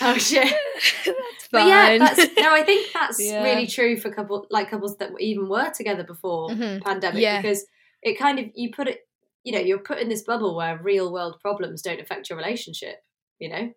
Oh 0.02 0.18
shit. 0.18 0.54
that's 1.06 1.06
fine. 1.06 1.16
But 1.52 1.68
yeah, 1.68 1.98
that's 1.98 2.18
no. 2.38 2.52
I 2.54 2.64
think 2.64 2.88
that's 2.94 3.22
Yeah. 3.22 3.44
really 3.44 3.68
true 3.68 3.98
for 3.98 4.12
couple 4.12 4.46
like 4.50 4.70
couples 4.72 4.98
that 4.98 5.12
even 5.20 5.48
were 5.50 5.70
together 5.72 6.04
before 6.04 6.50
Mhm. 6.50 6.82
pandemic 6.82 7.22
Yeah. 7.22 7.42
because 7.42 7.66
it 8.02 8.18
kind 8.18 8.40
of 8.40 8.46
you 8.56 8.72
put 8.72 8.88
it. 8.88 9.02
You 9.44 9.54
know, 9.54 9.60
you're 9.60 9.80
put 9.80 10.00
in 10.00 10.10
this 10.10 10.24
bubble 10.24 10.56
where 10.56 10.78
real 10.82 11.12
world 11.14 11.40
problems 11.40 11.82
don't 11.82 12.02
affect 12.02 12.30
your 12.30 12.38
relationship. 12.38 12.98
You 13.40 13.50
know, 13.50 13.74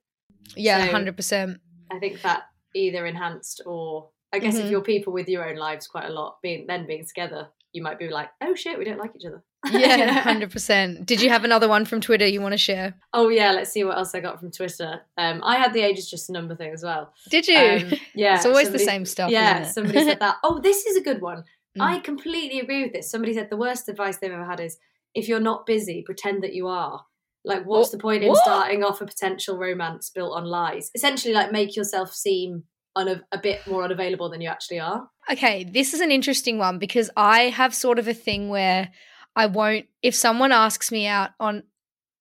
yeah, 0.56 0.84
so- 0.86 0.90
hundred 0.92 1.16
percent. 1.16 1.58
I 1.90 1.98
think 1.98 2.20
that 2.22 2.44
either 2.74 3.06
enhanced 3.06 3.62
or 3.66 4.10
I 4.32 4.38
guess 4.38 4.56
Mhm. 4.56 4.64
if 4.64 4.70
you're 4.70 4.80
people 4.82 5.12
with 5.12 5.28
your 5.28 5.48
own 5.48 5.56
lives 5.56 5.86
quite 5.86 6.06
a 6.06 6.12
lot, 6.12 6.38
being 6.42 6.66
then 6.66 6.86
being 6.86 7.04
together, 7.06 7.48
you 7.72 7.82
might 7.82 7.98
be 7.98 8.08
like, 8.08 8.30
oh 8.40 8.54
shit, 8.54 8.78
we 8.78 8.84
don't 8.84 8.98
like 8.98 9.12
each 9.14 9.26
other. 9.26 9.44
Yeah, 9.70 10.12
hundred 10.20 10.50
percent. 10.50 11.06
Did 11.06 11.20
you 11.22 11.28
have 11.28 11.44
another 11.44 11.68
one 11.68 11.84
from 11.84 12.00
Twitter 12.00 12.26
you 12.26 12.40
want 12.40 12.52
to 12.52 12.58
share? 12.58 12.94
Oh 13.12 13.28
yeah, 13.28 13.52
let's 13.52 13.70
see 13.70 13.84
what 13.84 13.96
else 13.96 14.14
I 14.14 14.20
got 14.20 14.40
from 14.40 14.50
Twitter. 14.50 15.00
Um, 15.18 15.40
I 15.44 15.56
had 15.56 15.72
the 15.72 15.80
age 15.82 15.98
is 15.98 16.10
just 16.10 16.28
a 16.28 16.32
number 16.32 16.54
thing 16.56 16.72
as 16.72 16.82
well. 16.82 17.12
Did 17.30 17.46
you? 17.46 17.56
Um, 17.58 17.92
yeah, 18.14 18.36
it's 18.36 18.46
always 18.46 18.66
somebody- 18.66 18.84
the 18.84 18.90
same 18.90 19.04
stuff. 19.06 19.30
Yeah, 19.30 19.64
somebody 19.64 20.00
said 20.04 20.20
that. 20.20 20.36
Oh, 20.44 20.58
this 20.60 20.84
is 20.86 20.96
a 20.96 21.00
good 21.00 21.20
one. 21.20 21.44
Mm. 21.78 21.82
I 21.82 21.98
completely 22.00 22.60
agree 22.60 22.82
with 22.82 22.92
this. 22.92 23.10
Somebody 23.10 23.34
said 23.34 23.50
the 23.50 23.56
worst 23.56 23.88
advice 23.88 24.18
they've 24.18 24.32
ever 24.32 24.44
had 24.44 24.60
is 24.60 24.76
if 25.14 25.28
you're 25.28 25.40
not 25.40 25.64
busy, 25.66 26.02
pretend 26.02 26.42
that 26.42 26.54
you 26.54 26.66
are. 26.68 27.04
Like, 27.44 27.64
what's 27.64 27.88
What? 27.88 27.92
the 27.92 28.02
point 28.02 28.22
in 28.22 28.28
What? 28.30 28.42
starting 28.42 28.84
off 28.84 29.00
a 29.00 29.06
potential 29.06 29.58
romance 29.58 30.10
built 30.10 30.32
on 30.36 30.44
lies? 30.44 30.90
Essentially, 30.94 31.34
like 31.34 31.50
make 31.52 31.74
yourself 31.76 32.14
seem 32.14 32.64
unav- 32.96 33.22
a 33.32 33.38
bit 33.38 33.66
more 33.66 33.82
unavailable 33.84 34.28
than 34.30 34.40
you 34.40 34.48
actually 34.48 34.80
are. 34.80 35.08
Okay, 35.30 35.64
this 35.64 35.92
is 35.94 36.00
an 36.00 36.10
interesting 36.12 36.58
one 36.58 36.78
because 36.78 37.10
I 37.16 37.44
have 37.44 37.74
sort 37.74 37.98
of 37.98 38.06
a 38.06 38.14
thing 38.14 38.48
where 38.48 38.90
I 39.34 39.46
won't 39.46 39.86
if 40.02 40.14
someone 40.14 40.52
asks 40.52 40.92
me 40.92 41.06
out 41.06 41.30
on 41.40 41.62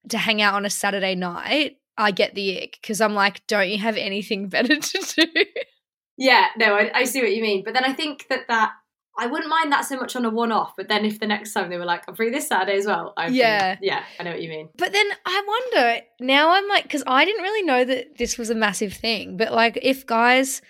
to 0.10 0.18
hang 0.18 0.42
out 0.42 0.56
on 0.56 0.66
a 0.66 0.70
Saturday 0.70 1.16
night, 1.16 1.78
I 1.98 2.12
get 2.12 2.34
the 2.36 2.64
ick 2.64 2.78
because 2.82 3.02
I'm 3.02 3.14
like, 3.14 3.46
don't 3.48 3.70
you 3.70 3.78
have 3.80 3.98
anything 3.98 4.48
better 4.50 4.76
to 4.78 5.00
do? 5.16 5.46
Yeah, 6.18 6.48
no, 6.58 6.76
I, 6.76 6.92
I 6.94 7.04
see 7.06 7.22
what 7.22 7.34
you 7.34 7.42
mean. 7.42 7.64
But 7.64 7.74
then 7.74 7.84
I 7.84 7.94
think 7.94 8.28
that 8.30 8.48
that 8.48 8.72
I 9.18 9.28
wouldn't 9.28 9.50
mind 9.50 9.72
that 9.72 9.86
so 9.86 9.98
much 9.98 10.16
on 10.16 10.24
a 10.24 10.30
one-off. 10.30 10.74
But 10.78 10.88
then 10.88 11.04
if 11.04 11.20
the 11.20 11.28
next 11.28 11.54
time 11.54 11.70
they 11.70 11.78
were 11.78 11.86
like, 11.86 12.04
"I'm 12.08 12.16
free 12.16 12.30
this 12.30 12.48
Saturday 12.48 12.78
as 12.78 12.86
well," 12.86 13.14
be- 13.28 13.34
Yeah. 13.34 13.78
yeah, 13.82 14.04
I 14.20 14.24
know 14.24 14.32
what 14.32 14.42
you 14.42 14.50
mean. 14.50 14.70
But 14.78 14.94
then 14.94 15.08
I 15.26 15.44
wonder 15.74 16.02
now 16.20 16.52
I'm 16.52 16.68
like 16.68 16.84
because 16.84 17.04
I 17.06 17.26
didn't 17.26 17.44
really 17.44 17.64
know 17.64 17.84
that 17.86 18.18
this 18.18 18.38
was 18.38 18.50
a 18.50 18.56
massive 18.56 18.94
thing. 18.94 19.36
But 19.38 19.52
like 19.52 19.78
if 19.82 20.06
guys 20.06 20.62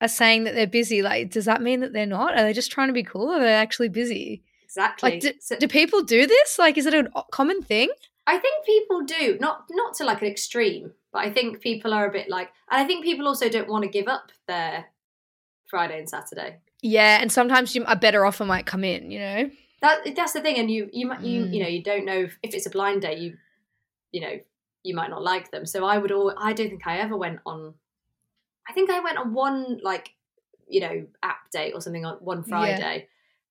are 0.00 0.08
saying 0.08 0.44
that 0.44 0.54
they're 0.54 0.66
busy, 0.66 1.02
like 1.02 1.30
does 1.30 1.44
that 1.44 1.62
mean 1.62 1.80
that 1.80 1.92
they're 1.92 2.06
not? 2.06 2.36
Are 2.38 2.42
they 2.42 2.52
just 2.52 2.70
trying 2.72 2.88
to 2.88 2.94
be 2.94 3.04
cool? 3.04 3.30
Or 3.30 3.36
are 3.36 3.40
they 3.40 3.52
actually 3.52 3.88
busy? 3.90 4.42
Exactly. 4.70 5.10
Like 5.10 5.20
do, 5.20 5.32
So- 5.40 5.56
do 5.56 5.66
people 5.66 6.02
do 6.02 6.26
this? 6.26 6.58
Like 6.58 6.78
is 6.78 6.86
it 6.86 6.94
a 6.94 7.10
common 7.32 7.62
thing? 7.62 7.90
I 8.26 8.38
think 8.38 8.64
people 8.64 9.02
do 9.02 9.36
not 9.40 9.64
not 9.70 9.94
to 9.94 10.04
like 10.04 10.22
an 10.22 10.28
extreme, 10.28 10.92
but 11.12 11.24
I 11.26 11.30
think 11.30 11.60
people 11.60 11.92
are 11.92 12.08
a 12.08 12.12
bit 12.12 12.28
like, 12.28 12.50
and 12.70 12.80
I 12.80 12.86
think 12.86 13.04
people 13.04 13.26
also 13.26 13.48
don't 13.48 13.68
want 13.68 13.82
to 13.82 13.90
give 13.90 14.06
up 14.06 14.30
their 14.46 14.86
Friday 15.68 15.98
and 15.98 16.08
Saturday. 16.08 16.58
Yeah, 16.82 17.18
and 17.20 17.32
sometimes 17.32 17.74
you, 17.74 17.84
a 17.88 17.96
better 17.96 18.24
offer 18.24 18.44
might 18.44 18.66
come 18.66 18.84
in. 18.84 19.10
You 19.10 19.18
know. 19.18 19.50
That 19.82 20.14
that's 20.14 20.32
the 20.34 20.40
thing, 20.42 20.58
and 20.58 20.70
you 20.70 20.88
you 20.92 21.06
might 21.08 21.22
you 21.22 21.46
Mm. 21.46 21.54
you 21.54 21.62
know 21.62 21.68
you 21.68 21.82
don't 21.82 22.04
know 22.04 22.20
if, 22.20 22.38
if 22.42 22.54
it's 22.54 22.66
a 22.66 22.70
blind 22.70 23.02
date, 23.02 23.18
you 23.18 23.36
you 24.12 24.20
know 24.20 24.38
you 24.84 24.94
might 24.94 25.10
not 25.10 25.22
like 25.22 25.50
them. 25.50 25.66
So 25.66 25.84
I 25.84 25.98
would 25.98 26.12
all 26.12 26.32
I 26.38 26.52
don't 26.52 26.68
think 26.68 26.86
I 26.86 26.98
ever 26.98 27.16
went 27.16 27.40
on. 27.44 27.74
I 28.68 28.72
think 28.72 28.90
I 28.90 29.00
went 29.00 29.18
on 29.18 29.34
one 29.34 29.80
like 29.82 30.10
you 30.68 30.80
know 30.82 31.06
app 31.22 31.50
date 31.50 31.72
or 31.74 31.80
something 31.80 32.04
on 32.06 32.18
one 32.18 32.44
Friday, 32.44 33.08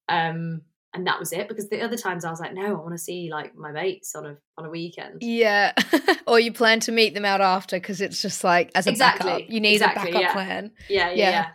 um, 0.08 0.62
and 0.94 1.06
that 1.08 1.20
was 1.20 1.32
it. 1.32 1.48
Because 1.48 1.70
the 1.70 1.82
other 1.82 1.98
times 1.98 2.26
I 2.26 2.30
was 2.30 2.40
like, 2.40 2.54
no, 2.54 2.66
I 2.66 2.72
want 2.72 2.94
to 2.94 2.98
see 2.98 3.30
like 3.32 3.56
my 3.56 3.72
mates 3.72 4.16
on 4.16 4.26
a 4.26 4.38
on 4.58 4.66
a 4.66 4.70
weekend. 4.70 5.22
Yeah. 5.22 5.74
or 6.28 6.40
you 6.40 6.52
plan 6.52 6.80
to 6.82 6.92
meet 6.92 7.14
them 7.14 7.26
out 7.26 7.42
after 7.42 7.78
because 7.78 8.02
it's 8.02 8.22
just 8.22 8.44
like 8.44 8.72
as 8.76 8.88
a 8.88 8.92
Exactly, 8.92 9.32
backup. 9.32 9.50
You 9.50 9.60
need 9.60 9.74
exactly, 9.74 10.10
a 10.10 10.14
backup 10.14 10.22
yeah. 10.22 10.34
plan. 10.34 10.72
Yeah, 10.90 11.10
yeah, 11.10 11.16
Yeah. 11.16 11.30
yeah. 11.32 11.48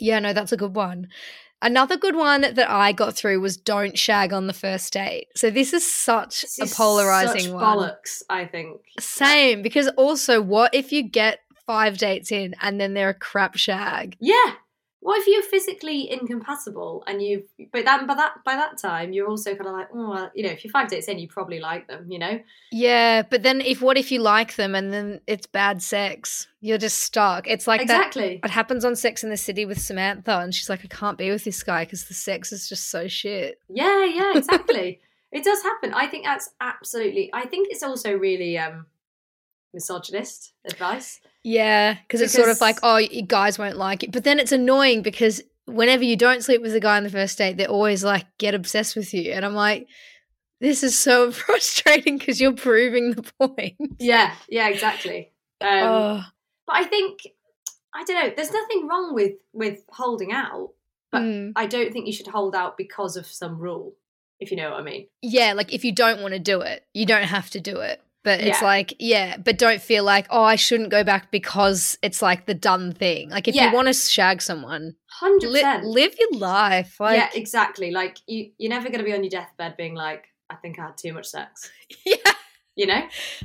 Yeah, 0.00 0.18
no, 0.20 0.32
that's 0.32 0.52
a 0.52 0.56
good 0.56 0.76
one. 0.76 1.08
Another 1.60 1.96
good 1.96 2.14
one 2.14 2.42
that 2.42 2.70
I 2.70 2.92
got 2.92 3.16
through 3.16 3.40
was 3.40 3.56
don't 3.56 3.98
shag 3.98 4.32
on 4.32 4.46
the 4.46 4.52
first 4.52 4.92
date. 4.92 5.26
So 5.34 5.50
this 5.50 5.72
is 5.72 5.84
such 5.92 6.42
This 6.42 6.58
a 6.72 6.76
polarizing 6.76 7.40
such 7.40 7.50
one. 7.50 7.64
bollocks. 7.64 8.22
I 8.30 8.44
think. 8.46 8.80
Same, 9.00 9.60
because 9.62 9.88
also 9.96 10.40
what 10.40 10.72
if 10.72 10.92
you 10.92 11.02
get 11.02 11.40
five 11.66 11.98
dates 11.98 12.30
in 12.30 12.54
and 12.60 12.80
then 12.80 12.94
they're 12.94 13.08
a 13.08 13.14
crap 13.14 13.56
shag? 13.56 14.16
Yeah. 14.20 14.52
What 15.00 15.20
if 15.20 15.28
you're 15.28 15.44
physically 15.44 16.10
incompatible 16.10 17.04
and 17.06 17.22
you've 17.22 17.44
but 17.72 17.84
then 17.84 18.06
by 18.06 18.14
that 18.14 18.42
by 18.44 18.56
that 18.56 18.78
time 18.78 19.12
you're 19.12 19.28
also 19.28 19.54
kind 19.54 19.68
of 19.68 19.72
like, 19.72 19.88
oh, 19.94 20.10
well, 20.10 20.30
you 20.34 20.42
know, 20.42 20.50
if 20.50 20.64
you're 20.64 20.72
five 20.72 20.88
dates 20.88 21.06
in, 21.06 21.18
you 21.18 21.28
probably 21.28 21.60
like 21.60 21.86
them, 21.86 22.10
you 22.10 22.18
know. 22.18 22.40
Yeah, 22.72 23.22
but 23.22 23.42
then 23.44 23.60
if 23.60 23.80
what 23.80 23.96
if 23.96 24.10
you 24.10 24.20
like 24.20 24.56
them 24.56 24.74
and 24.74 24.92
then 24.92 25.20
it's 25.26 25.46
bad 25.46 25.82
sex? 25.82 26.48
You're 26.60 26.78
just 26.78 26.98
stuck. 27.00 27.46
It's 27.46 27.68
like 27.68 27.86
that 27.86 28.08
exactly. 28.08 28.40
It 28.42 28.50
happens 28.50 28.84
on 28.84 28.96
Sex 28.96 29.22
in 29.22 29.30
the 29.30 29.36
City 29.36 29.64
with 29.64 29.80
Samantha, 29.80 30.40
and 30.40 30.52
she's 30.52 30.68
like, 30.68 30.80
I 30.84 30.88
can't 30.88 31.16
be 31.16 31.30
with 31.30 31.44
this 31.44 31.62
guy 31.62 31.84
because 31.84 32.06
the 32.06 32.14
sex 32.14 32.50
is 32.50 32.68
just 32.68 32.90
so 32.90 33.06
shit. 33.06 33.60
Yeah, 33.68 34.04
yeah, 34.04 34.32
exactly. 34.36 34.98
it 35.30 35.44
does 35.44 35.62
happen. 35.62 35.94
I 35.94 36.08
think 36.08 36.24
that's 36.24 36.50
absolutely. 36.60 37.30
I 37.32 37.46
think 37.46 37.68
it's 37.70 37.84
also 37.84 38.12
really 38.12 38.58
um 38.58 38.86
misogynist 39.72 40.52
advice. 40.64 41.20
Yeah, 41.48 41.94
because 41.94 42.20
it's 42.20 42.34
sort 42.34 42.50
of 42.50 42.60
like, 42.60 42.78
oh, 42.82 42.98
you 42.98 43.22
guys 43.22 43.58
won't 43.58 43.78
like 43.78 44.02
it. 44.02 44.12
But 44.12 44.24
then 44.24 44.38
it's 44.38 44.52
annoying 44.52 45.00
because 45.00 45.40
whenever 45.64 46.04
you 46.04 46.14
don't 46.14 46.44
sleep 46.44 46.60
with 46.60 46.74
a 46.74 46.80
guy 46.80 46.98
on 46.98 47.04
the 47.04 47.10
first 47.10 47.38
date, 47.38 47.56
they're 47.56 47.68
always 47.68 48.04
like, 48.04 48.26
get 48.36 48.54
obsessed 48.54 48.94
with 48.94 49.14
you. 49.14 49.32
And 49.32 49.46
I'm 49.46 49.54
like, 49.54 49.88
this 50.60 50.82
is 50.82 50.98
so 50.98 51.32
frustrating 51.32 52.18
because 52.18 52.38
you're 52.38 52.52
proving 52.52 53.12
the 53.12 53.22
point. 53.40 53.76
Yeah, 53.98 54.34
yeah, 54.50 54.68
exactly. 54.68 55.32
Um, 55.62 55.68
oh, 55.70 56.22
But 56.66 56.76
I 56.76 56.84
think 56.84 57.20
I 57.94 58.04
don't 58.04 58.22
know. 58.22 58.32
There's 58.36 58.52
nothing 58.52 58.86
wrong 58.86 59.14
with 59.14 59.36
with 59.54 59.80
holding 59.88 60.32
out, 60.32 60.72
but 61.10 61.22
mm. 61.22 61.52
I 61.56 61.64
don't 61.64 61.94
think 61.94 62.06
you 62.06 62.12
should 62.12 62.26
hold 62.26 62.54
out 62.54 62.76
because 62.76 63.16
of 63.16 63.26
some 63.26 63.58
rule. 63.58 63.94
If 64.38 64.50
you 64.50 64.58
know 64.58 64.70
what 64.70 64.80
I 64.80 64.82
mean. 64.82 65.08
yeah, 65.22 65.54
like 65.54 65.72
if 65.72 65.82
you 65.82 65.92
don't 65.92 66.20
want 66.20 66.34
to 66.34 66.38
do 66.38 66.60
it, 66.60 66.84
you 66.92 67.06
don't 67.06 67.24
have 67.24 67.48
to 67.50 67.60
do 67.60 67.80
it. 67.80 68.02
But 68.24 68.40
it's 68.40 68.60
Yeah. 68.60 68.66
like, 68.66 68.94
yeah, 68.98 69.36
but 69.36 69.58
don't 69.58 69.80
feel 69.80 70.02
like, 70.04 70.26
oh, 70.28 70.42
I 70.42 70.56
shouldn't 70.56 70.90
go 70.90 71.04
back 71.04 71.30
because 71.30 71.96
it's 72.02 72.20
like 72.20 72.46
the 72.46 72.54
done 72.54 72.92
thing. 72.92 73.30
Like 73.30 73.46
if 73.48 73.54
Yeah. 73.54 73.68
you 73.68 73.74
want 73.74 73.86
to 73.88 73.94
shag 73.94 74.42
someone, 74.42 74.96
Hundred 75.06 75.50
li- 75.50 75.80
live 75.84 76.14
your 76.18 76.32
life. 76.38 76.98
Like, 77.00 77.16
yeah, 77.16 77.30
exactly. 77.32 77.90
Like 77.90 78.18
you, 78.26 78.50
you're 78.58 78.70
never 78.70 78.88
going 78.88 78.98
to 78.98 79.04
be 79.04 79.12
on 79.14 79.22
your 79.22 79.30
deathbed 79.30 79.76
being 79.76 79.94
like, 79.94 80.24
"I 80.50 80.56
think 80.56 80.78
I 80.78 80.86
had 80.86 80.98
too 80.98 81.12
much 81.12 81.26
sex." 81.26 81.70
yeah. 82.04 82.16
You 82.74 82.86
know? 82.86 83.02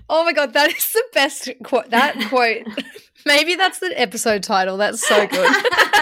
Oh 0.10 0.24
my 0.26 0.34
god, 0.34 0.54
that 0.54 0.72
is 0.76 0.92
the 0.92 1.04
best 1.14 1.50
quote. 1.64 1.90
That 1.90 2.16
quote. 2.30 2.68
Maybe 3.26 3.56
that's 3.56 3.80
the 3.80 3.92
episode 4.00 4.44
title. 4.44 4.78
That's 4.78 5.08
so 5.08 5.26
good. 5.26 5.56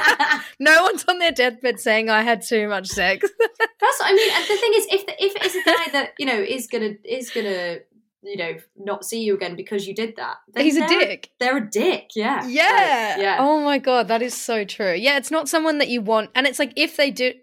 no 0.60 0.84
one's 0.84 1.06
on 1.08 1.20
their 1.20 1.32
deathbed 1.32 1.80
saying 1.80 2.10
I 2.10 2.24
had 2.24 2.42
too 2.42 2.68
much 2.68 2.88
sex. 2.88 3.30
That's 3.40 4.00
what 4.00 4.12
I 4.12 4.14
mean. 4.14 4.32
And 4.34 4.44
the 4.44 4.58
thing 4.58 4.72
is, 4.76 4.88
if 4.92 5.06
the, 5.06 5.24
if 5.24 5.34
it's 5.46 5.56
a 5.56 5.64
guy 5.64 5.92
that 5.94 6.14
you 6.20 6.26
know 6.26 6.40
is 6.42 6.68
gonna 6.68 6.96
is 7.06 7.30
gonna 7.30 7.78
you 8.24 8.38
know, 8.38 8.54
not 8.78 9.04
see 9.04 9.24
you 9.24 9.34
again 9.36 9.56
because 9.56 9.88
you 9.88 9.96
did 9.96 10.16
that. 10.18 10.38
then 10.54 10.64
He's 10.64 10.78
a 10.78 10.88
dick. 10.88 11.30
They're 11.40 11.58
a 11.58 11.70
dick. 11.70 12.12
Yeah. 12.16 12.46
Yeah. 12.48 13.20
Yeah. 13.20 13.38
Oh 13.40 13.64
my 13.64 13.80
god, 13.80 14.08
that 14.10 14.22
is 14.22 14.34
so 14.34 14.64
true. 14.64 14.94
Yeah, 14.94 15.18
it's 15.18 15.32
not 15.32 15.50
someone 15.50 15.80
that 15.80 15.90
you 15.90 16.02
want, 16.02 16.30
and 16.36 16.46
it's 16.46 16.60
like 16.60 16.74
if 16.76 16.98
they 16.98 17.12
do, 17.12 17.34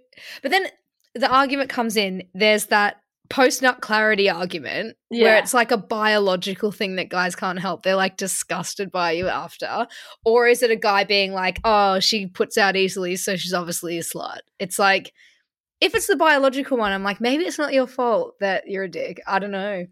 but 0.42 0.50
then 0.50 0.66
the 1.14 1.28
argument 1.28 1.70
comes 1.70 1.96
in. 1.96 2.24
There's 2.34 2.66
that 2.66 3.00
post 3.28 3.60
nut 3.60 3.80
clarity 3.82 4.30
argument 4.30 4.96
where 5.08 5.36
it's 5.36 5.52
like 5.52 5.70
a 5.70 5.76
biological 5.76 6.72
thing 6.72 6.96
that 6.96 7.10
guys 7.10 7.36
can't 7.36 7.58
help. 7.58 7.82
They're 7.82 7.96
like 7.96 8.16
disgusted 8.16 8.90
by 8.90 9.12
you 9.12 9.28
after, 9.28 9.86
or 10.24 10.46
is 10.46 10.62
it 10.62 10.70
a 10.70 10.76
guy 10.76 11.04
being 11.04 11.32
like, 11.32 11.58
"Oh, 11.64 11.98
she 12.00 12.26
puts 12.26 12.56
out 12.56 12.76
easily, 12.76 13.16
so 13.16 13.36
she's 13.36 13.52
obviously 13.52 13.98
a 13.98 14.02
slut." 14.02 14.40
It's 14.58 14.78
like. 14.78 15.12
If 15.80 15.94
it's 15.94 16.08
the 16.08 16.16
biological 16.16 16.76
one, 16.76 16.90
I'm 16.90 17.04
like, 17.04 17.20
maybe 17.20 17.44
it's 17.44 17.56
not 17.56 17.72
your 17.72 17.86
fault 17.86 18.34
that 18.40 18.64
you're 18.66 18.82
a 18.82 18.90
dick. 18.90 19.20
I 19.28 19.38
don't 19.38 19.52
know. 19.52 19.86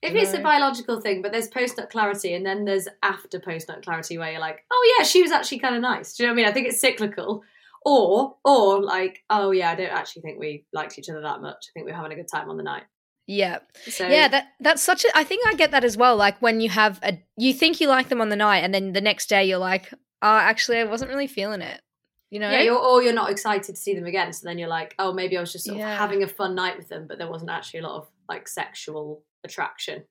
If 0.00 0.14
it's 0.14 0.32
a 0.32 0.40
biological 0.40 1.00
thing, 1.00 1.22
but 1.22 1.32
there's 1.32 1.48
post 1.48 1.76
nut 1.76 1.90
clarity 1.90 2.34
and 2.34 2.46
then 2.46 2.64
there's 2.64 2.86
after 3.02 3.40
post 3.40 3.68
nut 3.68 3.82
clarity 3.82 4.16
where 4.16 4.30
you're 4.30 4.40
like, 4.40 4.64
oh 4.70 4.96
yeah, 4.98 5.04
she 5.04 5.22
was 5.22 5.32
actually 5.32 5.58
kind 5.58 5.74
of 5.74 5.82
nice. 5.82 6.16
Do 6.16 6.22
you 6.22 6.26
know 6.28 6.32
what 6.32 6.40
I 6.40 6.42
mean? 6.42 6.50
I 6.50 6.52
think 6.52 6.68
it's 6.68 6.80
cyclical. 6.80 7.42
Or, 7.84 8.36
or 8.44 8.82
like, 8.82 9.24
oh 9.30 9.50
yeah, 9.50 9.70
I 9.70 9.74
don't 9.74 9.90
actually 9.90 10.22
think 10.22 10.38
we 10.38 10.64
liked 10.72 10.98
each 10.98 11.08
other 11.08 11.20
that 11.22 11.40
much. 11.40 11.68
I 11.68 11.70
think 11.72 11.86
we 11.86 11.92
we're 11.92 11.96
having 11.96 12.12
a 12.12 12.16
good 12.16 12.28
time 12.28 12.50
on 12.50 12.56
the 12.56 12.62
night. 12.62 12.84
Yeah. 13.26 13.58
So 13.88 14.08
yeah, 14.08 14.28
that 14.28 14.48
that's 14.58 14.82
such 14.82 15.04
a 15.04 15.08
I 15.16 15.22
think 15.22 15.46
I 15.46 15.54
get 15.54 15.70
that 15.72 15.84
as 15.84 15.96
well. 15.96 16.16
Like 16.16 16.40
when 16.40 16.60
you 16.60 16.70
have 16.70 16.98
a 17.02 17.22
you 17.36 17.52
think 17.52 17.80
you 17.80 17.88
like 17.88 18.08
them 18.08 18.20
on 18.20 18.30
the 18.30 18.36
night 18.36 18.60
and 18.60 18.74
then 18.74 18.94
the 18.94 19.02
next 19.02 19.28
day 19.28 19.44
you're 19.44 19.58
like, 19.58 19.92
oh 20.22 20.36
actually 20.38 20.78
I 20.78 20.84
wasn't 20.84 21.10
really 21.10 21.26
feeling 21.26 21.60
it. 21.60 21.80
You 22.30 22.40
know? 22.40 22.50
yeah, 22.50 22.60
you're, 22.60 22.78
or 22.78 23.02
you're 23.02 23.12
not 23.14 23.30
excited 23.30 23.74
to 23.74 23.80
see 23.80 23.94
them 23.94 24.04
again. 24.04 24.32
So 24.32 24.46
then 24.46 24.58
you're 24.58 24.68
like, 24.68 24.94
oh, 24.98 25.12
maybe 25.12 25.36
I 25.36 25.40
was 25.40 25.50
just 25.52 25.64
sort 25.64 25.78
Yeah. 25.78 25.92
of 25.94 25.98
having 25.98 26.22
a 26.22 26.28
fun 26.28 26.54
night 26.54 26.76
with 26.76 26.88
them, 26.88 27.06
but 27.08 27.16
there 27.18 27.30
wasn't 27.30 27.50
actually 27.50 27.80
a 27.80 27.82
lot 27.84 27.96
of 27.96 28.08
like 28.28 28.46
sexual 28.48 29.22
attraction. 29.44 30.04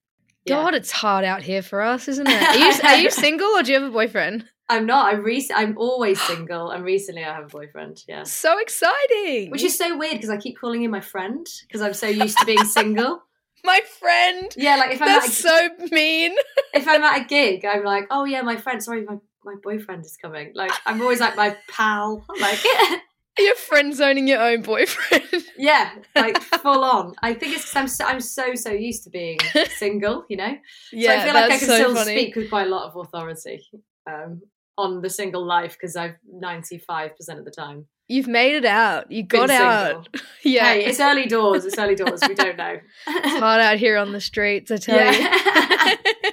Yeah. 0.46 0.56
God, 0.64 0.74
it's 0.76 0.92
hard 0.92 1.26
out 1.26 1.44
here 1.44 1.62
for 1.62 1.82
us, 1.82 2.08
isn't 2.08 2.28
it? 2.28 2.42
Are 2.42 2.56
you, 2.58 2.74
are 2.84 2.98
you 2.98 3.12
single 3.26 3.48
or 3.50 3.62
do 3.64 3.72
you 3.74 3.80
have 3.80 3.88
a 3.90 3.94
boyfriend? 3.94 4.46
I'm 4.70 4.86
not. 4.86 5.14
I'm 5.14 5.24
rec- 5.24 5.52
I'm 5.56 5.78
always 5.78 6.20
single, 6.22 6.72
and 6.72 6.84
recently 6.84 7.24
I 7.24 7.34
have 7.34 7.46
a 7.46 7.48
boyfriend. 7.48 8.04
Yeah, 8.08 8.24
So 8.26 8.58
exciting. 8.60 9.52
which 9.52 9.64
is 9.64 9.78
so 9.78 9.96
weird 9.98 10.14
because 10.16 10.30
I 10.30 10.38
keep 10.38 10.58
calling 10.60 10.84
him 10.84 10.92
my 10.92 11.00
friend 11.02 11.46
because 11.68 11.82
I'm 11.82 11.94
so 11.94 12.08
used 12.08 12.38
to 12.40 12.46
being 12.46 12.66
single. 12.80 13.24
my 13.64 13.80
friend. 14.00 14.54
Yeah, 14.58 14.76
like 14.78 14.92
if 14.92 15.02
I'm 15.02 15.08
at 15.10 15.22
That's 15.22 15.40
a, 15.40 15.42
so 15.44 15.70
mean. 15.92 16.36
if 16.74 16.88
I'm 16.88 17.02
at 17.04 17.22
a 17.22 17.26
gig, 17.26 17.64
I'm 17.66 17.84
like, 17.84 18.08
oh 18.10 18.26
yeah, 18.26 18.42
my 18.42 18.58
friend. 18.58 18.82
Sorry, 18.84 19.04
my 19.06 19.18
my 19.48 19.56
boyfriend 19.64 20.06
is 20.06 20.18
coming. 20.18 20.52
Like 20.54 20.72
I'm 20.86 21.02
always 21.02 21.20
like 21.20 21.36
my 21.36 21.58
pal. 21.70 22.26
Like 22.40 22.60
You're 23.40 23.56
friend 23.56 23.94
zoning 23.94 24.28
your 24.28 24.42
own 24.42 24.64
boyfriend. 24.64 25.44
yeah, 25.58 25.92
like 26.16 26.42
full 26.42 26.84
on. 26.84 27.14
I 27.22 27.36
think 27.36 27.56
it's 27.56 27.66
because 27.66 27.76
I'm 27.76 27.88
so, 27.88 28.06
I'm 28.06 28.20
so 28.20 28.56
so 28.56 28.72
used 28.72 29.04
to 29.04 29.12
being 29.12 29.38
single. 29.78 30.26
You 30.28 30.38
know. 30.38 30.58
yeah, 30.92 31.10
so 31.10 31.22
I 31.22 31.26
feel 31.26 31.34
like 31.36 31.52
I 31.52 31.58
can 31.60 31.68
so 31.68 31.76
still 31.76 31.96
funny. 31.96 32.18
speak 32.18 32.36
with 32.36 32.50
quite 32.50 32.66
a 32.66 32.70
lot 32.70 32.88
of 32.88 32.96
authority 32.96 33.62
um, 34.10 34.42
on 34.76 35.02
the 35.02 35.10
single 35.10 35.46
life 35.46 35.74
because 35.74 35.96
I've 35.96 36.16
95% 36.34 37.12
of 37.38 37.46
the 37.46 37.52
time. 37.52 37.86
You've 38.08 38.28
made 38.28 38.56
it 38.56 38.66
out. 38.66 39.12
You 39.12 39.22
got 39.22 39.52
out. 39.52 40.08
yeah. 40.44 40.74
Hey, 40.74 40.86
it's 40.86 41.00
early 41.00 41.28
doors. 41.28 41.66
It's 41.66 41.78
early 41.78 41.96
doors. 41.96 42.22
We 42.28 42.34
don't 42.34 42.58
know. 42.58 42.80
It's 43.08 43.40
hard 43.40 43.62
out 43.62 43.78
here 43.78 43.98
on 43.98 44.14
the 44.14 44.22
streets, 44.22 44.72
I 44.72 44.78
tell 44.78 45.14
you. 45.14 46.32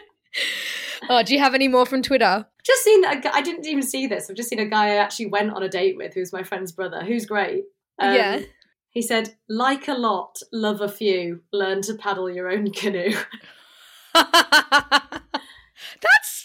Oh, 1.09 1.23
do 1.23 1.35
you 1.35 1.41
have 1.41 1.55
any 1.55 1.69
more 1.69 1.87
from 1.87 2.03
Twitter? 2.03 2.47
just 2.65 2.83
seen 2.83 3.03
that. 3.03 3.25
I 3.33 3.43
didn't 3.43 3.67
even 3.67 3.83
see 3.83 4.07
this. 4.07 4.31
I've 4.31 4.37
just 4.37 4.49
seen 4.49 4.59
a 4.59 4.67
guy 4.67 4.87
I 4.87 4.97
actually 4.97 5.27
went 5.27 5.53
on 5.53 5.63
a 5.63 5.69
date 5.69 5.97
with 5.97 6.15
who's 6.15 6.33
my 6.33 6.43
friend's 6.43 6.73
brother, 6.73 7.05
who's 7.05 7.27
great. 7.27 7.65
Um, 7.99 8.15
Yeah. 8.15 8.41
He 8.91 9.03
said, 9.03 9.35
like 9.49 9.89
a 9.89 9.95
lot, 9.95 10.39
love 10.53 10.81
a 10.81 10.89
few, 10.89 11.41
learn 11.53 11.83
to 11.83 11.95
paddle 11.95 12.31
your 12.31 12.49
own 12.49 12.71
canoe. 12.71 13.13
That's 14.15 15.21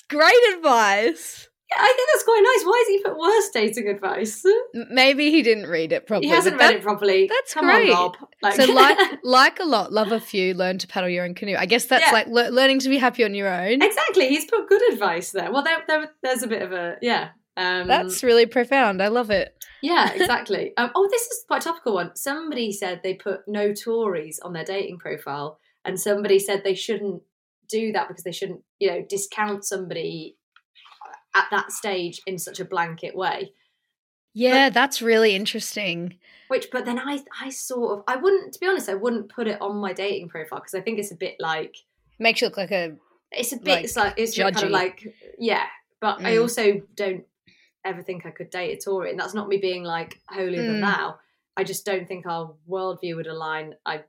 great 0.09 0.55
advice. 0.55 1.47
Yeah, 1.71 1.77
I 1.83 1.93
think 1.95 2.09
that's 2.13 2.23
quite 2.23 2.41
nice. 2.43 2.65
Why 2.65 2.77
has 2.79 2.87
he 2.87 3.03
put 3.03 3.17
worse 3.19 3.49
dating 3.49 3.87
advice? 3.89 4.43
Maybe 4.89 5.29
he 5.29 5.43
didn't 5.43 5.67
read 5.67 5.91
it 5.91 6.07
properly. 6.07 6.27
He 6.27 6.33
hasn't 6.33 6.57
read 6.59 6.69
that- 6.71 6.75
it 6.77 6.81
properly. 6.81 7.27
that's 7.27 7.53
Come 7.53 7.65
great. 7.65 7.91
on, 7.91 7.95
Rob. 7.95 8.17
Like, 8.41 8.55
So 8.55 8.65
like 8.73 8.97
like 9.23 9.59
a 9.59 9.65
lot, 9.65 9.91
love 9.93 10.11
a 10.11 10.19
few, 10.19 10.53
learn 10.55 10.77
to 10.79 10.87
paddle 10.87 11.09
your 11.09 11.25
own 11.25 11.35
canoe. 11.35 11.55
I 11.57 11.65
guess 11.67 11.85
that's 11.85 12.05
Yeah. 12.07 12.11
like 12.11 12.27
le- 12.27 12.49
learning 12.49 12.79
to 12.79 12.89
be 12.89 12.97
happy 12.97 13.23
on 13.23 13.35
your 13.35 13.47
own. 13.47 13.81
exactly. 13.83 14.29
He's 14.29 14.45
put 14.45 14.67
good 14.67 14.91
advice 14.91 15.31
there. 15.31 15.51
Well, 15.51 15.63
there, 15.63 15.83
there 15.87 16.09
there's 16.23 16.41
a 16.43 16.47
bit 16.47 16.61
of 16.63 16.71
a 16.71 16.95
yeah. 17.01 17.29
Um, 17.57 17.87
That's 17.87 18.23
really 18.23 18.45
profound. 18.45 19.03
I 19.03 19.09
love 19.09 19.29
it. 19.31 19.53
Yeah, 19.81 20.11
exactly. 20.15 20.71
um, 20.77 20.91
oh, 20.95 21.07
this 21.11 21.23
is 21.23 21.43
quite 21.45 21.61
a 21.61 21.65
topical 21.65 21.93
one. 21.93 22.15
Somebody 22.15 22.71
said 22.71 23.01
they 23.03 23.13
put 23.15 23.41
no 23.47 23.73
Tories 23.73 24.39
on 24.39 24.53
their 24.53 24.63
dating 24.63 24.97
profile, 24.99 25.59
and 25.83 25.99
somebody 25.99 26.39
said 26.39 26.63
they 26.63 26.73
shouldn't 26.73 27.21
do 27.69 27.91
that 27.91 28.07
because 28.07 28.23
they 28.23 28.31
shouldn't, 28.31 28.61
you 28.79 28.89
know, 28.89 29.05
discount 29.07 29.65
somebody 29.65 30.37
at 31.35 31.47
that 31.51 31.71
stage 31.71 32.21
in 32.25 32.37
such 32.37 32.59
a 32.59 32.65
blanket 32.65 33.15
way. 33.15 33.53
Yeah, 34.33 34.69
that's 34.69 35.01
really 35.01 35.35
interesting. 35.35 36.17
Which, 36.47 36.69
but 36.71 36.85
then 36.85 36.99
I, 36.99 37.19
I 37.41 37.49
sort 37.49 37.97
of, 37.97 38.03
I 38.07 38.15
wouldn't, 38.15 38.53
to 38.53 38.59
be 38.59 38.67
honest, 38.67 38.89
I 38.89 38.95
wouldn't 38.95 39.29
put 39.29 39.47
it 39.47 39.61
on 39.61 39.77
my 39.77 39.93
dating 39.93 40.29
profile 40.29 40.59
because 40.59 40.73
I 40.73 40.81
think 40.81 40.99
it's 40.99 41.11
a 41.11 41.15
bit 41.15 41.35
like, 41.39 41.75
Makes 42.19 42.41
you 42.41 42.47
look 42.47 42.57
like 42.57 42.71
a 42.71 42.95
it's 43.31 43.53
a 43.53 43.57
bit, 43.57 43.65
Like, 43.67 43.83
it's 43.85 43.95
like, 43.95 44.13
it's 44.17 44.35
bit 44.35 44.53
kind 44.53 44.65
of 44.65 44.71
like, 44.71 45.13
yeah. 45.37 45.65
But 46.01 46.19
I 46.21 46.35
Mm. 46.35 46.41
also 46.41 46.81
don't 46.95 47.23
ever 47.85 48.01
think 48.01 48.25
I 48.25 48.31
could 48.31 48.49
date 48.49 48.77
a 48.77 48.81
Tory, 48.81 49.11
and 49.11 49.19
that's 49.19 49.33
not 49.33 49.47
me 49.47 49.57
being 49.57 49.83
like 49.83 50.19
holier 50.27 50.65
than 50.65 50.77
Mm. 50.77 50.81
thou. 50.81 51.19
I 51.55 51.63
just 51.63 51.85
don't 51.85 52.07
think 52.07 52.25
our 52.25 52.53
worldview 52.67 53.15
would 53.15 53.27
align. 53.27 53.75
I 53.85 54.03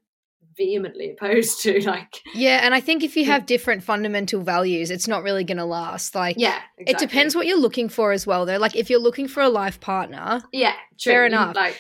vehemently 0.57 1.11
opposed 1.11 1.63
to 1.63 1.81
like, 1.87 2.21
yeah. 2.35 2.61
And 2.63 2.75
I 2.75 2.81
think 2.81 3.03
if 3.03 3.17
you 3.17 3.25
have 3.27 3.47
different 3.47 3.83
fundamental 3.83 4.43
values, 4.43 4.91
it's 4.91 5.09
not 5.09 5.23
really 5.23 5.45
going 5.45 5.59
to 5.59 5.65
last. 5.65 6.15
Like, 6.15 6.37
yeah, 6.39 6.61
it 6.79 6.99
depends 6.99 7.35
what 7.35 7.47
you're 7.47 7.59
looking 7.59 7.89
for 7.89 8.13
as 8.13 8.27
well. 8.27 8.47
Though, 8.47 8.59
like 8.59 8.77
if 8.77 8.91
you're 8.91 9.01
looking 9.01 9.29
for 9.29 9.43
a 9.43 9.49
life 9.49 9.81
partner, 9.81 10.43
Yeah, 10.53 10.75
true. 10.99 11.13
Fair 11.13 11.27
enough. 11.27 11.57
Like, 11.57 11.79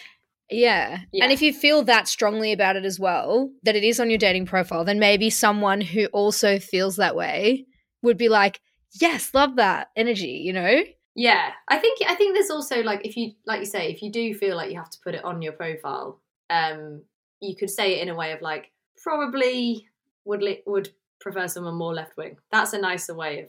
Yeah. 0.51 1.01
Yeah. 1.13 1.25
And 1.25 1.33
if 1.33 1.43
you 1.43 1.53
feel 1.53 1.83
that 1.85 2.09
strongly 2.09 2.53
about 2.53 2.77
it 2.77 2.85
as 2.85 2.99
well, 2.99 3.51
that 3.63 3.77
it 3.77 3.85
is 3.85 4.01
on 4.01 4.11
your 4.11 4.19
dating 4.19 4.47
profile, 4.47 4.85
then 4.85 4.99
maybe 4.99 5.31
someone 5.31 5.81
who 5.81 6.07
also 6.07 6.59
feels 6.59 6.97
that 6.97 7.17
way 7.17 7.67
would 8.03 8.17
be 8.17 8.29
like, 8.29 8.61
yes, 9.01 9.33
love 9.35 9.57
that 9.57 9.89
energy, 9.97 10.43
you 10.45 10.53
know? 10.53 10.83
Yeah, 11.15 11.51
I 11.69 11.79
think 11.79 11.99
I 12.07 12.15
think 12.15 12.35
there's 12.35 12.51
also 12.51 12.83
like 12.83 13.05
if 13.05 13.17
you 13.17 13.33
like 13.45 13.61
you 13.61 13.67
say 13.67 13.91
if 13.91 14.01
you 14.01 14.11
do 14.13 14.33
feel 14.35 14.57
like 14.57 14.71
you 14.71 14.79
have 14.79 14.91
to 14.91 14.99
put 15.03 15.15
it 15.15 15.25
on 15.25 15.43
your 15.43 15.53
profile, 15.53 16.21
um, 16.49 17.03
you 17.41 17.57
could 17.57 17.71
say 17.71 17.95
it 17.99 18.03
in 18.03 18.09
a 18.09 18.15
way 18.15 18.33
of 18.33 18.41
like 18.43 18.71
probably 19.03 19.87
would 20.25 20.43
li- 20.43 20.63
would 20.67 20.91
prefer 21.21 21.49
someone 21.49 21.75
more 21.75 21.95
left 21.95 22.17
wing. 22.17 22.37
That's 22.51 22.73
a 22.73 22.79
nicer 22.79 23.15
way 23.15 23.41
of 23.41 23.49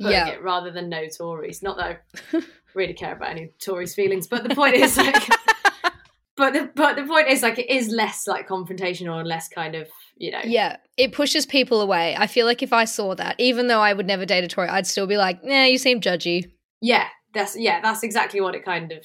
putting 0.00 0.12
Yeah. 0.12 0.28
it 0.28 0.42
rather 0.42 0.70
than 0.70 0.88
no 0.88 1.06
Tories. 1.08 1.62
Not 1.62 1.76
that 1.78 2.00
I 2.34 2.40
really 2.74 2.94
care 2.94 3.14
about 3.14 3.30
any 3.30 3.52
Tories' 3.64 3.94
feelings, 3.94 4.26
but 4.26 4.46
the 4.48 4.54
point 4.54 4.74
is 4.74 4.96
like, 4.96 5.22
but 6.36 6.52
the 6.52 6.70
but 6.74 6.96
the 6.96 7.04
point 7.04 7.28
is 7.28 7.42
like 7.42 7.58
it 7.58 7.70
is 7.70 7.88
less 7.88 8.26
like 8.26 8.48
confrontational 8.48 9.18
and 9.18 9.28
less 9.28 9.48
kind 9.48 9.74
of 9.74 9.88
you 10.16 10.30
know 10.30 10.40
Yeah. 10.44 10.76
It 10.96 11.12
pushes 11.12 11.46
people 11.46 11.80
away. 11.80 12.16
I 12.18 12.26
feel 12.26 12.46
like 12.46 12.62
if 12.62 12.72
I 12.72 12.84
saw 12.84 13.14
that, 13.14 13.36
even 13.38 13.66
though 13.68 13.80
I 13.80 13.92
would 13.92 14.06
never 14.06 14.24
date 14.26 14.44
a 14.44 14.48
Tory, 14.48 14.68
I'd 14.68 14.86
still 14.86 15.06
be 15.06 15.16
like, 15.16 15.42
nah, 15.44 15.64
you 15.64 15.78
seem 15.78 16.00
judgy. 16.00 16.50
yeah 16.80 17.06
that's 17.32 17.56
yeah 17.56 17.80
that's 17.80 18.02
exactly 18.02 18.40
what 18.40 18.54
it 18.56 18.64
kind 18.64 18.90
of 18.92 19.04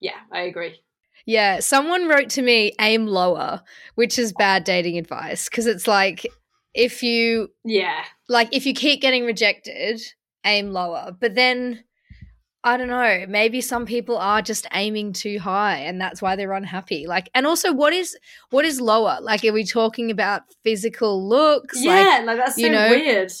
yeah 0.00 0.18
I 0.32 0.40
agree. 0.42 0.80
Yeah. 1.26 1.60
Someone 1.60 2.08
wrote 2.08 2.28
to 2.30 2.42
me, 2.42 2.72
aim 2.80 3.06
lower, 3.06 3.62
which 3.94 4.18
is 4.18 4.32
bad 4.32 4.64
dating 4.64 4.98
advice. 4.98 5.48
Cause 5.48 5.66
it's 5.66 5.86
like, 5.86 6.26
if 6.74 7.02
you 7.02 7.48
Yeah, 7.64 8.04
like 8.28 8.48
if 8.52 8.66
you 8.66 8.74
keep 8.74 9.00
getting 9.00 9.24
rejected, 9.24 10.00
aim 10.44 10.72
lower. 10.72 11.16
But 11.18 11.34
then 11.34 11.84
I 12.66 12.76
don't 12.78 12.88
know, 12.88 13.26
maybe 13.28 13.60
some 13.60 13.84
people 13.84 14.16
are 14.16 14.40
just 14.40 14.66
aiming 14.72 15.12
too 15.12 15.38
high 15.38 15.76
and 15.80 16.00
that's 16.00 16.22
why 16.22 16.34
they're 16.34 16.52
unhappy. 16.52 17.06
Like 17.06 17.28
and 17.34 17.46
also 17.46 17.72
what 17.72 17.92
is 17.92 18.16
what 18.50 18.64
is 18.64 18.80
lower? 18.80 19.18
Like 19.20 19.44
are 19.44 19.52
we 19.52 19.64
talking 19.64 20.10
about 20.10 20.42
physical 20.64 21.28
looks? 21.28 21.82
yeah, 21.84 21.92
Like 22.18 22.26
like 22.26 22.36
that's 22.38 22.56
so 22.56 22.62
you 22.62 22.70
know, 22.70 22.88
weird. 22.90 23.32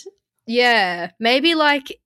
yeah, 0.46 1.10
maybe 1.18 1.54
like 1.54 2.00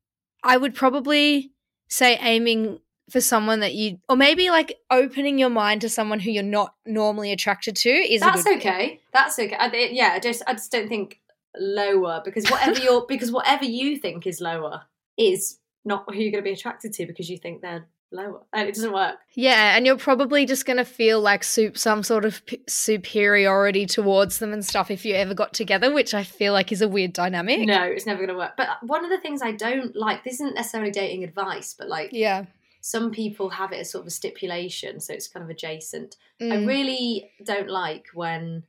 I 0.45 0.57
would 0.57 0.75
probably 0.75 1.53
say 1.89 2.17
aiming 2.21 2.79
for 3.11 3.21
someone 3.21 3.61
that 3.61 3.75
you 3.75 3.99
or 4.09 4.17
maybe 4.17 4.51
like 4.51 4.77
opening 4.91 5.39
your 5.39 5.51
mind 5.51 5.81
to 5.81 5.89
someone 5.89 6.21
who 6.21 6.31
you're 6.31 6.43
not 6.43 6.75
normally 6.87 7.33
attracted 7.33 7.75
to 7.77 7.91
is 7.91 8.21
That's 8.21 8.43
good 8.45 8.61
thing. 8.61 8.73
okay. 8.73 9.01
That's 9.13 9.39
okay. 9.39 9.57
I, 9.57 9.71
yeah, 9.91 10.13
I 10.15 10.19
just 10.21 10.43
I 10.47 10.53
just 10.53 10.71
don't 10.71 10.89
think 10.89 11.21
lower 11.57 12.21
because 12.25 12.49
whatever 12.51 12.81
you're 12.81 13.07
because 13.09 13.33
whatever 13.33 13.65
you 13.65 13.97
think 13.97 14.27
is 14.27 14.41
lower 14.41 14.83
is 15.17 15.59
not 15.85 16.05
who 16.13 16.21
you're 16.21 16.31
going 16.33 16.45
to 16.45 16.49
be 16.49 16.53
attracted 16.53 16.93
to 16.95 17.07
because 17.07 17.31
you 17.31 17.39
think 17.39 17.63
they're 17.63 17.87
lower, 18.11 18.41
and 18.53 18.69
it 18.69 18.75
doesn't 18.75 18.93
work. 18.93 19.17
Yeah, 19.35 19.77
and 19.77 19.85
you're 19.87 19.97
probably 19.99 20.47
just 20.47 20.65
going 20.67 20.77
to 20.79 20.85
feel 20.85 21.21
like 21.21 21.45
soup 21.45 21.77
some 21.77 22.03
sort 22.03 22.25
of 22.25 22.45
p- 22.47 22.63
superiority 22.69 23.87
towards 23.87 24.39
them 24.39 24.53
and 24.53 24.65
stuff 24.65 24.91
if 24.91 25.05
you 25.05 25.15
ever 25.15 25.35
got 25.35 25.53
together, 25.55 25.93
which 25.93 26.15
I 26.15 26.25
feel 26.25 26.53
like 26.53 26.73
is 26.73 26.83
a 26.83 26.89
weird 26.89 27.13
dynamic. 27.13 27.61
No, 27.67 27.83
it's 27.83 28.07
never 28.07 28.19
going 28.19 28.31
to 28.31 28.35
work. 28.37 28.53
But 28.57 28.69
one 28.83 29.05
of 29.05 29.11
the 29.11 29.19
things 29.21 29.43
I 29.43 29.53
don't 29.53 29.95
like 29.97 30.25
this 30.25 30.35
isn't 30.35 30.55
necessarily 30.55 30.91
dating 30.91 31.25
advice, 31.25 31.75
but 31.79 31.89
like 31.89 32.11
Yeah. 32.13 32.45
Some 32.81 33.11
people 33.11 33.51
have 33.51 33.73
it 33.73 33.79
as 33.81 33.91
sort 33.91 34.03
of 34.03 34.07
a 34.07 34.11
stipulation, 34.11 35.01
so 35.01 35.13
it's 35.13 35.29
kind 35.29 35.43
of 35.45 35.51
adjacent. 35.51 36.17
I 36.41 36.45
Mm. 36.45 36.67
really 36.67 37.31
don't 37.45 37.69
like 37.69 38.07
when 38.15 38.63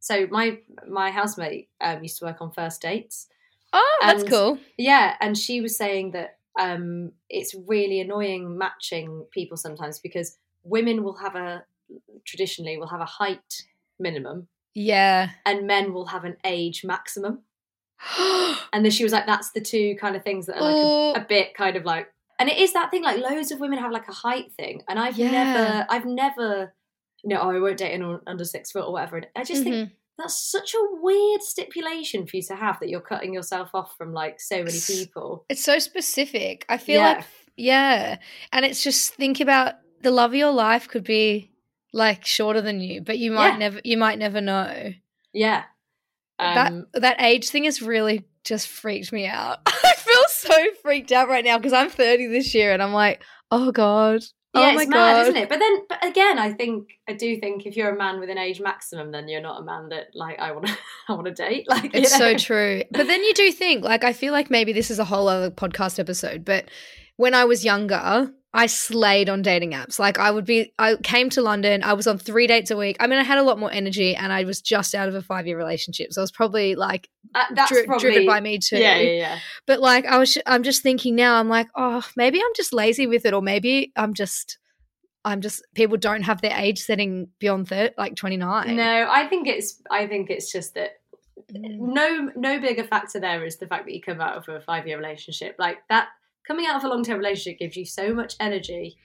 so 0.00 0.26
my 0.30 0.58
my 0.88 1.10
housemate 1.10 1.68
um, 1.80 2.02
used 2.02 2.18
to 2.18 2.24
work 2.26 2.40
on 2.40 2.52
first 2.52 2.80
dates. 2.82 3.28
Oh, 3.72 3.98
that's 4.02 4.22
cool. 4.24 4.58
Yeah, 4.78 5.16
and 5.20 5.36
she 5.36 5.60
was 5.60 5.76
saying 5.76 6.12
that 6.12 6.38
um, 6.58 7.12
it's 7.28 7.54
really 7.66 8.00
annoying 8.00 8.56
matching 8.56 9.26
people 9.30 9.56
sometimes 9.56 9.98
because 9.98 10.38
women 10.62 11.02
will 11.02 11.16
have 11.16 11.34
a 11.36 11.64
traditionally 12.24 12.78
will 12.78 12.86
have 12.88 13.00
a 13.00 13.04
height 13.04 13.62
minimum 13.98 14.48
Yeah. 14.74 15.30
and 15.44 15.66
men 15.66 15.92
will 15.92 16.06
have 16.06 16.24
an 16.24 16.36
age 16.44 16.84
maximum. 16.84 17.42
And 18.72 18.84
then 18.84 18.90
she 18.92 19.04
was 19.04 19.12
like, 19.12 19.26
that's 19.26 19.52
the 19.52 19.60
two 19.60 19.96
kind 20.00 20.16
of 20.16 20.22
things 20.22 20.46
that 20.46 20.56
are 20.56 20.60
like 20.62 20.76
Oh. 20.76 21.12
a, 21.14 21.20
a 21.20 21.24
bit 21.24 21.54
kind 21.54 21.76
of 21.76 21.84
like, 21.84 22.12
and 22.38 22.48
it 22.48 22.58
is 22.58 22.72
that 22.74 22.90
thing 22.90 23.02
like 23.02 23.18
loads 23.18 23.50
of 23.52 23.60
women 23.60 23.78
have 23.78 23.92
like 23.92 24.08
a 24.08 24.12
height 24.12 24.52
thing, 24.52 24.82
and 24.88 24.98
I've 24.98 25.16
Yeah. 25.16 25.30
never, 25.30 25.86
I've 25.88 26.04
never, 26.06 26.74
you 27.22 27.30
know, 27.30 27.40
oh, 27.42 27.50
I 27.50 27.58
won't 27.60 27.78
date 27.78 27.92
anyone 27.92 28.20
under 28.26 28.44
six 28.44 28.70
foot 28.72 28.84
or 28.86 28.92
whatever. 28.92 29.16
And 29.18 29.26
I 29.36 29.44
just 29.44 29.62
think 29.62 29.74
Mhm. 29.74 29.90
that's 30.18 30.40
such 30.50 30.74
a 30.74 30.86
weird 31.00 31.42
stipulation 31.42 32.26
for 32.26 32.36
you 32.36 32.42
to 32.44 32.56
have 32.56 32.78
that 32.80 32.88
you're 32.88 33.00
cutting 33.00 33.34
yourself 33.34 33.70
off 33.74 33.96
from 33.96 34.12
like 34.12 34.40
so 34.40 34.58
many 34.62 34.78
people. 34.86 35.44
It's 35.48 35.64
so 35.64 35.78
specific. 35.78 36.64
I 36.68 36.78
feel 36.78 37.00
Yeah. 37.00 37.12
like 37.16 37.24
yeah. 37.58 38.18
And 38.52 38.64
it's 38.66 38.82
just 38.82 39.14
think 39.14 39.40
about 39.40 39.74
the 40.02 40.10
love 40.10 40.32
of 40.32 40.36
your 40.36 40.50
life 40.52 40.88
could 40.88 41.04
be 41.04 41.50
like 41.92 42.26
shorter 42.26 42.60
than 42.60 42.80
you, 42.80 43.00
but 43.00 43.18
you 43.18 43.30
might 43.30 43.52
Yeah. 43.52 43.56
never 43.56 43.80
you 43.84 43.96
might 43.96 44.18
never 44.18 44.40
know. 44.42 44.92
Yeah. 45.32 45.64
Um, 46.38 46.86
that 46.92 47.00
that 47.00 47.22
age 47.22 47.48
thing 47.48 47.64
has 47.64 47.80
really 47.80 48.24
just 48.44 48.68
freaked 48.68 49.10
me 49.12 49.26
out. 49.26 49.60
So 50.36 50.54
freaked 50.82 51.12
out 51.12 51.28
right 51.28 51.44
now 51.44 51.58
because 51.58 51.72
I'm 51.72 51.88
30 51.88 52.26
this 52.26 52.54
year 52.54 52.72
and 52.72 52.82
I'm 52.82 52.92
like, 52.92 53.22
oh 53.50 53.72
god. 53.72 54.22
Oh, 54.54 54.60
yeah, 54.60 54.70
oh 54.70 54.74
my 54.74 54.82
it's 54.82 54.90
god. 54.90 54.96
mad, 54.96 55.22
isn't 55.22 55.36
it? 55.36 55.48
But 55.48 55.58
then, 55.58 55.86
but 55.88 56.04
again, 56.04 56.38
I 56.38 56.52
think 56.52 56.88
I 57.08 57.12
do 57.12 57.38
think 57.38 57.66
if 57.66 57.76
you're 57.76 57.94
a 57.94 57.98
man 57.98 58.20
with 58.20 58.30
an 58.30 58.38
age 58.38 58.60
maximum, 58.60 59.12
then 59.12 59.28
you're 59.28 59.42
not 59.42 59.60
a 59.60 59.64
man 59.64 59.90
that 59.90 60.08
like 60.14 60.38
I 60.38 60.52
want 60.52 60.66
to 60.66 60.76
I 61.08 61.12
want 61.12 61.26
to 61.26 61.34
date. 61.34 61.66
Like 61.68 61.94
It's 61.94 62.16
so 62.16 62.36
true. 62.36 62.82
But 62.90 63.06
then 63.06 63.22
you 63.22 63.34
do 63.34 63.52
think, 63.52 63.84
like, 63.84 64.04
I 64.04 64.12
feel 64.12 64.32
like 64.32 64.50
maybe 64.50 64.72
this 64.72 64.90
is 64.90 64.98
a 64.98 65.04
whole 65.04 65.28
other 65.28 65.50
podcast 65.50 65.98
episode, 65.98 66.44
but 66.44 66.70
when 67.16 67.34
I 67.34 67.44
was 67.44 67.64
younger, 67.64 68.32
I 68.56 68.66
slayed 68.66 69.28
on 69.28 69.42
dating 69.42 69.72
apps. 69.72 69.98
Like, 69.98 70.18
I 70.18 70.30
would 70.30 70.44
be, 70.44 70.72
I 70.78 70.96
came 70.96 71.28
to 71.30 71.42
London, 71.42 71.82
I 71.84 71.92
was 71.92 72.06
on 72.06 72.18
three 72.18 72.46
dates 72.46 72.70
a 72.70 72.76
week. 72.76 72.96
I 73.00 73.06
mean, 73.06 73.18
I 73.18 73.22
had 73.22 73.38
a 73.38 73.42
lot 73.42 73.58
more 73.58 73.70
energy 73.70 74.16
and 74.16 74.32
I 74.32 74.44
was 74.44 74.60
just 74.62 74.94
out 74.94 75.08
of 75.08 75.14
a 75.14 75.22
five 75.22 75.46
year 75.46 75.58
relationship. 75.58 76.12
So 76.12 76.20
I 76.20 76.24
was 76.24 76.32
probably 76.32 76.74
like 76.74 77.08
Uh, 77.34 77.44
that's 77.54 77.70
dri- 77.70 77.84
probably, 77.84 78.10
driven 78.10 78.26
by 78.26 78.40
me 78.40 78.58
too. 78.58 78.78
Yeah, 78.78 78.96
yeah, 78.98 79.10
yeah. 79.12 79.38
But 79.66 79.80
like, 79.80 80.06
I 80.06 80.18
was, 80.18 80.38
I'm 80.46 80.62
just 80.62 80.82
thinking 80.82 81.14
now, 81.14 81.36
I'm 81.38 81.48
like, 81.48 81.68
oh, 81.76 82.02
maybe 82.16 82.40
I'm 82.40 82.52
just 82.56 82.72
lazy 82.72 83.06
with 83.06 83.26
it, 83.26 83.34
or 83.34 83.42
maybe 83.42 83.92
I'm 83.94 84.14
just, 84.14 84.58
I'm 85.24 85.40
just, 85.40 85.62
people 85.74 85.96
don't 85.98 86.22
have 86.22 86.40
their 86.40 86.56
age 86.56 86.78
setting 86.80 87.28
beyond 87.38 87.68
thirty, 87.68 87.92
like 87.98 88.14
29. 88.16 88.74
No, 88.76 89.08
I 89.10 89.26
think 89.26 89.48
it's 89.48 89.82
I 89.90 90.06
think 90.06 90.30
it's 90.30 90.50
just 90.50 90.74
that 90.74 90.92
Mm. 91.54 91.76
no 91.78 92.30
no 92.34 92.58
bigger 92.58 92.82
factor 92.82 93.20
there 93.20 93.44
is 93.44 93.58
the 93.58 93.66
fact 93.66 93.84
that 93.84 93.94
you 93.94 94.00
come 94.00 94.20
out 94.20 94.36
of 94.36 94.48
a 94.48 94.60
five 94.62 94.86
year 94.88 94.96
relationship. 94.96 95.54
Like 95.58 95.78
that 95.90 96.08
coming 96.46 96.66
out 96.66 96.76
of 96.76 96.84
a 96.84 96.88
long 96.88 97.02
term 97.04 97.18
relationship 97.18 97.58
gives 97.58 97.76
you 97.76 97.84
so 97.84 98.14
much 98.14 98.34
energy. 98.40 98.96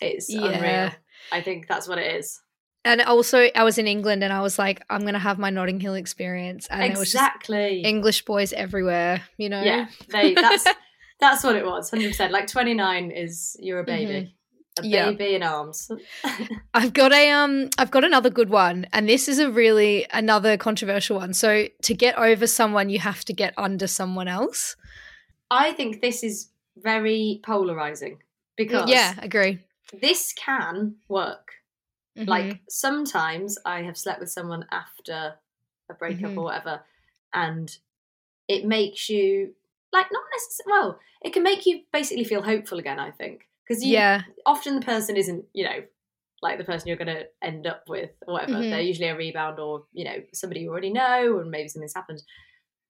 It's 0.00 0.28
unreal. 0.32 0.52
Yeah. 0.52 0.92
I 1.32 1.40
think 1.40 1.66
that's 1.68 1.88
what 1.88 1.98
it 1.98 2.16
is. 2.16 2.40
And 2.84 3.00
also, 3.02 3.48
I 3.54 3.64
was 3.64 3.76
in 3.76 3.86
England 3.86 4.22
and 4.22 4.32
I 4.32 4.40
was 4.40 4.58
like, 4.58 4.82
I'm 4.88 5.00
going 5.00 5.14
to 5.14 5.18
have 5.18 5.38
my 5.38 5.50
Notting 5.50 5.80
Hill 5.80 5.94
experience. 5.94 6.68
And 6.70 6.84
it 6.84 6.90
was 6.98 7.12
just 7.12 7.14
exactly. 7.16 7.82
English 7.82 8.24
boys 8.24 8.52
everywhere, 8.52 9.22
you 9.36 9.48
know? 9.48 9.62
Yeah, 9.62 9.88
they 10.10 10.34
that's 10.34 10.64
that's 11.20 11.42
what 11.44 11.56
it 11.56 11.66
was. 11.66 11.90
Hundred 11.90 12.08
percent. 12.08 12.32
Like 12.32 12.46
twenty 12.46 12.74
nine 12.74 13.10
is 13.10 13.56
you're 13.60 13.80
a 13.80 13.84
baby, 13.84 14.12
a 14.14 14.20
Mm-hmm. 14.80 14.90
Yeah. 14.90 15.10
baby 15.10 15.34
in 15.34 15.42
arms. 15.42 15.90
I've 16.74 16.92
got 16.92 17.12
a 17.12 17.30
um 17.32 17.68
I've 17.78 17.90
got 17.90 18.04
another 18.04 18.30
good 18.30 18.48
one 18.48 18.86
and 18.92 19.08
this 19.08 19.26
is 19.28 19.40
a 19.40 19.50
really 19.50 20.06
another 20.12 20.56
controversial 20.56 21.16
one. 21.16 21.34
So 21.34 21.66
to 21.82 21.94
get 21.94 22.16
over 22.16 22.46
someone 22.46 22.88
you 22.88 23.00
have 23.00 23.24
to 23.24 23.32
get 23.32 23.54
under 23.56 23.88
someone 23.88 24.28
else. 24.28 24.76
I 25.50 25.72
think 25.72 26.00
this 26.00 26.22
is 26.22 26.50
very 26.82 27.40
polarizing 27.44 28.22
because 28.56 28.88
Yeah, 28.88 29.14
agree. 29.20 29.58
this 30.00 30.32
can 30.32 30.96
work. 31.08 31.52
Mhm. 32.16 32.26
Like 32.28 32.60
sometimes 32.68 33.58
I 33.64 33.82
have 33.82 33.96
slept 33.96 34.20
with 34.20 34.30
someone 34.30 34.66
after 34.70 35.38
a 35.90 35.94
breakup 35.94 36.32
Mhm. 36.32 36.38
or 36.38 36.44
whatever, 36.44 36.84
and 37.32 37.76
it 38.48 38.64
makes 38.64 39.08
you 39.08 39.54
like 39.92 40.06
not 40.12 40.24
necessarily. 40.32 40.72
Well, 40.72 41.00
it 41.22 41.32
can 41.32 41.42
make 41.42 41.66
you 41.66 41.82
basically 41.92 42.24
feel 42.24 42.42
hopeful 42.42 42.78
again. 42.78 42.98
I 42.98 43.10
think 43.10 43.48
because 43.66 43.84
Yeah. 43.84 44.22
often 44.46 44.74
the 44.74 44.84
person 44.86 45.16
isn't 45.16 45.44
you 45.54 45.64
know 45.64 45.84
like 46.40 46.58
the 46.58 46.64
person 46.64 46.86
you're 46.88 46.96
going 46.96 47.08
to 47.16 47.26
end 47.42 47.66
up 47.66 47.88
with 47.88 48.10
or 48.26 48.34
whatever. 48.34 48.62
Mhm. 48.62 48.70
They're 48.70 48.80
usually 48.80 49.08
a 49.08 49.16
rebound 49.16 49.58
or 49.58 49.86
you 49.92 50.04
know 50.04 50.22
somebody 50.32 50.60
you 50.60 50.70
already 50.70 50.90
know, 50.92 51.38
and 51.40 51.50
maybe 51.50 51.68
something's 51.68 51.94
happened, 51.94 52.22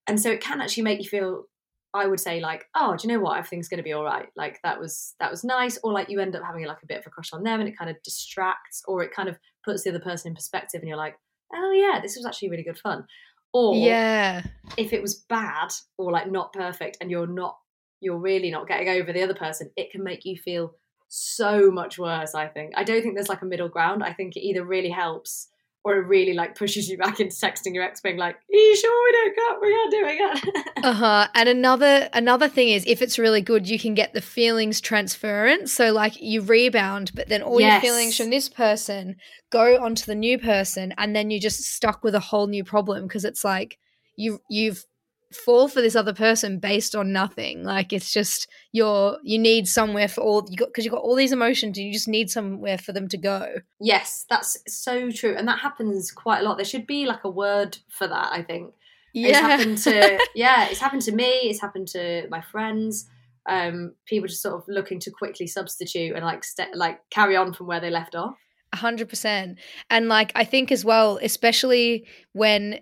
and 0.07 0.20
so 0.20 0.30
it 0.30 0.41
can 0.41 0.61
actually 0.61 0.84
make 0.84 0.99
you 1.03 1.09
feel. 1.09 1.49
I 1.95 2.07
would 2.07 2.20
say 2.20 2.41
like, 2.41 2.66
oh, 2.74 2.97
do 2.97 3.09
you 3.09 3.14
know 3.14 3.20
what? 3.20 3.39
Everything's 3.39 3.68
going 3.68 3.78
to 3.78 3.82
be 3.84 3.93
all 3.93 4.05
right. 4.05 4.28
Like 4.36 4.61
that 4.62 4.78
was 4.78 5.14
that 5.20 5.30
was 5.30 5.43
nice, 5.45 5.78
or 5.82 5.93
like 5.93 6.11
you 6.11 6.20
end 6.20 6.36
up 6.36 6.43
having 6.45 6.64
like 6.66 6.82
a 6.82 6.86
bit 6.86 6.99
of 6.99 7.07
a 7.07 7.11
crush 7.11 7.32
on 7.32 7.43
them, 7.43 7.61
and 7.61 7.68
it 7.68 7.78
kind 7.78 7.91
of 7.91 7.97
distracts, 8.03 8.82
or 8.86 9.03
it 9.03 9.12
kind 9.12 9.28
of 9.28 9.39
puts 9.64 9.84
the 9.84 9.91
other 9.91 10.01
person 10.01 10.28
in 10.30 10.34
perspective, 10.34 10.80
and 10.80 10.89
you're 10.89 10.99
like, 10.99 11.16
oh 11.55 11.72
yeah, 11.72 12.01
this 12.01 12.16
was 12.16 12.26
actually 12.26 12.51
really 12.51 12.62
good 12.62 12.78
fun. 12.78 13.07
Or 13.55 13.74
Yeah. 13.74 14.43
if 14.76 14.93
it 14.93 15.01
was 15.01 15.24
bad 15.28 15.68
or 15.97 16.12
like 16.12 16.30
not 16.30 16.53
perfect, 16.53 16.99
and 17.01 17.11
you're 17.11 17.26
not, 17.26 17.57
you're 18.01 18.18
really 18.18 18.51
not 18.51 18.68
getting 18.68 18.89
over 18.89 19.12
the 19.12 19.22
other 19.22 19.34
person, 19.34 19.70
it 19.76 19.91
can 19.91 20.05
make 20.05 20.26
you 20.26 20.36
feel 20.36 20.74
so 21.09 21.70
much 21.70 21.99
worse. 21.99 22.34
I 22.34 22.49
think 22.49 22.74
I 22.76 22.84
don't 22.84 23.01
think 23.03 23.14
there's 23.14 23.30
like 23.30 23.41
a 23.41 23.47
middle 23.47 23.70
ground. 23.70 24.05
I 24.05 24.12
think 24.12 24.36
it 24.36 24.47
either 24.47 24.62
really 24.64 24.91
helps 24.91 25.49
or 25.85 25.95
it 25.97 26.07
really 26.07 26.35
like 26.35 26.57
pushes 26.57 26.89
you 26.89 26.99
back 26.99 27.20
into 27.20 27.35
texting 27.35 27.74
your 27.74 27.85
ex, 27.85 28.01
being 28.01 28.16
like, 28.16 28.35
"Are 28.37 28.41
you 28.51 28.76
sure 28.76 29.05
we 29.05 29.12
don't 29.12 29.37
got 29.37 29.61
we're 29.61 29.70
not 29.70 29.91
do 29.91 30.55
it? 30.55 30.64
Uh-huh. 30.85 31.26
And 31.35 31.49
another 31.49 32.09
another 32.12 32.49
thing 32.49 32.68
is 32.68 32.85
if 32.87 33.03
it's 33.03 33.18
really 33.18 33.41
good, 33.41 33.68
you 33.68 33.81
can 33.81 33.95
get 33.95 34.12
the 34.12 34.20
feelings 34.20 34.81
transference. 34.81 35.72
So 35.72 35.93
like 35.93 36.20
you 36.20 36.41
rebound, 36.41 37.11
but 37.14 37.29
then 37.29 37.43
all 37.43 37.61
Yes. 37.61 37.83
your 37.83 37.93
feelings 37.93 38.16
from 38.16 38.31
this 38.31 38.49
person 38.49 39.16
go 39.51 39.83
onto 39.83 40.05
the 40.07 40.14
new 40.14 40.39
person 40.39 40.95
and 40.97 41.16
then 41.16 41.31
you're 41.31 41.41
just 41.41 41.64
stuck 41.64 42.05
with 42.05 42.14
a 42.14 42.20
whole 42.20 42.47
new 42.47 42.62
problem 42.62 43.09
because 43.09 43.24
it's 43.24 43.45
like 43.45 43.76
you 44.14 44.39
you've 44.49 44.85
fall 45.33 45.68
for 45.68 45.83
this 45.83 45.95
other 45.95 46.12
person 46.12 46.59
based 46.59 46.95
on 46.97 47.12
nothing. 47.12 47.62
Like 47.62 47.93
it's 47.93 48.12
just 48.12 48.49
you're 48.72 49.18
you 49.22 49.39
need 49.39 49.68
somewhere 49.68 50.09
for 50.09 50.22
all 50.22 50.47
you 50.49 50.57
got 50.57 50.68
because 50.68 50.85
you've 50.85 50.95
got 50.95 51.03
all 51.03 51.14
these 51.14 51.33
emotions 51.33 51.76
and 51.76 51.87
you 51.87 51.93
just 51.93 52.09
need 52.09 52.31
somewhere 52.31 52.79
for 52.79 52.93
them 52.93 53.09
to 53.09 53.18
go. 53.18 53.57
Yes, 53.81 54.24
that's 54.29 54.57
so 54.66 55.11
true, 55.11 55.35
and 55.37 55.47
that 55.49 55.61
happens 55.61 56.11
quite 56.11 56.41
a 56.41 56.43
lot. 56.43 56.57
There 56.57 56.64
should 56.64 56.87
be 56.87 57.07
like 57.07 57.24
a 57.24 57.31
word 57.31 57.79
for 57.89 58.07
that. 58.07 58.33
I 58.33 58.43
think 58.43 58.72
it's 59.14 59.39
happened 59.39 59.79
to 59.79 60.18
yeah, 60.35 60.68
it's 60.68 60.81
happened 60.81 61.03
to 61.03 61.12
me. 61.12 61.29
It's 61.45 61.61
happened 61.61 61.89
to 61.89 62.26
my 62.31 62.41
friends. 62.41 63.09
Um, 63.49 63.95
people 64.05 64.29
just 64.29 64.43
sort 64.43 64.57
of 64.57 64.64
looking 64.68 65.01
to 65.01 65.11
quickly 65.11 65.47
substitute 65.47 66.14
and 66.14 66.24
like 66.24 66.45
st- 66.45 66.76
like 66.76 67.01
carry 67.11 67.37
on 67.37 67.53
from 67.53 67.66
where 67.66 67.81
they 67.81 67.91
left 67.91 68.14
off. 68.14 68.37
A 68.72 68.76
hundred 68.76 69.09
percent. 69.09 69.59
And 69.89 70.09
like 70.09 70.33
I 70.35 70.45
think 70.45 70.70
as 70.70 70.85
well, 70.85 71.18
especially 71.22 72.07
when 72.33 72.81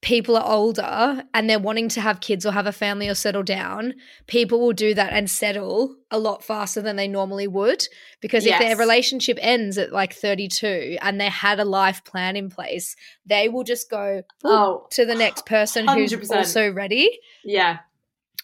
people 0.00 0.36
are 0.36 0.48
older 0.48 1.24
and 1.34 1.50
they're 1.50 1.58
wanting 1.58 1.88
to 1.88 2.00
have 2.00 2.20
kids 2.20 2.46
or 2.46 2.52
have 2.52 2.66
a 2.66 2.72
family 2.72 3.08
or 3.08 3.14
settle 3.16 3.42
down, 3.42 3.94
people 4.28 4.60
will 4.60 4.72
do 4.72 4.94
that 4.94 5.12
and 5.12 5.28
settle 5.28 5.96
a 6.10 6.18
lot 6.18 6.44
faster 6.44 6.80
than 6.80 6.94
they 6.94 7.08
normally 7.08 7.48
would. 7.48 7.84
Because 8.20 8.46
if 8.46 8.58
their 8.60 8.76
relationship 8.76 9.38
ends 9.40 9.76
at 9.76 9.92
like 9.92 10.12
32 10.14 10.98
and 11.02 11.20
they 11.20 11.28
had 11.28 11.58
a 11.58 11.64
life 11.64 12.04
plan 12.04 12.36
in 12.36 12.48
place, 12.48 12.94
they 13.26 13.48
will 13.48 13.64
just 13.64 13.90
go 13.90 14.22
Oh, 14.44 14.86
to 14.92 15.04
the 15.04 15.16
next 15.16 15.46
person 15.46 15.88
who's 15.88 16.12
100%. 16.12 16.30
also 16.36 16.72
ready, 16.72 17.18
yeah, 17.44 17.78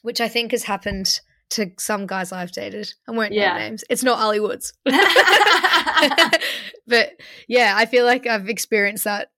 which 0.03 0.21
I 0.21 0.27
think 0.29 0.51
has 0.51 0.65
happened 0.65 1.21
to 1.51 1.71
some 1.79 2.07
guys 2.09 2.33
I've 2.33 2.51
dated. 2.53 2.93
I 3.07 3.13
won't 3.13 3.33
Yeah. 3.33 3.53
name 3.57 3.69
names. 3.71 3.85
It's 3.89 4.03
not 4.03 4.19
Ali 4.19 4.41
Woods. 4.41 4.73
but 6.87 7.13
yeah, 7.49 7.75
I 7.77 7.87
feel 7.87 8.05
like 8.05 8.27
I've 8.27 8.49
experienced 8.49 9.05
that 9.05 9.29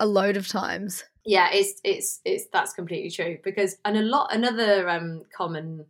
a 0.00 0.06
load 0.06 0.36
of 0.36 0.48
times. 0.48 1.04
Yeah, 1.26 1.50
it's 1.52 1.80
it's 1.84 2.20
it's 2.24 2.46
that's 2.52 2.72
completely 2.72 3.10
true 3.10 3.38
because 3.42 3.76
and 3.84 3.96
a 3.96 4.02
lot 4.02 4.32
another 4.34 4.88
um 4.88 5.22
common 5.36 5.84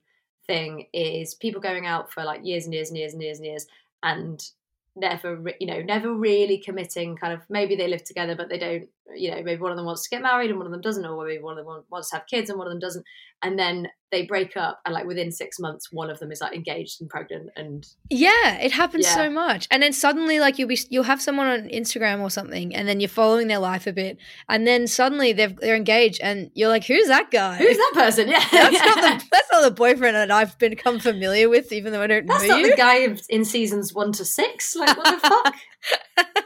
thing 0.46 0.86
is 0.92 1.34
people 1.34 1.60
going 1.60 1.86
out 1.86 2.10
for 2.12 2.24
like 2.24 2.44
years 2.44 2.64
and 2.64 2.74
years 2.74 2.88
and 2.88 2.98
years 2.98 3.12
and 3.12 3.22
years 3.22 3.38
and 3.38 3.46
years 3.46 3.66
and 4.02 4.50
never 4.96 5.42
you 5.60 5.66
know 5.66 5.82
never 5.82 6.14
really 6.14 6.56
committing 6.58 7.16
kind 7.16 7.32
of 7.34 7.40
maybe 7.50 7.76
they 7.76 7.88
live 7.88 8.02
together 8.04 8.34
but 8.34 8.48
they 8.48 8.58
don't 8.58 8.88
you 9.14 9.30
know 9.30 9.42
maybe 9.42 9.60
one 9.60 9.70
of 9.70 9.76
them 9.76 9.86
wants 9.86 10.02
to 10.02 10.10
get 10.10 10.22
married 10.22 10.50
and 10.50 10.58
one 10.58 10.66
of 10.66 10.72
them 10.72 10.80
doesn't 10.80 11.04
or 11.04 11.24
maybe 11.26 11.40
one 11.42 11.56
of 11.58 11.64
them 11.64 11.84
wants 11.90 12.10
to 12.10 12.16
have 12.16 12.26
kids 12.26 12.50
and 12.50 12.58
one 12.58 12.66
of 12.66 12.72
them 12.72 12.80
doesn't 12.80 13.04
and 13.42 13.58
then 13.58 13.86
they 14.10 14.24
break 14.24 14.56
up 14.56 14.80
and 14.84 14.94
like 14.94 15.04
within 15.06 15.30
six 15.30 15.58
months 15.60 15.92
one 15.92 16.08
of 16.10 16.18
them 16.18 16.32
is 16.32 16.40
like 16.40 16.54
engaged 16.54 17.00
and 17.00 17.10
pregnant 17.10 17.50
and 17.54 17.86
Yeah, 18.08 18.56
it 18.58 18.72
happens 18.72 19.04
Yeah. 19.04 19.14
so 19.14 19.30
much. 19.30 19.66
And 19.70 19.82
then 19.82 19.92
suddenly 19.92 20.40
like 20.40 20.58
you'll 20.58 20.68
be 20.68 20.78
you'll 20.90 21.04
have 21.04 21.20
someone 21.20 21.46
on 21.46 21.68
Instagram 21.68 22.20
or 22.20 22.30
something 22.30 22.74
and 22.74 22.88
then 22.88 22.98
you're 23.00 23.08
following 23.08 23.48
their 23.48 23.58
life 23.58 23.86
a 23.86 23.92
bit 23.92 24.16
and 24.48 24.66
then 24.66 24.86
suddenly 24.86 25.32
they've 25.32 25.54
they're 25.56 25.76
engaged 25.76 26.20
and 26.22 26.50
you're 26.54 26.68
like 26.68 26.84
who's 26.84 27.08
that 27.08 27.30
guy? 27.30 27.56
who's 27.56 27.76
that 27.76 27.92
person 27.94 28.28
yeah 28.30 28.44
That's 28.50 28.78
not 28.84 28.96
the 29.20 29.24
that's 29.30 29.52
not 29.52 29.62
the 29.62 29.70
boyfriend 29.72 30.16
that 30.16 30.30
I've 30.30 30.56
become 30.58 30.98
familiar 30.98 31.48
with 31.48 31.72
even 31.72 31.92
though 31.92 32.02
I 32.02 32.06
don't 32.06 32.26
that's 32.26 32.42
know 32.42 32.48
not 32.48 32.60
you. 32.60 32.70
the 32.70 32.76
guy 32.76 33.16
in 33.28 33.44
seasons 33.44 33.92
one 33.92 34.12
to 34.12 34.24
six 34.24 34.74
like 34.76 34.96
what 34.96 35.20
the 35.20 35.28
fuck 35.28 35.54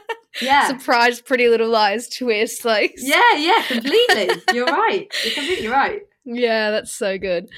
Yeah. 0.41 0.67
surprise 0.67 1.19
Pretty 1.21 1.47
Little 1.49 1.69
Lies 1.69 2.07
twist. 2.09 2.63
Like, 2.65 2.93
Yeah, 2.97 3.35
yeah, 3.37 3.63
completely. 3.67 4.29
You're 4.53 4.65
right. 4.65 5.11
You're 5.23 5.33
completely 5.33 5.67
right. 5.67 6.01
Yeah, 6.23 6.69
that's 6.71 6.93
so 6.93 7.17
good. 7.17 7.49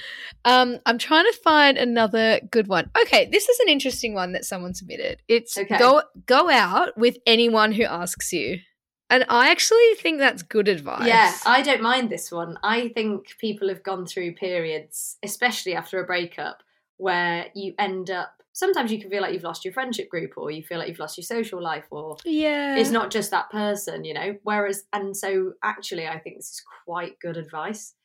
Um, 0.45 0.79
I'm 0.85 0.97
trying 0.97 1.25
to 1.25 1.37
find 1.43 1.77
another 1.77 2.39
good 2.49 2.67
one. 2.67 2.89
Okay, 3.01 3.29
this 3.31 3.49
is 3.49 3.59
an 3.59 3.67
interesting 3.69 4.13
one 4.13 4.31
that 4.33 4.45
someone 4.45 4.73
submitted. 4.73 5.21
It's 5.27 5.57
Okay. 5.57 5.77
go 5.77 6.01
go 6.25 6.49
out 6.49 6.97
with 6.97 7.17
anyone 7.27 7.73
who 7.73 7.83
asks 7.83 8.31
you. 8.31 8.59
And 9.09 9.25
I 9.29 9.51
actually 9.51 9.93
think 10.01 10.17
that's 10.19 10.41
good 10.41 10.67
advice. 10.67 11.05
Yeah, 11.05 11.33
I 11.45 11.61
don't 11.61 11.81
mind 11.81 12.09
this 12.09 12.31
one. 12.31 12.57
I 12.63 12.87
think 12.89 13.37
people 13.39 13.67
have 13.67 13.83
gone 13.83 14.05
through 14.07 14.33
periods, 14.35 15.17
especially 15.21 15.75
after 15.75 16.01
a 16.01 16.05
breakup, 16.05 16.63
where 16.97 17.47
you 17.53 17.75
end 17.77 18.09
up. 18.09 18.41
Sometimes 18.53 18.91
you 18.91 19.01
can 19.01 19.09
feel 19.09 19.21
like 19.21 19.33
you've 19.33 19.43
lost 19.43 19.65
your 19.65 19.73
friendship 19.73 20.09
group, 20.09 20.33
or 20.37 20.51
you 20.51 20.63
feel 20.63 20.77
like 20.77 20.87
you've 20.87 20.99
lost 20.99 21.17
your 21.17 21.23
social 21.23 21.61
life, 21.61 21.85
or 21.89 22.17
yeah. 22.23 22.75
it's 22.75 22.91
not 22.91 23.11
just 23.11 23.31
that 23.31 23.49
person, 23.49 24.03
you 24.03 24.13
know. 24.13 24.35
Whereas, 24.43 24.83
and 24.93 25.17
so 25.17 25.53
actually, 25.63 26.07
I 26.07 26.19
think 26.19 26.37
this 26.37 26.49
is 26.49 26.63
quite 26.85 27.19
good 27.19 27.35
advice. 27.35 27.95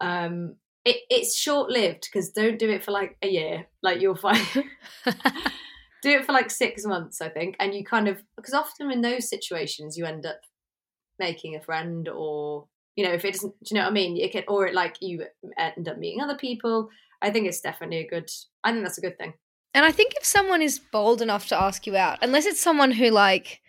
Um, 0.00 0.56
it, 0.84 0.98
it's 1.08 1.36
short 1.36 1.70
lived 1.70 2.08
because 2.10 2.30
don't 2.30 2.58
do 2.58 2.70
it 2.70 2.84
for 2.84 2.90
like 2.92 3.16
a 3.22 3.28
year. 3.28 3.66
Like 3.82 4.00
you'll 4.00 4.16
find, 4.16 4.44
do 6.02 6.10
it 6.10 6.24
for 6.24 6.32
like 6.32 6.50
six 6.50 6.84
months, 6.84 7.20
I 7.20 7.28
think, 7.28 7.56
and 7.58 7.74
you 7.74 7.84
kind 7.84 8.08
of 8.08 8.22
because 8.36 8.54
often 8.54 8.90
in 8.90 9.02
those 9.02 9.28
situations 9.28 9.96
you 9.96 10.04
end 10.04 10.26
up 10.26 10.40
making 11.18 11.56
a 11.56 11.60
friend, 11.60 12.08
or 12.08 12.66
you 12.96 13.04
know, 13.04 13.12
if 13.12 13.24
it 13.24 13.34
doesn't, 13.34 13.54
do 13.62 13.74
you 13.74 13.76
know 13.76 13.84
what 13.84 13.90
I 13.90 13.94
mean? 13.94 14.16
You 14.16 14.30
can, 14.30 14.44
or 14.48 14.66
it 14.66 14.74
like 14.74 14.96
you 15.00 15.24
end 15.58 15.88
up 15.88 15.98
meeting 15.98 16.22
other 16.22 16.36
people. 16.36 16.88
I 17.22 17.30
think 17.30 17.46
it's 17.46 17.60
definitely 17.60 17.98
a 17.98 18.08
good. 18.08 18.28
I 18.62 18.72
think 18.72 18.84
that's 18.84 18.98
a 18.98 19.02
good 19.02 19.18
thing. 19.18 19.34
And 19.74 19.84
I 19.84 19.92
think 19.92 20.14
if 20.16 20.24
someone 20.24 20.62
is 20.62 20.78
bold 20.78 21.20
enough 21.20 21.48
to 21.48 21.60
ask 21.60 21.86
you 21.86 21.96
out, 21.96 22.18
unless 22.22 22.46
it's 22.46 22.60
someone 22.60 22.92
who 22.92 23.10
like 23.10 23.60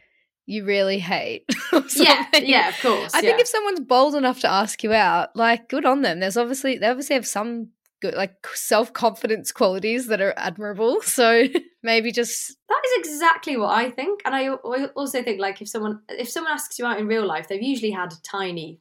you 0.48 0.66
really 0.66 1.00
hate. 1.00 1.45
Yeah, 1.95 2.26
yeah, 2.34 2.70
of 2.70 2.80
course. 2.82 3.14
I 3.14 3.22
think 3.22 3.39
if 3.39 3.48
someone's 3.48 3.82
bold 3.82 4.16
enough 4.16 4.39
to 4.39 4.52
ask 4.52 4.84
you 4.84 4.93
out, 4.93 5.36
like 5.36 5.70
good 5.70 5.86
on 5.86 6.02
them. 6.02 6.20
There's 6.20 6.38
obviously 6.38 6.78
they 6.78 6.88
obviously 6.88 7.16
have 7.16 7.28
some 7.28 7.70
good 8.02 8.14
like 8.16 8.36
self 8.54 8.93
confidence 8.93 9.52
qualities 9.52 10.08
that 10.08 10.22
are 10.22 10.34
admirable. 10.38 11.02
So 11.06 11.43
maybe 11.84 12.12
just 12.12 12.56
That 12.70 12.82
is 12.86 13.08
exactly 13.10 13.58
what 13.58 13.78
I 13.78 13.91
think, 13.91 14.22
and 14.26 14.34
I 14.34 14.50
also 14.50 15.22
think 15.22 15.39
like 15.39 15.62
if 15.62 15.70
someone 15.70 16.02
if 16.10 16.30
someone 16.30 16.54
asks 16.54 16.80
you 16.80 16.86
out 16.86 17.00
in 17.00 17.08
real 17.08 17.26
life, 17.26 17.48
they've 17.48 17.62
usually 17.62 17.91
had 17.91 18.12
a 18.12 18.22
tiny 18.24 18.80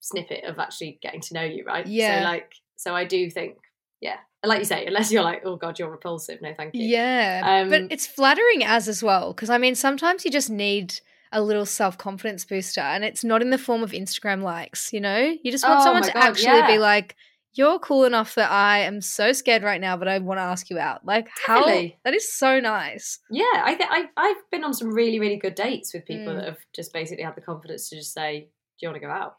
snippet 0.00 0.44
of 0.44 0.58
actually 0.58 0.98
getting 1.02 1.20
to 1.20 1.34
know 1.34 1.42
you, 1.42 1.64
right? 1.64 1.86
Yeah. 1.86 2.20
So 2.20 2.24
like, 2.24 2.52
so 2.76 2.94
I 2.94 3.04
do 3.04 3.30
think, 3.30 3.56
yeah, 4.00 4.16
like 4.46 4.60
you 4.60 4.64
say, 4.64 4.86
unless 4.86 5.10
you're 5.12 5.22
like, 5.22 5.42
oh 5.44 5.56
god, 5.56 5.78
you're 5.78 5.90
repulsive, 5.90 6.40
no, 6.42 6.54
thank 6.54 6.74
you. 6.74 6.84
yeah. 6.86 7.42
Um, 7.44 7.70
but 7.70 7.82
it's 7.90 8.06
flattering 8.06 8.64
as 8.64 8.88
as 8.88 9.02
well 9.02 9.32
because 9.32 9.50
I 9.50 9.58
mean 9.58 9.74
sometimes 9.74 10.24
you 10.24 10.30
just 10.30 10.50
need 10.50 10.94
a 11.32 11.42
little 11.42 11.66
self 11.66 11.98
confidence 11.98 12.44
booster, 12.44 12.80
and 12.80 13.04
it's 13.04 13.24
not 13.24 13.42
in 13.42 13.50
the 13.50 13.58
form 13.58 13.82
of 13.82 13.90
Instagram 13.92 14.42
likes. 14.42 14.92
You 14.92 15.00
know, 15.00 15.34
you 15.42 15.50
just 15.50 15.64
want 15.64 15.80
Oh 15.80 15.84
someone 15.84 16.02
to 16.04 16.12
God, 16.12 16.22
actually 16.22 16.62
be 16.74 16.78
like. 16.78 17.16
You're 17.58 17.78
cool 17.78 18.04
enough 18.04 18.34
that 18.34 18.50
I 18.50 18.80
am 18.80 19.00
so 19.00 19.32
scared 19.32 19.62
right 19.62 19.80
now, 19.80 19.96
but 19.96 20.08
I 20.08 20.18
want 20.18 20.36
to 20.36 20.42
ask 20.42 20.68
you 20.68 20.78
out. 20.78 21.06
Like, 21.06 21.26
how 21.46 21.64
that 22.04 22.12
is 22.12 22.30
so 22.30 22.60
nice. 22.60 23.18
Yeah, 23.30 23.44
I 23.54 23.74
think 23.74 23.88
I 23.90 24.04
I've 24.14 24.50
been 24.50 24.62
on 24.62 24.74
some 24.74 24.92
really 24.92 25.18
really 25.18 25.38
good 25.38 25.54
dates 25.54 25.94
with 25.94 26.04
people 26.04 26.34
Mm. 26.34 26.36
that 26.40 26.44
have 26.48 26.58
just 26.74 26.92
basically 26.92 27.24
had 27.24 27.34
the 27.34 27.40
confidence 27.40 27.88
to 27.88 27.96
just 27.96 28.12
say, 28.12 28.40
do 28.40 28.46
you 28.82 28.88
want 28.90 29.00
to 29.00 29.06
go 29.06 29.10
out? 29.10 29.36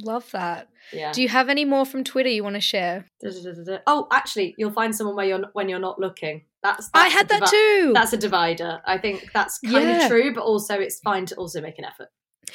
Love 0.00 0.30
that. 0.32 0.68
Yeah. 0.92 1.12
Do 1.12 1.22
you 1.22 1.28
have 1.28 1.48
any 1.48 1.64
more 1.64 1.84
from 1.84 2.04
Twitter 2.04 2.28
you 2.28 2.44
want 2.44 2.54
to 2.54 2.60
share? 2.60 3.06
Oh, 3.86 4.06
actually, 4.12 4.54
you'll 4.58 4.70
find 4.72 4.94
someone 4.94 5.16
where 5.16 5.26
you're 5.26 5.44
when 5.52 5.68
you're 5.68 5.78
not 5.78 5.98
looking. 5.98 6.44
That's, 6.62 6.90
I 6.94 7.08
had 7.08 7.26
a 7.26 7.28
that 7.40 7.46
too. 7.48 7.92
That's 7.94 8.12
a 8.12 8.16
divider. 8.16 8.80
I 8.84 8.98
think 8.98 9.30
that's 9.32 9.58
kind 9.60 9.88
Yeah. 9.88 10.04
of 10.04 10.10
true, 10.10 10.34
but 10.34 10.42
also 10.42 10.74
it's 10.74 10.98
fine 11.00 11.26
to 11.26 11.34
also 11.36 11.60
make 11.60 11.78
an 11.78 11.84
effort. 11.84 12.08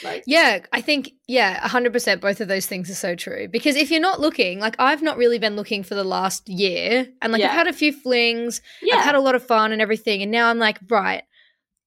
Like, 0.03 0.23
Yeah, 0.25 0.59
I 0.73 0.81
think 0.81 1.11
yeah, 1.27 1.65
hundred 1.67 1.93
percent. 1.93 2.19
Both 2.21 2.41
of 2.41 2.47
those 2.47 2.65
things 2.65 2.89
are 2.89 2.95
so 2.95 3.15
true. 3.15 3.47
Because 3.47 3.75
if 3.75 3.91
you're 3.91 4.01
not 4.01 4.19
looking, 4.19 4.59
like 4.59 4.75
I've 4.79 5.01
not 5.03 5.17
really 5.17 5.37
been 5.39 5.55
looking 5.55 5.83
for 5.83 5.95
the 5.95 6.03
last 6.03 6.49
year, 6.49 7.07
and 7.21 7.31
like 7.31 7.41
Yeah. 7.41 7.47
I've 7.49 7.53
had 7.53 7.67
a 7.67 7.73
few 7.73 7.93
flings, 7.93 8.61
yeah, 8.81 8.95
I've 8.97 9.03
had 9.05 9.15
a 9.15 9.19
lot 9.21 9.35
of 9.35 9.45
fun 9.45 9.71
and 9.71 9.81
everything, 9.81 10.21
and 10.21 10.31
now 10.31 10.49
I'm 10.49 10.57
like, 10.59 10.79
right, 10.89 11.23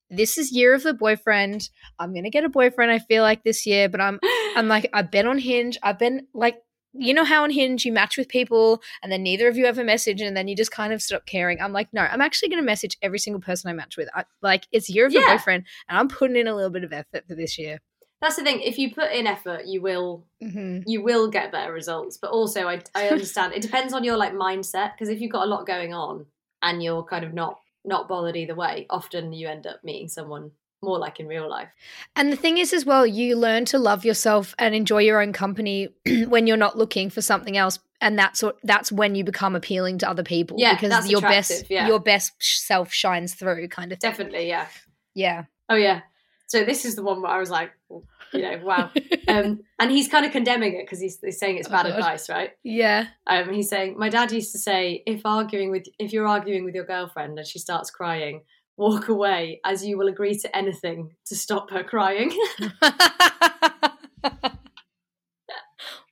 this 0.09 0.39
is 0.39 0.53
year 0.53 0.73
of 0.73 0.85
the 0.85 0.95
boyfriend. 0.95 1.69
I'm 1.99 2.15
gonna 2.15 2.31
get 2.31 2.45
a 2.45 2.49
boyfriend. 2.49 2.93
I 2.93 3.01
feel 3.01 3.23
like 3.25 3.43
this 3.43 3.67
year, 3.67 3.89
but 3.89 4.01
I'm 4.01 4.21
I'm 4.57 4.67
like 4.67 4.89
I've 4.93 5.11
been 5.13 5.27
on 5.29 5.39
Hinge. 5.39 5.79
I've 5.83 5.99
been 5.99 6.27
like. 6.35 6.57
You 6.99 7.13
know 7.13 7.25
how 7.25 7.43
on 7.43 7.51
Hinge 7.51 7.85
you 7.85 7.93
match 7.93 8.17
with 8.17 8.27
people 8.27 8.81
and 9.03 9.13
then 9.13 9.23
neither 9.23 9.49
of 9.49 9.57
you 9.59 9.67
ever 9.67 9.85
message 9.85 10.23
and 10.23 10.35
then 10.35 10.49
you 10.49 10.57
just 10.57 10.71
kind 10.71 10.95
of 10.95 11.03
stop 11.03 11.27
caring. 11.27 11.61
I'm 11.61 11.75
like, 11.75 11.89
no, 11.93 12.01
I'm 12.01 12.23
actually 12.23 12.49
going 12.49 12.63
to 12.63 12.65
message 12.65 12.97
every 13.03 13.19
single 13.19 13.43
person 13.43 13.69
I 13.69 13.75
match 13.75 13.99
with. 13.99 14.09
I, 14.15 14.25
like, 14.41 14.67
it's 14.73 14.89
year 14.89 15.05
of 15.05 15.13
Yeah. 15.13 15.21
boyfriend 15.27 15.67
and 15.91 15.99
I'm 15.99 16.09
putting 16.09 16.37
in 16.37 16.47
a 16.47 16.55
little 16.55 16.71
bit 16.71 16.85
of 16.85 16.95
effort 16.95 17.25
for 17.29 17.35
this 17.35 17.59
year. 17.59 17.81
that's 18.23 18.37
the 18.37 18.45
thing. 18.45 18.61
If 18.63 18.79
you 18.79 18.95
put 18.95 19.13
in 19.13 19.27
effort, 19.27 19.67
you 19.67 19.83
will 19.83 20.25
hmm 20.41 20.79
you 20.87 21.03
will 21.03 21.29
get 21.29 21.53
better 21.53 21.71
results. 21.71 22.17
But 22.17 22.31
also, 22.31 22.67
I 22.67 22.81
I 22.95 23.09
understand 23.11 23.53
it 23.53 23.61
depends 23.61 23.93
on 23.93 24.03
your 24.03 24.17
like 24.17 24.33
mindset 24.33 24.93
because 24.95 25.11
if 25.11 25.21
you've 25.21 25.33
got 25.33 25.45
a 25.45 25.51
lot 25.51 25.67
going 25.67 25.93
on 25.93 26.25
and 26.63 26.83
you're 26.83 27.03
kind 27.05 27.27
of 27.27 27.35
not 27.35 27.59
not 27.85 28.09
bothered 28.09 28.37
either 28.37 28.55
way, 28.55 28.87
often 28.89 29.35
you 29.35 29.49
end 29.49 29.67
up 29.67 29.85
meeting 29.85 30.09
someone 30.09 30.53
more 30.87 30.99
like 30.99 31.21
in 31.21 31.27
real 31.27 31.49
life. 31.51 31.69
And 32.15 32.33
the 32.33 32.37
thing 32.37 32.57
is, 32.59 32.73
as 32.73 32.87
well, 32.87 33.07
you 33.07 33.37
learn 33.37 33.67
to 33.67 33.79
love 33.79 34.05
yourself 34.05 34.55
and 34.59 34.75
enjoy 34.75 35.03
your 35.03 35.21
own 35.21 35.33
company 35.33 35.89
when 36.29 36.47
you're 36.47 36.57
not 36.57 36.79
looking 36.79 37.11
for 37.11 37.21
something 37.21 37.57
else, 37.57 37.79
and 38.01 38.19
that's 38.19 38.43
what 38.43 38.59
that's 38.63 38.91
when 38.91 39.15
you 39.15 39.25
become 39.25 39.55
appealing 39.55 39.99
to 39.99 40.09
other 40.09 40.23
people. 40.23 40.57
Yeah, 40.59 40.75
because 40.75 40.91
that's 40.91 41.11
your 41.11 41.21
best 41.21 41.65
yeah. 41.69 41.87
your 41.87 42.01
best 42.01 42.33
self 42.41 42.93
shines 42.93 43.35
through, 43.35 43.69
kind 43.69 43.93
of 43.93 44.01
thing. 44.01 44.11
Definitely, 44.11 44.49
yeah. 44.49 44.67
Yeah. 45.15 45.45
Oh 45.69 45.77
yeah. 45.77 46.03
So 46.47 46.65
this 46.65 46.85
is 46.85 46.95
the 46.95 47.03
one 47.03 47.23
where 47.23 47.33
I 47.33 47.39
was 47.39 47.51
like, 47.51 47.73
you 47.91 48.43
know, 48.43 48.61
wow. 48.63 48.91
Um, 49.29 49.65
and 49.81 49.91
he's 49.91 50.07
kind 50.07 50.25
of 50.25 50.31
condemning 50.31 50.75
it 50.75 50.85
because 50.85 51.01
he's, 51.01 51.19
he's 51.21 51.41
saying 51.41 51.57
it's 51.57 51.67
Oh, 51.67 51.73
bad 51.73 51.87
advice, 51.87 52.29
right? 52.29 52.53
yeah. 52.63 53.09
Um, 53.27 53.53
he's 53.53 53.69
saying 53.69 53.99
my 53.99 54.09
dad 54.09 54.31
used 54.31 54.53
to 54.53 54.59
say 54.59 55.03
if 55.05 55.23
arguing 55.25 55.73
with 55.73 55.87
if 55.99 56.13
you're 56.13 56.29
arguing 56.29 56.65
with 56.65 56.77
your 56.77 56.85
girlfriend 56.85 57.37
and 57.37 57.45
she 57.45 57.59
starts 57.59 57.91
crying, 57.91 58.43
walk 58.77 59.09
away 59.09 59.61
as 59.65 59.85
you 59.85 59.97
will 59.99 60.09
agree 60.09 60.39
to 60.39 60.57
anything 60.57 61.15
to 61.27 61.35
stop 61.35 61.71
her 61.71 61.83
crying. 61.83 62.31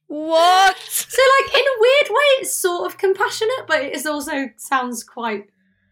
what? 0.06 0.78
so 0.78 1.22
like 1.40 1.54
in 1.54 1.60
a 1.60 1.80
weird 1.80 2.08
way, 2.08 2.30
it's 2.40 2.54
sort 2.54 2.86
of 2.86 2.98
compassionate, 2.98 3.66
but 3.66 3.82
it 3.82 3.94
is 3.94 4.06
also 4.06 4.48
sounds 4.56 5.04
quite 5.04 5.46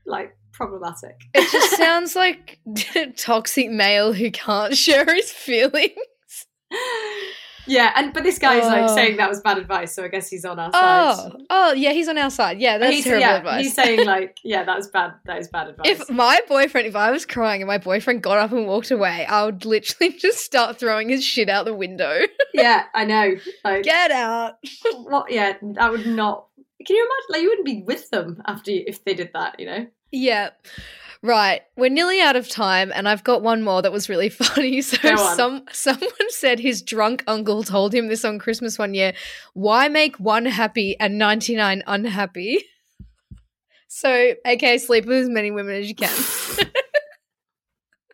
like 0.07 0.37
problematic. 0.53 1.17
It 1.35 1.51
just 1.51 1.77
sounds 1.77 2.15
like 2.17 2.59
toxic 3.17 3.71
male 3.71 4.13
who 4.13 4.31
can't 4.31 4.77
share 4.85 5.15
his 5.15 5.31
feelings. 5.33 5.93
Yeah, 7.67 7.93
and 7.97 8.13
but 8.13 8.23
this 8.25 8.39
guy 8.39 8.59
is 8.59 8.67
like 8.67 8.91
Oh. 8.91 8.95
saying 8.95 9.17
that 9.19 9.29
was 9.29 9.41
bad 9.41 9.59
advice, 9.59 9.95
so 9.95 10.05
I 10.05 10.09
guess 10.09 10.29
he's 10.29 10.45
on 10.45 10.59
our 10.59 10.71
Oh, 10.75 11.15
side. 11.15 11.33
oh 11.51 11.73
yeah, 11.73 11.93
he's 11.93 12.09
on 12.09 12.19
our 12.19 12.31
side. 12.31 12.59
Yeah, 12.61 12.79
that's 12.79 12.95
he's, 12.95 13.05
terrible 13.05 13.21
yeah, 13.21 13.37
advice. 13.37 13.65
he's 13.65 13.75
saying 13.75 14.07
like, 14.07 14.39
yeah, 14.45 14.65
that 14.65 14.77
was 14.77 14.89
bad. 14.89 15.13
That 15.27 15.39
is 15.39 15.49
bad 15.49 15.69
advice. 15.69 15.87
If 16.01 16.11
my 16.11 16.41
boyfriend, 16.49 16.87
if 16.87 16.97
I 16.97 17.11
was 17.11 17.25
crying 17.27 17.63
and 17.63 17.69
my 17.69 17.79
boyfriend 17.79 18.23
got 18.23 18.39
up 18.39 18.53
and 18.53 18.67
walked 18.67 18.91
away, 18.91 19.25
I 19.27 19.45
would 19.45 19.65
literally 19.65 20.13
just 20.19 20.39
start 20.39 20.79
throwing 20.79 21.09
his 21.09 21.25
shit 21.25 21.49
out 21.49 21.65
the 21.65 21.75
window. 21.75 22.21
yeah, 22.55 22.85
I 22.95 23.05
know. 23.05 23.35
Like, 23.65 23.85
Get 23.85 24.11
out. 24.11 24.55
what? 24.95 25.31
Yeah, 25.31 25.55
I 25.79 25.91
would 25.91 26.07
not. 26.07 26.47
Can 26.87 26.97
you 26.97 27.03
imagine? 27.05 27.27
Like, 27.31 27.43
you 27.43 27.49
wouldn't 27.49 27.67
be 27.67 27.83
with 27.87 28.11
them 28.11 28.43
after 28.45 28.71
you, 28.73 28.83
if 28.87 29.05
they 29.05 29.15
did 29.15 29.31
that. 29.35 29.61
You 29.61 29.67
know? 29.67 29.87
Yeah. 30.11 30.51
Right. 31.23 31.63
We're 31.77 31.89
nearly 31.89 32.21
out 32.21 32.35
of 32.35 32.49
time 32.49 32.91
and 32.95 33.09
I've 33.09 33.23
got 33.23 33.43
one 33.43 33.63
more 33.63 33.81
that 33.83 33.93
was 33.93 34.09
really 34.09 34.29
funny. 34.31 34.83
So 34.83 34.97
some 35.17 35.65
someone 35.71 36.31
said 36.31 36.59
his 36.59 36.83
drunk 36.83 37.23
uncle 37.27 37.63
told 37.63 37.95
him 37.95 38.09
this 38.09 38.25
on 38.25 38.39
Christmas 38.39 38.79
one 38.79 38.93
year. 38.95 39.13
Why 39.55 39.89
make 39.89 40.17
one 40.17 40.47
happy 40.47 40.97
and 40.99 41.19
99 41.19 41.83
unhappy? 41.87 42.65
So, 43.95 44.33
okay, 44.47 44.79
sleep 44.79 45.05
with 45.05 45.19
as 45.19 45.29
many 45.29 45.51
women 45.51 45.75
as 45.75 45.87
you 45.87 45.95
can. 45.95 46.09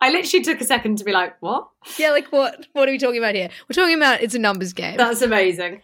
I 0.01 0.11
literally 0.11 0.43
took 0.43 0.59
a 0.59 0.65
second 0.65 0.97
to 0.97 1.05
be 1.05 1.13
like, 1.13 1.41
what? 1.41 1.69
yeah, 1.97 2.11
like 2.11 2.27
what 2.33 2.67
what 2.73 2.89
are 2.89 2.91
we 2.91 2.97
talking 2.97 3.17
about 3.17 3.33
here? 3.33 3.49
We're 3.69 3.81
talking 3.81 3.95
about 3.95 4.21
it's 4.21 4.35
a 4.35 4.39
numbers 4.39 4.73
game. 4.73 4.97
That's 4.97 5.21
amazing. 5.21 5.81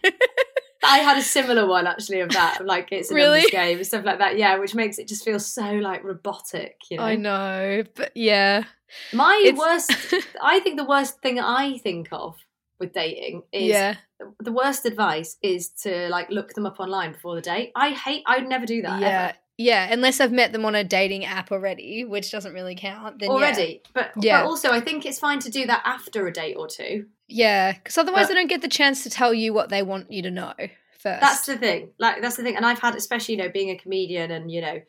I 0.86 0.98
had 0.98 1.18
a 1.18 1.22
similar 1.22 1.66
one 1.66 1.86
actually 1.86 2.20
of 2.20 2.30
that, 2.30 2.64
like 2.64 2.88
it's 2.92 3.10
a 3.10 3.14
Really? 3.14 3.38
numbers 3.40 3.50
game 3.50 3.76
and 3.78 3.86
stuff 3.86 4.04
like 4.04 4.18
that. 4.18 4.38
Yeah, 4.38 4.58
which 4.58 4.74
makes 4.74 4.98
it 4.98 5.08
just 5.08 5.24
feel 5.24 5.38
so 5.40 5.62
like 5.72 6.04
robotic. 6.04 6.76
You 6.90 6.98
know, 6.98 7.04
I 7.04 7.16
know, 7.16 7.84
but 7.94 8.12
yeah. 8.16 8.64
my 9.12 9.40
It's- 9.44 9.58
worst. 9.58 9.92
I 10.42 10.60
think 10.60 10.76
the 10.76 10.84
worst 10.84 11.20
thing 11.20 11.38
I 11.40 11.78
think 11.78 12.08
of 12.12 12.36
with 12.78 12.92
dating 12.92 13.42
is 13.52 13.68
yeah. 13.68 13.94
the 14.40 14.52
worst 14.52 14.84
advice 14.84 15.36
is 15.42 15.70
to 15.82 16.08
like 16.08 16.30
look 16.30 16.52
them 16.54 16.66
up 16.66 16.78
online 16.80 17.12
before 17.12 17.34
the 17.34 17.40
date. 17.42 17.72
I 17.74 17.90
hate. 17.90 18.22
I 18.26 18.38
would 18.38 18.48
never 18.48 18.66
do 18.66 18.82
that. 18.82 19.00
Yeah. 19.00 19.24
ever. 19.28 19.34
Yeah, 19.58 19.88
unless 19.90 20.20
I've 20.20 20.32
met 20.32 20.52
them 20.52 20.66
on 20.66 20.74
a 20.74 20.84
dating 20.84 21.24
app 21.24 21.50
already, 21.50 22.04
which 22.04 22.30
doesn't 22.30 22.52
really 22.52 22.74
count. 22.74 23.18
Then 23.20 23.30
yeah. 23.30 23.34
already. 23.36 23.82
But 23.94 24.10
Yeah. 24.20 24.42
but 24.42 24.48
also 24.48 24.70
I 24.70 24.80
think 24.80 25.06
it's 25.06 25.18
fine 25.18 25.38
to 25.40 25.50
do 25.50 25.66
that 25.66 25.80
after 25.86 26.26
a 26.26 26.32
date 26.32 26.56
or 26.58 26.66
two. 26.68 27.06
Yeah, 27.28 27.72
because 27.72 27.98
otherwise 27.98 28.24
But- 28.24 28.28
they 28.28 28.34
don't 28.34 28.46
get 28.48 28.62
the 28.62 28.68
chance 28.68 29.02
to 29.02 29.10
tell 29.10 29.34
you 29.34 29.52
what 29.52 29.68
they 29.68 29.82
want 29.82 30.12
you 30.12 30.22
to 30.22 30.30
know 30.30 30.52
first. 30.98 31.20
That's 31.20 31.46
the 31.46 31.56
thing. 31.56 31.90
Like 31.98 32.22
that's 32.22 32.36
the 32.36 32.42
thing. 32.42 32.56
And 32.56 32.64
I've 32.66 32.78
had, 32.78 32.94
especially 32.94 33.36
you 33.36 33.42
know, 33.42 33.48
being 33.48 33.70
a 33.70 33.76
comedian 33.76 34.30
and 34.30 34.50
you 34.50 34.60
know, 34.60 34.80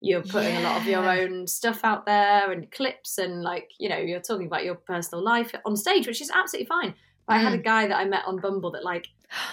you're 0.00 0.22
putting 0.22 0.56
a 0.56 0.60
lot 0.62 0.80
of 0.80 0.86
your 0.88 1.08
own 1.08 1.46
stuff 1.46 1.84
out 1.84 2.06
there 2.06 2.50
and 2.50 2.68
clips 2.72 3.18
and 3.18 3.42
like 3.42 3.70
you 3.78 3.88
know 3.88 3.98
you're 3.98 4.18
talking 4.20 4.46
about 4.48 4.64
your 4.64 4.74
personal 4.74 5.22
life 5.22 5.54
on 5.64 5.76
stage 5.76 6.08
which 6.08 6.20
is 6.20 6.28
absolutely 6.34 6.66
fine 6.66 6.92
but 7.24 7.34
i 7.36 7.38
had 7.38 7.52
a 7.52 7.58
Mm. 7.58 7.62
guy 7.64 7.86
that 7.86 7.96
i 7.96 8.04
met 8.04 8.24
on 8.26 8.40
bumble 8.40 8.72
that 8.72 8.82
like 8.82 9.06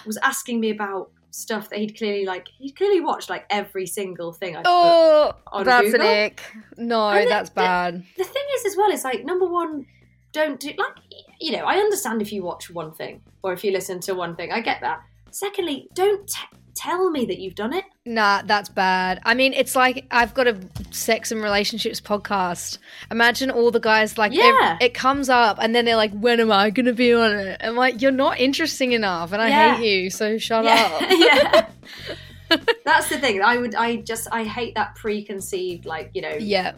was 0.08 0.18
asking 0.24 0.60
me 0.60 0.72
about 0.72 1.12
stuff 1.30 1.70
that 1.70 1.78
he'd 1.78 1.96
clearly 1.96 2.26
like 2.26 2.48
he'd 2.58 2.72
clearly 2.76 3.00
watched 3.00 3.30
like 3.30 3.46
every 3.52 3.86
single 3.86 4.34
thing 4.34 4.58
i 4.58 4.64
Oh, 4.66 5.34
on 5.52 5.66
that's 5.66 5.92
Google. 5.92 6.02
an 6.08 6.24
ick. 6.26 6.42
No, 6.78 7.10
And 7.10 7.28
the- 7.28 7.30
that's 7.30 7.52
bad. 7.52 8.04
the 8.18 8.24
thing 8.24 8.44
is 8.56 8.66
as 8.66 8.76
well 8.76 8.90
is 8.90 9.04
like 9.04 9.24
number 9.24 9.46
one 9.46 9.86
don't 10.32 10.60
do 10.60 10.70
like 10.80 10.96
you 11.40 11.52
know 11.52 11.66
i 11.66 11.76
understand 11.76 12.22
if 12.22 12.32
you 12.34 12.44
watch 12.44 12.70
one 12.70 12.92
thing 12.92 13.22
or 13.44 13.54
if 13.54 13.64
you 13.64 13.72
listen 13.72 14.00
to 14.00 14.14
one 14.14 14.36
thing 14.36 14.52
i 14.52 14.60
get 14.60 14.82
that 14.82 15.02
secondly 15.32 15.88
don't 15.94 16.28
t- 16.28 16.58
tell 16.76 17.10
me 17.12 17.26
that 17.26 17.40
you've 17.40 17.56
done 17.56 17.74
it 17.74 17.84
Nah, 18.06 18.42
that's 18.44 18.70
bad. 18.70 19.20
I 19.24 19.36
mean, 19.36 19.54
it's 19.54 19.76
like 19.76 20.08
I've 20.10 20.34
got 20.34 20.48
a 20.48 20.58
sex 20.90 21.32
and 21.32 21.44
relationships 21.44 22.02
podcast. 22.02 22.80
Imagine 23.12 23.52
all 23.52 23.70
the 23.70 23.80
guys 23.80 24.18
like, 24.18 24.34
Yeah. 24.34 24.80
it 24.82 24.96
comes 24.96 25.30
up 25.30 25.58
and 25.62 25.76
then 25.76 25.86
they're 25.86 25.96
like, 25.96 26.12
when 26.14 26.40
am 26.40 26.52
I 26.52 26.72
going 26.72 26.88
to 26.88 26.94
be 26.94 27.14
on 27.14 27.32
it? 27.38 27.62
I'm 27.64 27.76
like, 27.76 28.02
you're 28.02 28.10
not 28.12 28.40
interesting 28.40 28.94
enough 28.94 29.32
and 29.32 29.40
I 29.44 29.50
Yeah. 29.50 29.76
hate 29.76 29.86
you, 30.04 30.10
so 30.10 30.40
shut 30.40 30.64
yeah 30.66 30.90
up. 30.92 31.02
yeah 32.50 32.58
that's 32.84 33.10
the 33.10 33.20
thing 33.20 33.44
i 33.44 33.58
would 33.58 33.76
i 33.76 33.98
just 33.98 34.28
i 34.32 34.44
hate 34.44 34.74
that 34.74 34.96
preconceived 34.96 35.86
like 35.86 36.10
you 36.16 36.22
know 36.24 36.36
yeah. 36.40 36.72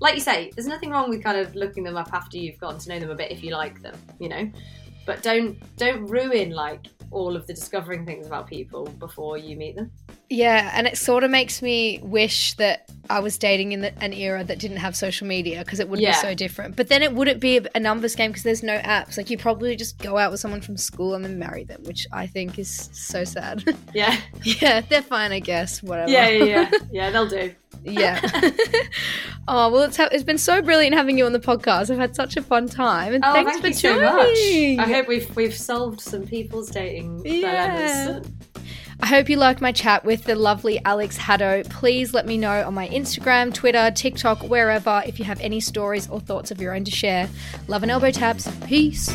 Like 0.00 0.14
you 0.14 0.20
say 0.20 0.50
there's 0.54 0.66
nothing 0.66 0.90
wrong 0.90 1.08
with 1.08 1.22
kind 1.22 1.38
of 1.38 1.54
looking 1.54 1.82
them 1.84 1.96
up 1.96 2.12
after 2.12 2.36
you've 2.38 2.58
gotten 2.58 2.78
to 2.78 2.88
know 2.88 2.98
them 2.98 3.10
a 3.10 3.14
bit 3.14 3.30
if 3.30 3.42
you 3.42 3.50
like 3.52 3.80
them 3.82 3.96
you 4.18 4.28
know? 4.28 4.50
But 5.06 5.22
don't 5.22 5.58
don't 5.76 6.06
ruin 6.06 6.50
like 6.50 6.86
all 7.10 7.36
of 7.36 7.46
the 7.46 7.54
discovering 7.54 8.06
things 8.06 8.26
about 8.26 8.46
people 8.46 8.86
before 8.98 9.36
you 9.36 9.56
meet 9.56 9.76
them 9.76 9.90
Yeah, 10.30 10.70
and 10.74 10.86
it 10.86 10.96
sort 10.96 11.22
of 11.24 11.30
makes 11.30 11.60
me 11.62 12.00
wish 12.02 12.54
that 12.54 12.88
I 13.10 13.20
was 13.20 13.36
dating 13.36 13.72
in 13.72 13.82
the, 13.82 13.96
an 14.02 14.12
era 14.14 14.42
that 14.42 14.58
didn't 14.58 14.78
have 14.78 14.96
social 14.96 15.26
media 15.26 15.58
because 15.58 15.78
it 15.80 15.88
would 15.88 16.00
Yeah. 16.00 16.12
be 16.12 16.28
so 16.28 16.34
different. 16.34 16.74
But 16.76 16.88
then 16.88 17.02
it 17.02 17.12
wouldn't 17.12 17.40
be 17.40 17.60
a, 17.74 17.78
numbers 17.80 18.14
game 18.14 18.30
because 18.30 18.42
there's 18.42 18.62
no 18.62 18.78
apps. 18.78 19.18
Like 19.18 19.28
you 19.28 19.36
probably 19.36 19.76
just 19.76 19.98
go 19.98 20.16
out 20.16 20.30
with 20.30 20.40
someone 20.40 20.62
from 20.62 20.78
school 20.78 21.14
and 21.14 21.22
then 21.24 21.38
marry 21.38 21.64
them, 21.64 21.82
which 21.84 22.06
I 22.12 22.26
think 22.26 22.58
is 22.58 22.88
so 22.92 23.24
sad. 23.24 23.62
yeah 23.94 24.16
yeah, 24.42 24.80
they're 24.80 25.02
fine, 25.02 25.32
I 25.32 25.40
guess. 25.40 25.82
Whatever. 25.82 26.10
yeah 26.10 26.28
yeah 26.28 26.44
yeah 26.44 26.70
yeah 26.92 27.10
they'll 27.10 27.28
do 27.28 27.54
yeah. 27.82 28.20
oh 29.48 29.70
well, 29.70 29.82
it's 29.82 29.96
ha- 29.96 30.08
it's 30.10 30.24
been 30.24 30.38
so 30.38 30.62
brilliant 30.62 30.94
having 30.94 31.18
you 31.18 31.26
on 31.26 31.32
the 31.32 31.40
podcast. 31.40 31.90
I've 31.90 31.98
had 31.98 32.16
such 32.16 32.36
a 32.38 32.42
fun 32.42 32.66
time, 32.68 33.12
and 33.14 33.22
Oh, 33.24 33.32
thanks 33.32 33.50
thank 33.52 33.60
for 33.62 33.66
you 33.68 33.74
so 33.74 34.00
much. 34.00 34.38
I 34.88 34.90
hope 34.90 35.06
we've 35.08 35.34
we've 35.36 35.54
solved 35.54 36.00
some 36.00 36.26
people's 36.26 36.70
dating 36.70 37.20
Yeah. 37.26 37.66
dilemmas. 38.10 38.30
I 39.00 39.06
hope 39.06 39.28
you 39.28 39.36
liked 39.36 39.60
my 39.60 39.72
chat 39.72 40.04
with 40.04 40.24
the 40.24 40.34
lovely 40.34 40.80
Alex 40.84 41.18
Haddow. 41.18 41.68
Please 41.68 42.14
let 42.14 42.26
me 42.26 42.38
know 42.38 42.62
on 42.66 42.74
my 42.74 42.88
Instagram, 42.88 43.52
Twitter, 43.52 43.90
TikTok, 43.90 44.42
wherever 44.42 45.02
if 45.06 45.18
you 45.18 45.24
have 45.24 45.40
any 45.40 45.60
stories 45.60 46.08
or 46.08 46.20
thoughts 46.20 46.50
of 46.50 46.60
your 46.60 46.74
own 46.74 46.84
to 46.84 46.90
share. 46.90 47.28
Love 47.68 47.82
and 47.82 47.92
elbow 47.92 48.10
taps. 48.10 48.48
Peace. 48.66 49.14